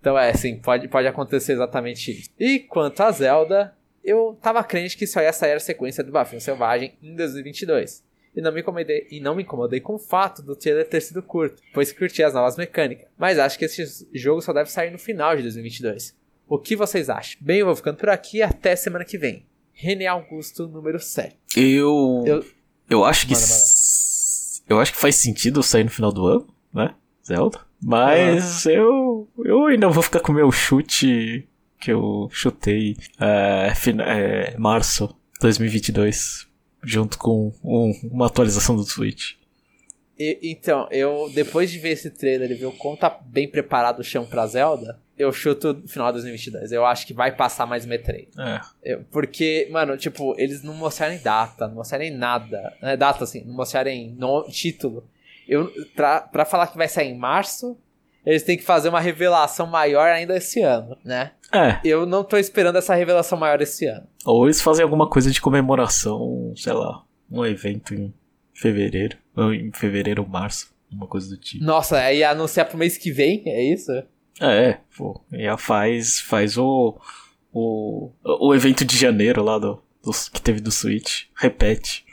[0.00, 2.30] Então é, sim, pode, pode acontecer exatamente isso.
[2.38, 6.40] E quanto a Zelda, eu tava crente que só ia sair a sequência do Bafinho
[6.40, 8.05] Selvagem em 2022
[8.36, 11.22] e não me incomodei, e não me incomodei com o fato do trailer ter sido
[11.22, 13.08] curto, pois curti as novas mecânicas.
[13.16, 16.14] Mas acho que esse jogo só deve sair no final de 2022.
[16.46, 17.38] O que vocês acham?
[17.40, 19.46] Bem, eu vou ficando por aqui até semana que vem.
[19.72, 21.36] René Augusto, número 7.
[21.56, 22.24] Eu.
[22.26, 22.44] Eu,
[22.88, 23.34] eu acho que.
[24.68, 26.94] Eu acho que faz sentido sair no final do ano, né?
[27.26, 27.60] Zelda.
[27.82, 29.28] Mas eu.
[29.44, 31.48] Eu ainda vou ficar com o meu chute
[31.80, 33.72] que eu chutei é,
[34.02, 36.45] é, março 2022
[36.86, 39.34] junto com um, uma atualização do Switch.
[40.18, 44.00] E, então, eu depois de ver esse trailer e ver o quão tá bem preparado
[44.00, 46.72] o chão pra Zelda, eu chuto final de 2022.
[46.72, 48.28] Eu acho que vai passar mais M3.
[48.38, 48.60] É.
[48.82, 52.72] Eu, porque, mano, tipo, eles não mostrarem data, não mostrarem nada.
[52.80, 55.06] Né, data, assim, não mostrarem no, título.
[55.48, 57.76] Eu, pra, pra falar que vai sair em março,
[58.26, 61.30] eles têm que fazer uma revelação maior ainda esse ano, né?
[61.54, 61.78] É.
[61.84, 64.06] Eu não tô esperando essa revelação maior esse ano.
[64.24, 68.12] Ou eles fazem alguma coisa de comemoração, sei lá, um evento em
[68.52, 71.64] fevereiro, ou em fevereiro ou março, uma coisa do tipo.
[71.64, 73.92] Nossa, aí anunciar pro mês que vem, é isso?
[74.40, 76.98] É, pô, e faz, faz o,
[77.52, 82.04] o, o evento de janeiro lá do, do que teve do Switch, repete.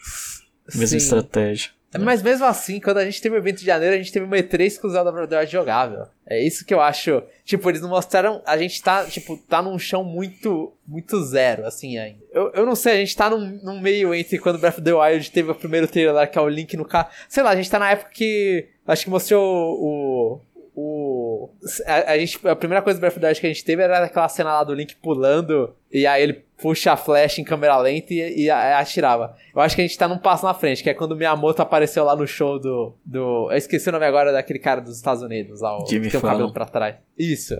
[0.67, 0.97] Mesma Sim.
[0.97, 1.71] estratégia.
[1.99, 4.37] Mas mesmo assim, quando a gente teve o evento de janeiro, a gente teve uma
[4.37, 6.05] E3 com o Zelda Breath of jogável.
[6.25, 7.21] É isso que eu acho.
[7.43, 8.41] Tipo, eles não mostraram.
[8.45, 12.19] A gente tá, tipo, tá num chão muito, muito zero, assim, ainda.
[12.31, 14.93] Eu, eu não sei, a gente tá num, num meio entre quando Breath of the
[14.93, 17.09] Wild teve o primeiro trailer lá, que é o Link no carro.
[17.27, 18.67] Sei lá, a gente tá na época que.
[18.87, 20.41] Acho que mostrou o.
[20.75, 21.49] o
[21.85, 23.83] a, a, gente, a primeira coisa do Breath of the Wild que a gente teve
[23.83, 27.75] era aquela cena lá do Link pulando, e aí ele puxa a flecha em câmera
[27.75, 29.35] lenta e, e atirava.
[29.53, 31.61] Eu acho que a gente tá num passo na frente, que é quando o Miyamoto
[31.61, 32.95] apareceu lá no show do.
[33.05, 36.11] do eu esqueci o nome agora daquele cara dos Estados Unidos, lá, o Jimmy que
[36.11, 36.95] tem o cabelo pra trás.
[37.19, 37.57] Isso.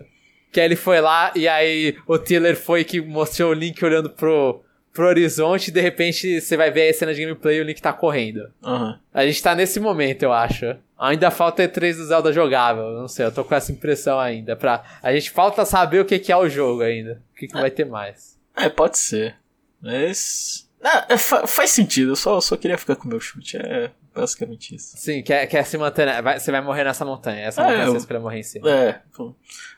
[0.53, 4.09] Que aí ele foi lá e aí o Tiller foi que mostrou o Link olhando
[4.09, 4.61] pro,
[4.93, 7.81] pro horizonte e de repente você vai ver a cena de gameplay e o Link
[7.81, 8.47] tá correndo.
[8.63, 8.97] Aham.
[9.13, 10.77] A gente tá nesse momento, eu acho.
[10.97, 12.91] Ainda falta E3 do Zelda jogável.
[12.91, 14.55] Não sei, eu tô com essa impressão ainda.
[14.55, 14.81] Pra...
[15.01, 17.21] A gente falta saber o que, que é o jogo ainda.
[17.34, 18.32] O que, que vai ter mais.
[18.55, 19.35] É, pode ser.
[19.81, 20.69] Mas.
[20.84, 23.57] Ah, é, fa- faz sentido, eu só, só queria ficar com o meu chute.
[23.57, 24.95] É basicamente isso.
[24.97, 26.21] Sim, quer, quer se manter.
[26.21, 27.45] Vai- você vai morrer nessa montanha.
[27.45, 28.69] Essa É, montanha eu- você escolheu morrer em cima.
[28.69, 29.01] É.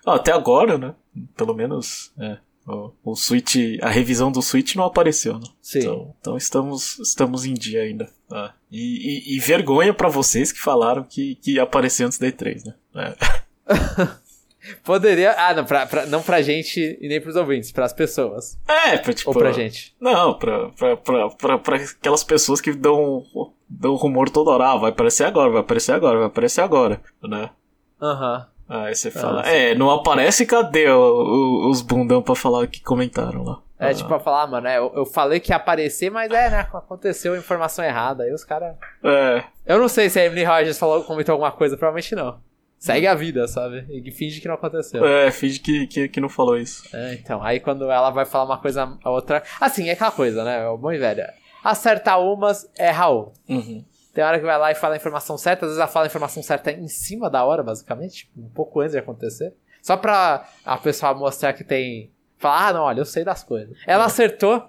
[0.06, 0.94] Ah, até agora, né?
[1.38, 2.12] Pelo menos.
[2.20, 2.38] É.
[2.68, 3.56] O, o Switch.
[3.82, 5.46] A revisão do Switch não apareceu, né?
[5.62, 5.80] Sim.
[5.80, 8.10] Então, então estamos, estamos em dia ainda.
[8.32, 12.26] Ah, E, e- e vergonha pra vocês que falaram que, que ia aparecer antes da
[12.28, 12.74] E3, né?
[12.96, 13.16] É.
[14.84, 15.34] Poderia.
[15.38, 18.58] Ah, não pra, pra- não pra gente e nem pros ouvintes, pras pessoas.
[18.68, 19.96] É, pra, tipo, Ou pra gente.
[20.00, 23.24] Não, pra, pra, pra, pra, pra aquelas pessoas que dão,
[23.70, 24.70] dão rumor toda hora.
[24.72, 27.50] Ah, vai aparecer agora, vai aparecer agora, vai aparecer agora, né?
[28.02, 28.48] Aham.
[28.68, 29.52] Aí você fala, sim.
[29.52, 33.60] é, não aparece, cadê o- o- os bundão pra falar que comentaram lá?
[33.78, 36.50] É Ah, tipo pra falar, mano, é, eu, eu falei que ia aparecer, mas é,
[36.50, 36.60] né?
[36.74, 38.24] Aconteceu a informação errada.
[38.24, 38.76] Aí os caras.
[39.04, 42.40] É, Eu não sei se a Emily Rogers falou, comentou alguma coisa, provavelmente não.
[42.78, 43.86] Segue a vida, sabe?
[43.90, 45.04] E finge que não aconteceu.
[45.06, 46.84] é, finge que, que, que não falou isso.
[46.94, 49.42] É, então, aí quando ela vai falar uma coisa, a outra.
[49.60, 50.68] Assim, é aquela coisa, né?
[50.68, 51.24] O bom e velho.
[51.64, 53.42] Acerta umas, erra outra.
[53.50, 53.84] Uhum.
[54.14, 56.08] Tem hora que vai lá e fala a informação certa, às vezes ela fala a
[56.08, 59.54] informação certa em cima da hora, basicamente, um pouco antes de acontecer.
[59.82, 62.12] Só pra a pessoa mostrar que tem.
[62.38, 63.76] Falar, ah, não, olha, eu sei das coisas.
[63.88, 64.64] Ela acertou.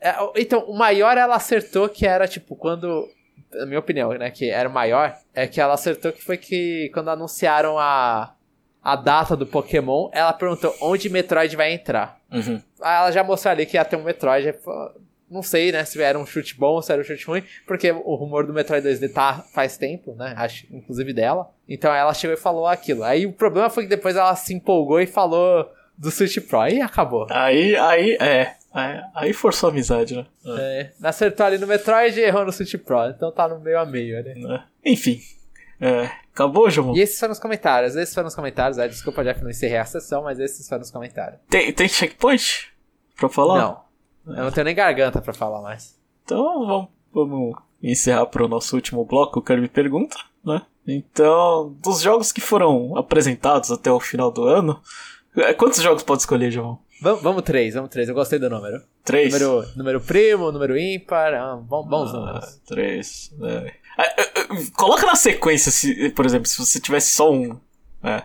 [0.00, 3.06] é, Então, o maior ela acertou que era, tipo, quando.
[3.52, 7.08] Na minha opinião, né, que era maior, é que ela acertou que foi que quando
[7.08, 8.34] anunciaram a,
[8.82, 12.18] a data do Pokémon, ela perguntou onde Metroid vai entrar.
[12.32, 12.60] Uhum.
[12.80, 14.52] Aí ela já mostrou ali que ia ter um Metroid.
[14.64, 14.92] pô,
[15.30, 17.90] Não sei, né, se era um chute bom ou se era um chute ruim, porque
[17.90, 21.50] o rumor do Metroid 2D tá faz tempo, né, acho, inclusive dela.
[21.68, 23.02] Então ela chegou e falou aquilo.
[23.02, 26.60] Aí o problema foi que depois ela se empolgou e falou do Switch Pro.
[26.60, 27.26] Aí acabou.
[27.30, 28.54] Aí, aí, é.
[28.72, 30.26] Aí, aí forçou a amizade, né?
[30.58, 33.08] É, acertou ali no Metroid e errou no Switch Pro.
[33.08, 34.64] Então tá no meio a meio, né?
[34.84, 34.92] É.
[34.92, 35.20] Enfim.
[35.80, 36.10] É.
[36.32, 36.94] Acabou, João?
[36.94, 37.96] E esses foram os comentários.
[37.96, 38.78] Esses foram os comentários.
[38.78, 41.40] Aí, desculpa, Jeff, não encerrei a sessão, mas esses foram os comentários.
[41.48, 42.72] Tem, tem checkpoint
[43.16, 43.58] pra falar?
[43.58, 43.88] Não.
[44.36, 45.98] Eu não tenho nem garganta pra falar mais.
[46.24, 50.62] Então vamos, vamos encerrar para o nosso último bloco, o cara me pergunta, né?
[50.86, 54.80] Então, dos jogos que foram apresentados até o final do ano,
[55.36, 56.78] é, quantos jogos pode escolher, João?
[57.00, 58.08] Vamos, vamos três, vamos três.
[58.08, 58.82] Eu gostei do número.
[59.04, 59.32] Três?
[59.32, 62.60] Número, número primo, número ímpar, ah, bons Ah, números.
[62.66, 63.30] Três.
[63.42, 63.72] é.
[64.76, 67.58] Coloca na sequência, se, por exemplo, se você tivesse só um.
[68.02, 68.22] É.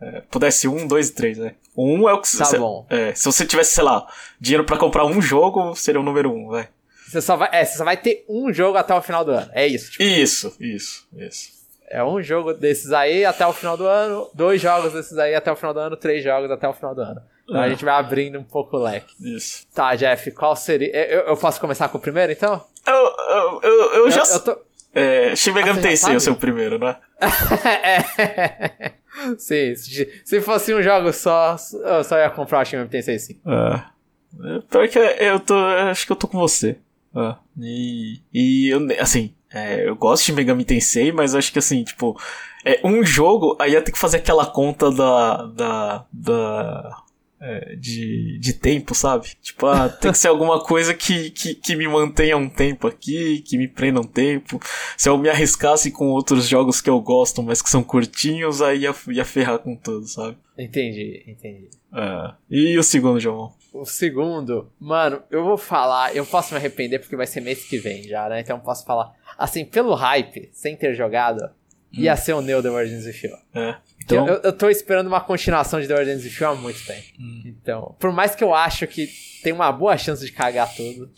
[0.00, 1.54] É, pudesse um, dois e três, né?
[1.76, 2.84] Um é o que Tá se, bom.
[2.90, 4.04] é, se você tivesse, sei lá,
[4.40, 6.68] dinheiro pra comprar um jogo, seria o número um, vai.
[7.08, 9.48] Você só vai, é, você só vai ter um jogo até o final do ano.
[9.54, 9.92] É isso.
[9.92, 11.50] Tipo, Isso, isso, isso.
[11.88, 15.52] é um jogo desses aí até o final do ano, dois jogos desses aí até
[15.52, 17.22] o final do ano, três jogos até o final do ano.
[17.44, 19.14] Então a gente vai abrindo um pouco o leque.
[19.20, 19.66] Isso.
[19.74, 20.88] Tá, Jeff, qual seria.
[20.88, 22.64] Eu, eu posso começar com o primeiro então?
[22.86, 24.22] Eu, eu, eu, eu já.
[24.22, 24.58] Eu, eu tô.
[24.94, 26.96] É, Shin Megami Ah, Tensei é o seu primeiro, né?
[27.64, 28.92] é.
[29.38, 33.18] Sim, se, se fosse um jogo só, eu só ia comprar o Shin Megami Tensei
[33.18, 33.40] sim.
[33.46, 33.92] É.
[34.40, 35.54] É, Pior que eu tô.
[35.54, 36.78] Acho que eu tô com você.
[37.14, 37.34] É.
[37.58, 38.20] E.
[38.32, 42.18] E eu, assim, é, eu gosto de Megami Tensei, mas acho que assim, tipo,
[42.64, 45.46] é um jogo, aí ia ter que fazer aquela conta da.
[45.46, 46.06] da.
[46.12, 47.01] da.
[47.42, 49.30] É, de, de tempo, sabe?
[49.42, 53.40] Tipo, ah, tem que ser alguma coisa que, que, que me mantenha um tempo aqui,
[53.40, 54.60] que me prenda um tempo.
[54.96, 58.82] Se eu me arriscasse com outros jogos que eu gosto, mas que são curtinhos, aí
[58.82, 60.36] ia, ia ferrar com tudo, sabe?
[60.56, 61.68] Entendi, entendi.
[61.92, 62.32] É.
[62.48, 63.52] E o segundo, João?
[63.72, 67.78] O segundo, mano, eu vou falar, eu posso me arrepender porque vai ser mês que
[67.78, 68.40] vem já, né?
[68.40, 69.12] Então eu posso falar.
[69.36, 71.50] Assim, pelo hype, sem ter jogado,
[71.92, 73.36] ia ser o Neo The Origins of Steel.
[73.54, 73.76] É.
[74.04, 77.06] Então, Eu, eu tô esperando uma continuação de The Origins of Steel há muito tempo.
[77.44, 79.08] Então, por mais que eu acho que
[79.42, 81.10] tem uma boa chance de cagar tudo,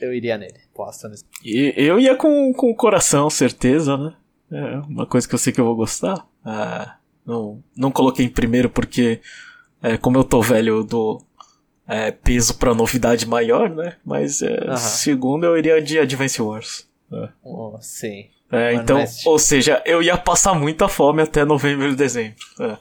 [0.00, 0.60] eu iria nele.
[0.74, 1.24] Posso nisso.
[1.44, 4.14] e- eu ia com, com o coração, certeza, né?
[4.50, 6.26] É uma coisa que eu sei que eu vou gostar.
[6.44, 9.20] Ah, não, não coloquei em primeiro porque,
[9.82, 11.24] é, como eu tô velho, eu dou
[11.88, 13.96] é, peso pra novidade maior, né?
[14.04, 14.76] Mas é, Aham.
[14.76, 16.88] segundo eu iria de Advance Wars.
[17.42, 18.28] Oh, sim.
[18.52, 22.36] É, então, mas- ou seja, eu ia passar muita fome até novembro e dezembro.
[22.60, 22.76] É.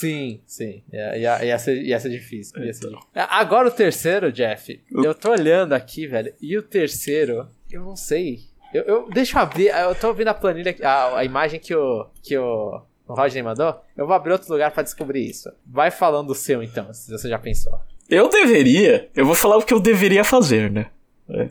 [0.00, 0.82] Sim, sim.
[0.92, 2.58] Ia, ia, ia, ser, ia ser difícil.
[2.64, 2.98] Ia ser Então.
[2.98, 3.10] difícil.
[3.28, 4.80] Agora o terceiro, Jeff.
[4.90, 6.32] Eu- Eu tô olhando aqui, velho.
[6.40, 8.40] E o terceiro, eu não sei.
[8.74, 9.66] Eu, eu, deixa eu abrir.
[9.68, 13.80] Eu tô ouvindo a planilha, a, a imagem que o, que o, o Rodney mandou.
[13.96, 15.52] Eu vou abrir outro lugar pra descobrir isso.
[15.64, 17.78] Vai falando o seu então, se você já pensou.
[18.08, 19.08] Eu deveria.
[19.14, 20.86] Eu vou falar o que eu deveria fazer, né?
[21.30, 21.48] É.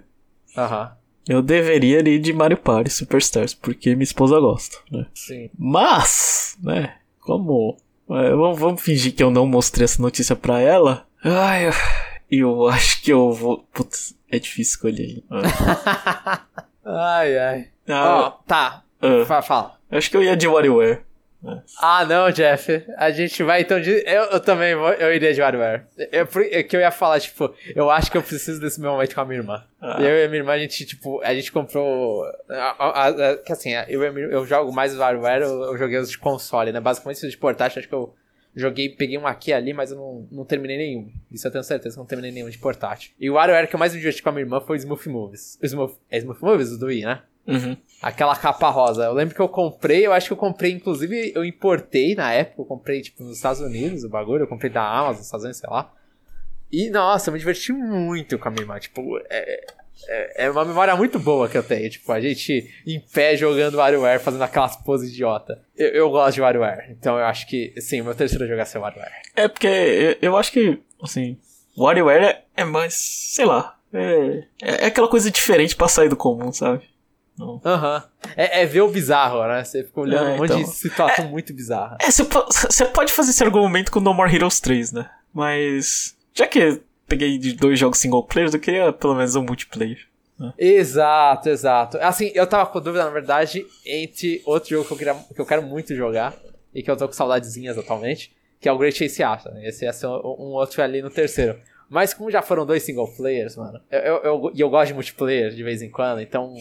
[0.58, 0.98] Aham.
[1.28, 5.06] Eu deveria ir de Mario Party Superstars, porque minha esposa gosta, né?
[5.14, 5.50] Sim.
[5.58, 6.96] Mas, né?
[7.20, 7.78] Como.
[8.10, 11.06] é, vamos, vamos fingir que eu não mostrei essa notícia pra ela.
[11.24, 11.74] Ai, eu,
[12.32, 13.60] eu acho que eu vou.
[13.74, 15.24] Putz, é difícil escolher.
[15.30, 16.42] Ah,
[16.84, 17.68] Ai, ai.
[17.90, 18.84] Ó, Ah, tá.
[19.02, 19.78] ah, Fa- Fala.
[19.92, 21.02] acho que eu ia de WarioWare.
[21.80, 22.84] Ah, não, Jeff.
[22.98, 23.90] A gente vai então de.
[24.06, 25.84] Eu, eu também vou, eu iria de WarioWare.
[26.12, 28.92] Eu, por- é que eu ia falar, tipo, eu acho que eu preciso desse meu
[28.92, 29.64] momento com a minha irmã.
[29.82, 29.98] Ah.
[30.00, 32.24] Eu e a minha irmã, a gente, tipo, a gente comprou.
[32.50, 36.18] a- a- a- que assim, eu, eu jogo mais WarioWare, eu, eu joguei os de
[36.18, 36.80] console, né?
[36.80, 38.14] Basicamente, os de portátil, acho que eu
[38.56, 41.10] joguei, peguei um aqui ali, mas eu não, não terminei nenhum.
[41.32, 43.12] Isso eu tenho certeza que eu não terminei nenhum de portátil.
[43.20, 45.10] E o WarioWare que eu mais me diverti com a minha irmã foi o Smooth
[45.10, 45.58] Movies.
[45.62, 47.22] O Smooth, é Smooth Movies, o do Wii, né?
[47.48, 47.76] Uhum.
[48.02, 49.06] Aquela capa rosa.
[49.06, 52.62] Eu lembro que eu comprei, eu acho que eu comprei, inclusive, eu importei na época,
[52.62, 55.60] eu comprei, tipo, nos Estados Unidos o bagulho, eu comprei da Amazon, nos Estados Unidos,
[55.60, 55.92] sei lá.
[56.72, 58.80] E, nossa, eu me diverti muito com a minha irmã.
[58.80, 59.66] Tipo, é,
[60.08, 61.90] é, é uma memória muito boa que eu tenho.
[61.90, 65.62] Tipo, a gente em pé jogando WarioWare, fazendo aquelas poses idiota.
[65.76, 68.66] Eu, eu gosto de WarioWare, então eu acho que, sim, o meu terceiro jogo é
[68.66, 69.12] ser WarioWare.
[69.36, 71.38] É porque eu, eu acho que, assim,
[71.78, 76.52] WarioWare é, é mais, sei lá, é, é aquela coisa diferente pra sair do comum,
[76.52, 76.90] sabe?
[77.40, 78.04] Aham.
[78.36, 79.64] É, é ver o bizarro, né?
[79.64, 80.62] Você fica olhando É, um monte então.
[80.64, 81.98] de situação muito bizarra.
[82.02, 85.10] É, você po- você pode fazer esse argumento com No More Heroes 3, né?
[85.34, 89.44] Mas, já que eu peguei de dois jogos single players, eu queria pelo menos um
[89.44, 90.08] multiplayer.
[90.58, 91.98] Exato, exato.
[92.00, 95.46] Assim, eu tava com dúvida, na verdade, entre outro jogo que eu, queria, que eu
[95.46, 96.34] quero muito jogar
[96.74, 99.20] e que eu tô com saudadezinhas atualmente, que é o Great Chase
[99.54, 99.68] né?
[99.68, 101.60] Esse ia ser um, um outro ali no terceiro.
[101.90, 104.94] Mas como já foram dois single players, mano, eu, eu, eu, e eu gosto de
[104.94, 106.56] multiplayer de vez em quando, então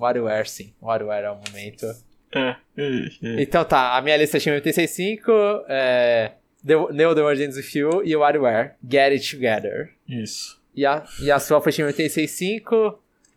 [0.00, 0.72] WarioWare sim.
[0.80, 1.86] WarioWare é o momento.
[2.32, 3.42] É, é, é.
[3.42, 6.32] Então tá, a minha lista tinha 86.5, é,
[6.64, 9.90] Neo The World Ends With You e WarioWare, Get It Together.
[10.08, 10.60] Isso.
[10.74, 12.96] E a, e a sua foi time 86.5,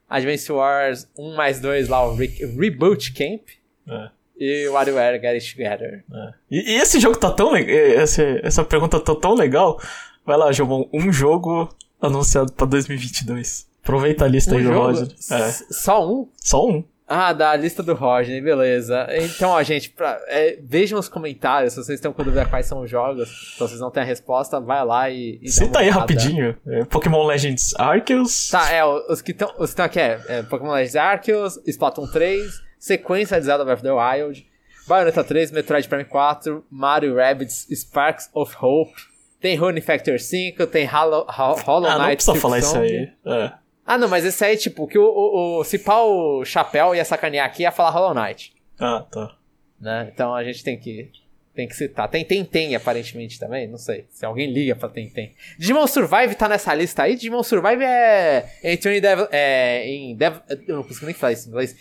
[0.10, 3.42] Advance Wars 1 mais 2 lá, o Re- Reboot Camp.
[3.88, 4.10] É.
[4.38, 6.04] E WarioWare Get It Together.
[6.14, 6.34] É.
[6.52, 7.76] E, e esse jogo tá tão legal.
[7.76, 9.80] Essa, essa pergunta tá tão legal.
[10.26, 11.70] Vai lá, Jomon, um jogo
[12.02, 13.68] anunciado pra 2022.
[13.84, 14.72] Aproveita a lista Um aí do?
[14.72, 15.08] Roger.
[15.30, 16.30] É, Só um?
[16.42, 16.84] só um.
[17.06, 19.06] Ah, da lista do Rodney, beleza.
[19.12, 22.80] Então, ó, gente, pra- é, vejam os comentários, se vocês estão com dúvida quais são
[22.82, 26.58] os jogos, se vocês não têm a resposta, vai lá e, e Cita aí rapidinho.
[26.66, 28.50] É, Pokémon Legends Arceus.
[28.50, 32.08] Tá, é, os que estão os que estão aqui é, é Pokémon Legends Arceus, Splatoon
[32.08, 34.48] 3, sequência de Zelda Breath of the Wild,
[34.88, 38.94] Bayonetta 3, Metroid Prime 4, Mario Rabbids Sparks of Hope,
[39.42, 42.88] tem Rune Factor 5, tem Hollow, Ho- Hollow Ah, não Knight precisa falar isso Silksong.
[42.88, 43.10] aí.
[43.26, 43.63] É.
[43.86, 47.46] Ah, não, mas esse aí, tipo, que o, o, o se o Chapéu ia sacanear
[47.46, 49.36] aqui ia falar Hollow Knight, Ah, tá.
[49.80, 50.10] né?
[50.14, 51.12] Então a gente tem que
[51.54, 52.10] tem que citar.
[52.10, 53.68] Tem Tentem, aparentemente, também.
[53.68, 54.08] Não sei.
[54.10, 55.34] Se alguém liga pra Tentem.
[55.58, 57.16] Digimon Survive tá nessa lista aí.
[57.16, 58.50] Digimon Survive é.
[58.64, 59.00] Entrou em.
[59.00, 60.38] Dev, é, em dev,
[60.68, 61.76] eu não consigo nem falar isso em inglês.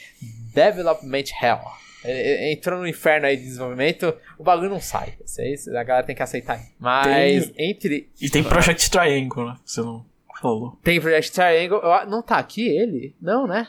[0.55, 1.61] Development Hell.
[2.05, 4.15] É, é, Entrou no inferno aí de desenvolvimento.
[4.39, 5.15] O bagulho não sai.
[5.25, 6.61] Isso aí, a galera tem que aceitar.
[6.79, 8.11] Mas entre.
[8.21, 9.57] E tem Project Triangle, né?
[9.65, 10.05] Você não
[10.43, 10.79] falou.
[10.83, 11.81] Tem Project Triangle.
[12.09, 13.15] não tá aqui ele?
[13.21, 13.69] Não, né?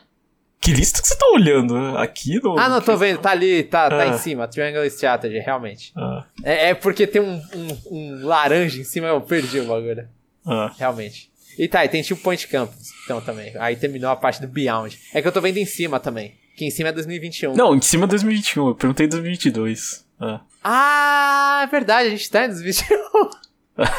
[0.60, 1.76] Que lista que você tá olhando?
[1.98, 2.58] Aqui no.
[2.58, 3.20] Ah, não, tô vendo.
[3.20, 3.64] Tá ali.
[3.64, 4.08] Tá, tá Ah.
[4.08, 4.48] em cima.
[4.48, 5.92] Triangle Strategy, realmente.
[5.96, 9.08] Ah, É, é porque tem um, um, um laranja em cima.
[9.08, 10.08] Eu perdi o bagulho.
[10.46, 10.72] ah.
[10.78, 11.30] Realmente.
[11.60, 13.54] E tá, e tem tipo Point Campus, então também.
[13.60, 14.98] Aí terminou a parte do Beyond.
[15.14, 16.34] É que eu tô vendo em cima também.
[16.56, 17.54] Que em cima é 2021.
[17.56, 18.70] Não, em cima é 2021.
[18.70, 20.04] Eu perguntei 2022.
[20.20, 20.42] Ah.
[20.64, 22.98] Ah, é verdade, a gente tá em 2021.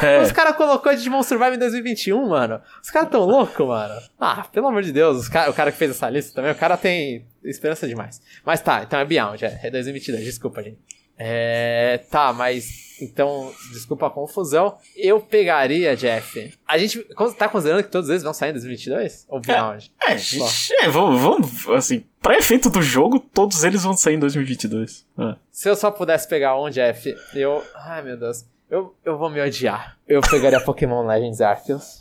[0.01, 0.21] É.
[0.21, 2.61] Os caras colocou Digimon Survive em 2021, mano.
[2.81, 4.01] Os caras tão loucos, mano.
[4.19, 6.77] Ah, pelo amor de Deus, cara, o cara que fez essa lista também, o cara
[6.77, 8.21] tem esperança demais.
[8.45, 10.79] Mas tá, então é Beyond, é, é 2022, desculpa, gente.
[11.17, 11.99] É.
[12.09, 12.85] Tá, mas.
[13.01, 14.77] Então, desculpa a confusão.
[14.95, 16.53] Eu pegaria, Jeff.
[16.65, 17.05] A gente
[17.37, 19.25] tá considerando que todos eles vão sair em 2022?
[19.27, 19.91] Ou Beyond?
[20.01, 24.19] É, gente, é, vamos, vamos, assim, pra efeito do jogo, todos eles vão sair em
[24.19, 25.05] 2022.
[25.17, 25.35] Ah.
[25.51, 27.63] Se eu só pudesse pegar um, Jeff, eu.
[27.75, 28.45] Ai, meu Deus.
[28.69, 29.97] Eu, eu vou me odiar.
[30.07, 31.99] Eu pegaria Pokémon Legends Arceus.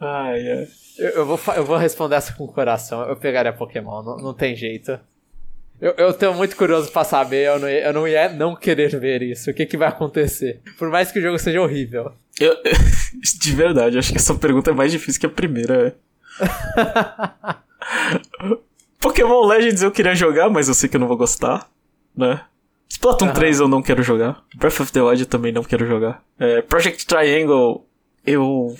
[0.00, 0.68] Ai, ai.
[0.98, 3.02] Eu, eu vou, eu vou responder essa com o coração.
[3.02, 4.98] Eu pegaria Pokémon, não, não tem jeito.
[5.80, 8.98] Eu, eu tô muito curioso pra saber, eu não, ia, eu não ia não querer
[8.98, 9.50] ver isso.
[9.50, 10.62] O que, que vai acontecer?
[10.78, 12.12] Por mais que o jogo seja horrível.
[12.40, 12.56] Eu,
[13.40, 15.94] de verdade, acho que essa pergunta é mais difícil que a primeira.
[18.98, 21.68] Pokémon Legends eu queria jogar, mas eu sei que eu não vou gostar,
[22.16, 22.40] né?
[22.88, 23.34] Splatoon Aham.
[23.34, 24.42] 3 eu não quero jogar.
[24.56, 26.22] Breath of the Wild eu também não quero jogar.
[26.38, 27.86] É, Project Triangle
[28.24, 28.74] eu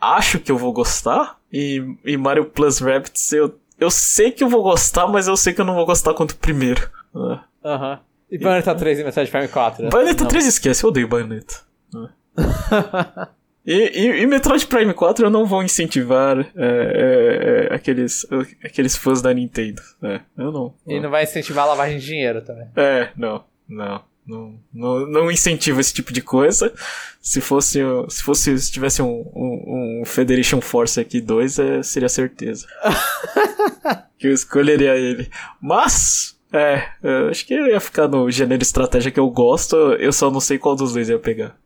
[0.00, 1.38] acho que eu vou gostar.
[1.52, 5.52] E, e Mario Plus Rabbids eu, eu sei que eu vou gostar, mas eu sei
[5.52, 6.88] que eu não vou gostar quanto o primeiro.
[7.14, 7.40] né?
[7.64, 8.00] Aham.
[8.30, 9.88] E Bayonetta 3 e Metroid Prime 4?
[9.90, 10.30] Bayonetta Não.
[10.30, 11.60] 3 esquece, eu odeio Bayonetta.
[11.92, 12.08] né?
[13.64, 18.26] E, e, e, Metroid Prime 4 eu não vou incentivar é, é, é, aqueles,
[18.64, 19.80] aqueles fãs da Nintendo.
[20.02, 20.74] É, eu não.
[20.86, 22.66] E não vai incentivar a lavagem de dinheiro também.
[22.76, 24.02] É, não, não.
[24.24, 26.72] Não, não, não incentiva esse tipo de coisa.
[27.20, 32.08] Se fosse, se fosse se tivesse um, um, um Federation Force aqui 2, é, seria
[32.08, 32.68] certeza.
[34.16, 35.28] que eu escolheria ele.
[35.60, 36.86] Mas, é,
[37.28, 40.56] acho que eu ia ficar no gênero estratégia que eu gosto, eu só não sei
[40.56, 41.56] qual dos dois eu ia pegar.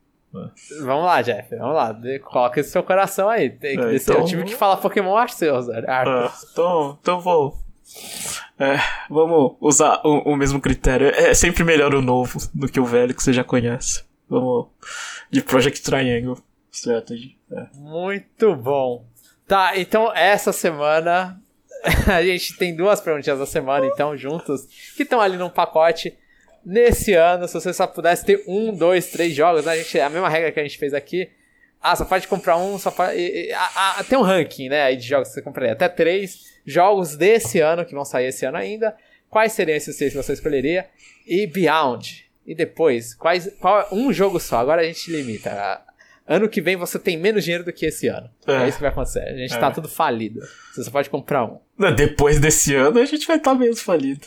[0.83, 1.97] Vamos lá, Jeff, vamos lá.
[2.25, 3.51] Coloca esse seu coração aí.
[3.51, 4.23] Tem que é, então...
[4.23, 7.57] o time que fala Pokémon Arceus, ah, então, então vou.
[8.59, 11.09] É, vamos usar o, o, mesmo critério.
[11.09, 14.05] É sempre melhor o novo do que o velho que você já conhece.
[14.29, 14.69] Vamos
[15.31, 16.39] de Project Triangle
[16.73, 17.37] Strategy.
[17.53, 17.67] É.
[17.75, 19.07] Muito bom.
[19.47, 21.41] Tá, então essa semana
[22.13, 26.17] a gente tem duas perguntinhas da semana, então, juntos, que estão ali num pacote
[26.67, 29.73] nesse ano, se você só pudesse ter um, dois, três jogos, né?
[29.73, 31.31] a, gente, a mesma regra que a gente fez aqui.
[31.81, 33.17] Ah, só pode comprar um, só pode.
[33.17, 35.73] E, e, a, a, tem um ranking, né, de jogos que você compraria.
[35.73, 38.97] Até três jogos desse ano, que vão sair esse ano ainda.
[39.31, 40.87] Quais seriam esses seis que você escolheria?
[41.27, 42.29] E Beyond.
[42.45, 44.59] E depois, quais, qual um jogo só?
[44.59, 45.83] Agora a gente limita.
[46.27, 48.29] Ano que vem você tem menos dinheiro do que esse ano.
[48.47, 49.21] É, é isso que vai acontecer.
[49.21, 49.59] A gente é.
[49.59, 50.41] tá tudo falido.
[50.73, 51.61] Você só pode comprar um.
[51.95, 54.27] Depois desse ano a gente vai estar tá menos falido.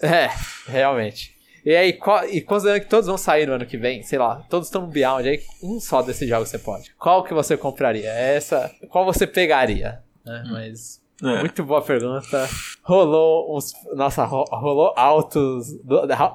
[0.00, 0.30] É, é
[0.66, 1.36] realmente.
[1.64, 4.44] E aí, qual, e considerando que todos vão sair no ano que vem, sei lá,
[4.48, 6.94] todos estão no Beyond, aí um só desses jogos você pode.
[6.96, 8.10] Qual que você compraria?
[8.10, 10.02] Essa, qual você pegaria?
[10.24, 10.42] Né?
[10.46, 10.52] Hum.
[10.52, 11.38] Mas é.
[11.38, 12.48] Muito boa pergunta.
[12.82, 13.72] Rolou uns.
[13.94, 15.68] Nossa, rolou altos,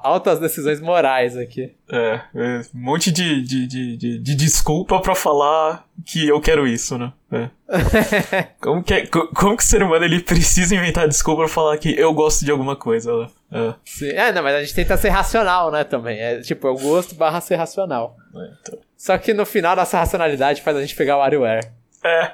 [0.02, 1.74] altas decisões morais aqui.
[1.90, 6.66] É, é um monte de, de, de, de, de desculpa para falar que eu quero
[6.66, 7.12] isso, né?
[7.30, 7.50] É.
[8.58, 11.90] como, que, é, como que o ser humano ele precisa inventar desculpa pra falar que
[11.98, 13.28] eu gosto de alguma coisa, né?
[13.52, 13.74] É.
[13.84, 14.08] Sim.
[14.08, 16.18] é, não, mas a gente tenta ser racional, né, também.
[16.18, 18.16] É tipo, eu gosto barra ser racional.
[18.34, 18.78] É, então.
[18.96, 21.70] Só que no final, nossa racionalidade faz a gente pegar o WarioWare.
[22.02, 22.32] É.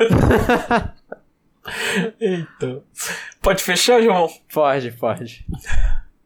[2.20, 2.82] então.
[3.42, 4.28] Pode fechar, João?
[4.52, 5.46] Pode, pode.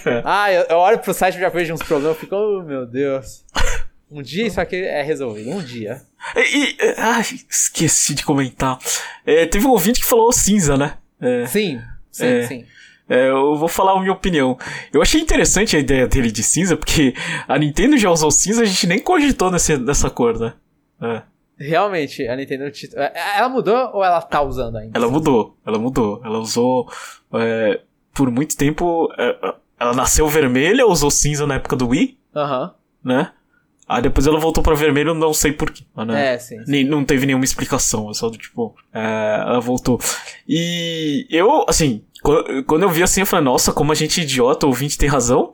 [0.25, 3.45] ah, eu, eu, olho pro site e já vejo uns problemas fico, oh meu Deus.
[4.11, 6.03] Um dia isso aqui é resolvido, um dia.
[6.37, 8.79] E, e ah, esqueci de comentar.
[9.27, 10.99] É, teve um ouvinte que falou cinza, né?
[11.21, 11.81] É, sim,
[12.13, 12.67] sim, é, sim.
[13.09, 14.57] É, eu vou falar a minha opinião.
[14.93, 17.15] Eu achei interessante a ideia dele de cinza, porque
[17.47, 20.55] a Nintendo já usou cinza, a gente nem cogitou nesse, nessa cor, né?
[21.03, 21.23] É.
[21.57, 22.65] Realmente, a Nintendo.
[22.95, 24.99] É, ela mudou ou ela tá usando ainda?
[24.99, 26.21] Ela mudou, ela mudou.
[26.25, 26.91] Ela usou.
[27.35, 27.81] É,
[28.13, 29.09] por muito tempo.
[29.19, 32.19] É, ela nasceu vermelha, usou cinza na época do Wii.
[32.35, 32.75] Aham.
[33.05, 33.31] Né?
[33.87, 35.85] Aí depois ela voltou pra vermelho, não sei porquê.
[35.95, 36.35] Né?
[36.35, 36.85] É, sim, sim.
[36.85, 38.75] Não teve nenhuma explicação, é só do tipo.
[38.93, 40.01] É, ela voltou.
[40.49, 42.03] E eu, assim,
[42.67, 45.09] quando eu vi assim, eu falei, nossa, como a gente é idiota, o ouvinte tem
[45.09, 45.53] razão.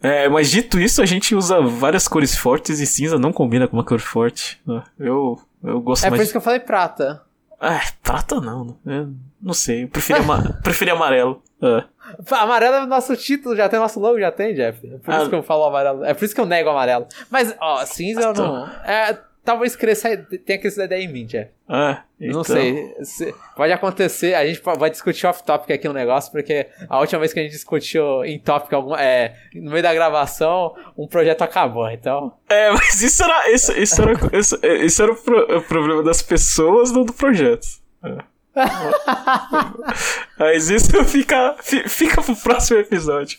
[0.00, 3.76] É, mas dito isso, a gente usa várias cores fortes e cinza não combina com
[3.76, 4.60] uma cor forte.
[4.66, 4.82] Né?
[4.98, 6.18] Eu, eu gosto é mais.
[6.18, 7.22] É por isso que eu falei prata.
[7.58, 8.76] Ah, prata não.
[8.84, 9.84] Eu não sei.
[9.84, 11.42] Eu preferi, ama preferi amarelo.
[11.62, 11.84] É.
[12.30, 14.86] Amarelo é o nosso título, já tem nosso logo, já tem, Jeff.
[14.86, 16.04] É por ah, isso que eu falo amarelo.
[16.04, 17.06] É por isso que eu nego amarelo.
[17.30, 18.66] Mas, ó, cinza eu não.
[18.84, 21.50] É, talvez cresça, tenha crescido ideia em mim, Jeff.
[21.68, 22.38] Ah, então...
[22.38, 22.94] Não sei.
[23.02, 27.32] Se, pode acontecer, a gente vai discutir off-topic aqui no negócio, porque a última vez
[27.32, 31.88] que a gente discutiu em tópico alguma, é, no meio da gravação, um projeto acabou,
[31.90, 32.32] então.
[32.48, 36.22] É, mas isso era, isso, isso era, isso, isso era o, pro, o, problema das
[36.22, 37.66] pessoas, não do projeto.
[38.02, 38.34] É.
[40.38, 43.38] mas isso fica, fica pro próximo episódio.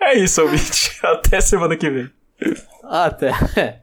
[0.00, 0.98] É isso, ouvinte.
[1.02, 2.10] Até semana que vem.
[2.84, 3.82] Até.